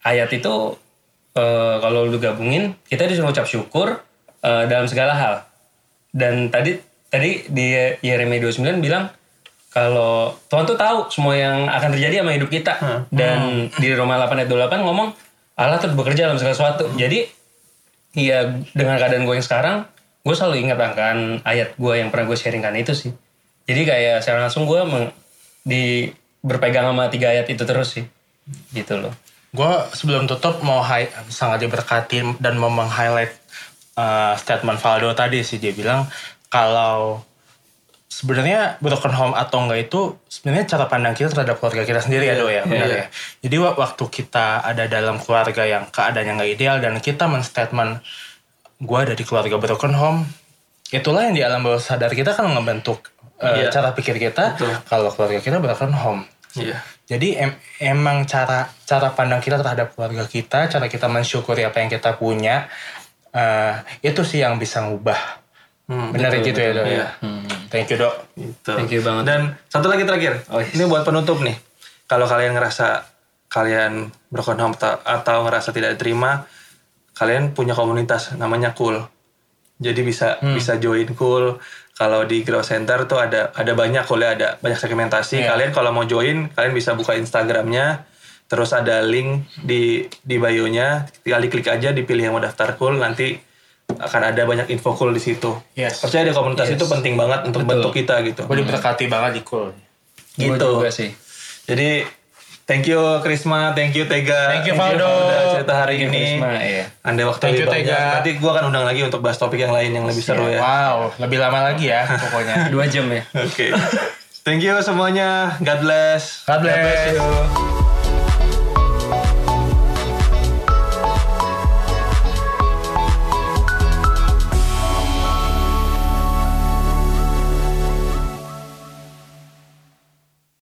ayat 0.00 0.32
itu 0.32 0.72
eh, 1.36 1.76
kalau 1.84 2.08
lu 2.08 2.16
gabungin, 2.16 2.80
kita 2.88 3.04
disuruh 3.04 3.28
ucap 3.28 3.44
syukur 3.44 4.00
eh, 4.40 4.64
dalam 4.64 4.88
segala 4.88 5.12
hal. 5.12 5.34
Dan 6.08 6.48
tadi 6.48 6.80
tadi 7.12 7.44
di 7.44 7.76
Yeremia 8.00 8.40
29 8.40 8.80
bilang 8.80 9.12
kalau 9.68 10.32
Tuhan 10.48 10.64
tuh 10.64 10.76
tahu 10.80 11.12
semua 11.12 11.36
yang 11.36 11.68
akan 11.68 11.92
terjadi 11.92 12.24
sama 12.24 12.32
hidup 12.32 12.48
kita. 12.48 13.04
Dan 13.12 13.68
di 13.76 13.92
Roma 13.92 14.16
8 14.16 14.32
ayat 14.32 14.48
28 14.48 14.80
ngomong 14.80 15.31
Allah 15.62 15.78
tuh 15.78 15.94
bekerja 15.94 16.26
dalam 16.26 16.38
segala 16.40 16.54
sesuatu. 16.58 16.84
Jadi 16.98 17.26
ya 18.18 18.50
dengan 18.74 18.98
keadaan 18.98 19.24
gue 19.24 19.34
yang 19.38 19.46
sekarang, 19.46 19.76
gue 20.26 20.34
selalu 20.34 20.66
ingat 20.68 20.78
akan 20.78 21.40
ayat 21.46 21.78
gue 21.78 21.94
yang 21.96 22.10
pernah 22.10 22.26
gue 22.28 22.38
sharingkan 22.38 22.74
itu 22.76 22.92
sih. 22.92 23.12
Jadi 23.64 23.82
kayak 23.86 24.26
secara 24.26 24.46
langsung 24.48 24.66
gue 24.66 24.80
meng- 24.82 25.14
di 25.62 26.10
berpegang 26.42 26.90
sama 26.90 27.06
tiga 27.08 27.30
ayat 27.30 27.46
itu 27.46 27.62
terus 27.62 27.94
sih. 27.94 28.04
Gitu 28.74 28.98
loh. 28.98 29.14
Gue 29.54 29.72
sebelum 29.94 30.26
tutup 30.26 30.64
mau 30.66 30.82
hi- 30.82 31.12
sangat 31.30 31.62
diberkati 31.62 32.42
dan 32.42 32.58
mau 32.58 32.72
meng-highlight 32.72 33.32
uh, 33.96 34.34
statement 34.34 34.80
Valdo 34.80 35.12
tadi 35.12 35.44
sih 35.44 35.60
dia 35.60 35.70
bilang 35.76 36.08
kalau 36.48 37.20
sebenarnya 38.12 38.76
broken 38.84 39.14
home 39.16 39.32
atau 39.32 39.64
enggak 39.64 39.88
itu 39.88 40.00
sebenarnya 40.28 40.68
cara 40.68 40.84
pandang 40.84 41.16
kita 41.16 41.32
terhadap 41.32 41.56
keluarga 41.56 41.88
kita 41.88 42.00
sendiri 42.04 42.28
ya 42.28 42.36
do 42.36 42.52
ya 42.52 42.68
benar 42.68 42.88
iya. 42.92 42.96
ya. 43.00 43.06
Jadi 43.48 43.56
wa- 43.56 43.76
waktu 43.80 44.04
kita 44.04 44.60
ada 44.60 44.84
dalam 44.84 45.16
keluarga 45.16 45.64
yang 45.64 45.88
keadaannya 45.88 46.32
nggak 46.36 46.50
ideal 46.52 46.76
dan 46.84 47.00
kita 47.00 47.24
men-statement 47.24 48.04
gue 48.82 48.98
ada 48.98 49.14
di 49.16 49.24
keluarga 49.24 49.56
broken 49.56 49.94
home, 49.96 50.20
itulah 50.92 51.24
yang 51.24 51.32
di 51.32 51.40
alam 51.40 51.62
bawah 51.64 51.80
sadar 51.80 52.12
kita 52.12 52.34
kan 52.36 52.50
membentuk 52.50 53.08
uh, 53.40 53.54
Iya. 53.56 53.70
cara 53.72 53.94
pikir 53.96 54.20
kita 54.20 54.58
Betul. 54.60 54.74
kalau 54.84 55.08
keluarga 55.14 55.40
kita 55.40 55.56
broken 55.62 55.94
home. 55.96 56.22
Iya. 56.58 56.84
Jadi 57.08 57.38
em- 57.40 57.56
emang 57.80 58.28
cara 58.28 58.68
cara 58.84 59.08
pandang 59.16 59.40
kita 59.40 59.56
terhadap 59.56 59.96
keluarga 59.96 60.28
kita, 60.28 60.68
cara 60.68 60.86
kita 60.90 61.08
mensyukuri 61.08 61.64
apa 61.64 61.80
yang 61.80 61.88
kita 61.88 62.18
punya, 62.20 62.68
eh, 63.32 63.74
itu 64.04 64.20
sih 64.20 64.44
yang 64.44 64.60
bisa 64.60 64.84
ngubah 64.84 65.41
Hmm, 65.92 66.08
Benar 66.10 66.32
gitu 66.40 66.56
ya 66.56 66.70
dok. 66.72 66.84
Iya. 66.86 67.06
Hmm, 67.20 67.44
thank 67.68 67.86
you 67.86 67.96
dok. 67.96 68.14
Gitu. 68.32 68.72
Thank 68.72 68.90
you 68.90 69.00
banget. 69.00 69.24
Dan 69.26 69.40
satu 69.66 69.86
lagi 69.86 70.02
terakhir. 70.02 70.40
Oh, 70.48 70.58
yes. 70.58 70.72
Ini 70.72 70.84
buat 70.86 71.04
penutup 71.04 71.38
nih. 71.38 71.56
Kalau 72.04 72.24
kalian 72.24 72.52
ngerasa 72.52 73.04
kalian 73.46 73.92
broken 74.26 74.56
home 74.58 74.72
ta- 74.74 75.00
atau 75.02 75.44
ngerasa 75.44 75.70
tidak 75.70 75.94
diterima, 75.94 76.48
kalian 77.12 77.52
punya 77.52 77.72
komunitas 77.72 78.32
namanya 78.34 78.72
Cool. 78.72 78.96
Jadi 79.76 80.00
bisa 80.00 80.38
Hmm. 80.38 80.54
bisa 80.54 80.76
join 80.76 81.12
Cool. 81.12 81.60
Kalau 81.92 82.24
di 82.24 82.40
Grow 82.40 82.62
Center 82.62 83.04
tuh 83.04 83.20
ada 83.20 83.52
ada 83.52 83.72
banyak 83.72 84.02
Cool 84.02 84.22
ya, 84.22 84.32
ada 84.32 84.48
banyak 84.56 84.78
segmentasi. 84.78 85.38
Iya. 85.38 85.52
Kalian 85.52 85.70
kalau 85.70 85.90
mau 85.90 86.04
join, 86.04 86.48
kalian 86.48 86.72
bisa 86.72 86.92
buka 86.92 87.12
Instagramnya. 87.14 88.08
Terus 88.44 88.72
ada 88.72 89.00
link 89.00 89.48
di 89.58 90.04
di 90.18 90.36
bio-nya. 90.36 91.04
Tinggal 91.18 91.40
diklik 91.42 91.66
aja, 91.66 91.88
dipilih 91.90 92.22
yang 92.22 92.34
mau 92.34 92.40
daftar 92.40 92.72
Cool. 92.74 92.96
Nanti 92.96 93.36
akan 93.98 94.20
ada 94.32 94.42
banyak 94.44 94.66
info 94.72 94.94
cool 94.96 95.12
di 95.12 95.22
situ. 95.22 95.52
Yes. 95.76 96.00
Percaya 96.00 96.28
deh 96.28 96.34
komunitas 96.34 96.68
itu 96.70 96.84
penting 96.84 97.14
banget 97.16 97.48
untuk 97.48 97.64
bentuk 97.64 97.92
kita 97.92 98.20
gitu. 98.24 98.44
Gue 98.46 98.62
diberkati 98.62 99.08
banget 99.08 99.40
di 99.40 99.42
cool. 99.44 99.72
Gitu. 100.32 100.56
juga 100.56 100.88
sih. 100.88 101.12
Jadi 101.68 102.02
thank 102.64 102.88
you 102.88 103.00
Krisma, 103.20 103.76
thank 103.76 103.92
you 103.92 104.08
Tega. 104.08 104.56
Thank 104.56 104.68
you, 104.70 104.74
Valdo. 104.74 105.04
Udah 105.04 105.44
cerita 105.60 105.74
hari 105.84 106.08
ini. 106.08 106.40
Krisma, 106.40 106.50
iya. 106.56 106.84
Andai 107.04 107.24
waktu 107.28 107.42
Thank 107.42 107.60
you, 107.60 107.68
banyak. 107.68 107.84
Tega. 107.84 108.00
Nanti 108.20 108.30
gue 108.40 108.50
akan 108.50 108.64
undang 108.72 108.84
lagi 108.88 109.00
untuk 109.04 109.20
bahas 109.20 109.36
topik 109.36 109.60
yang 109.60 109.74
lain 109.76 109.92
yang 109.92 110.08
lebih 110.08 110.24
seru 110.24 110.48
ya. 110.48 110.60
Wow, 110.62 111.12
lebih 111.20 111.38
lama 111.42 111.72
lagi 111.72 111.92
ya 111.92 112.08
pokoknya. 112.28 112.72
Dua 112.72 112.88
jam 112.88 113.06
ya. 113.12 113.22
Oke. 113.36 113.70
Thank 114.42 114.64
you 114.64 114.74
semuanya. 114.82 115.54
God 115.62 115.86
bless. 115.86 116.42
God 116.48 116.66
bless. 116.66 117.14
you. 117.14 117.81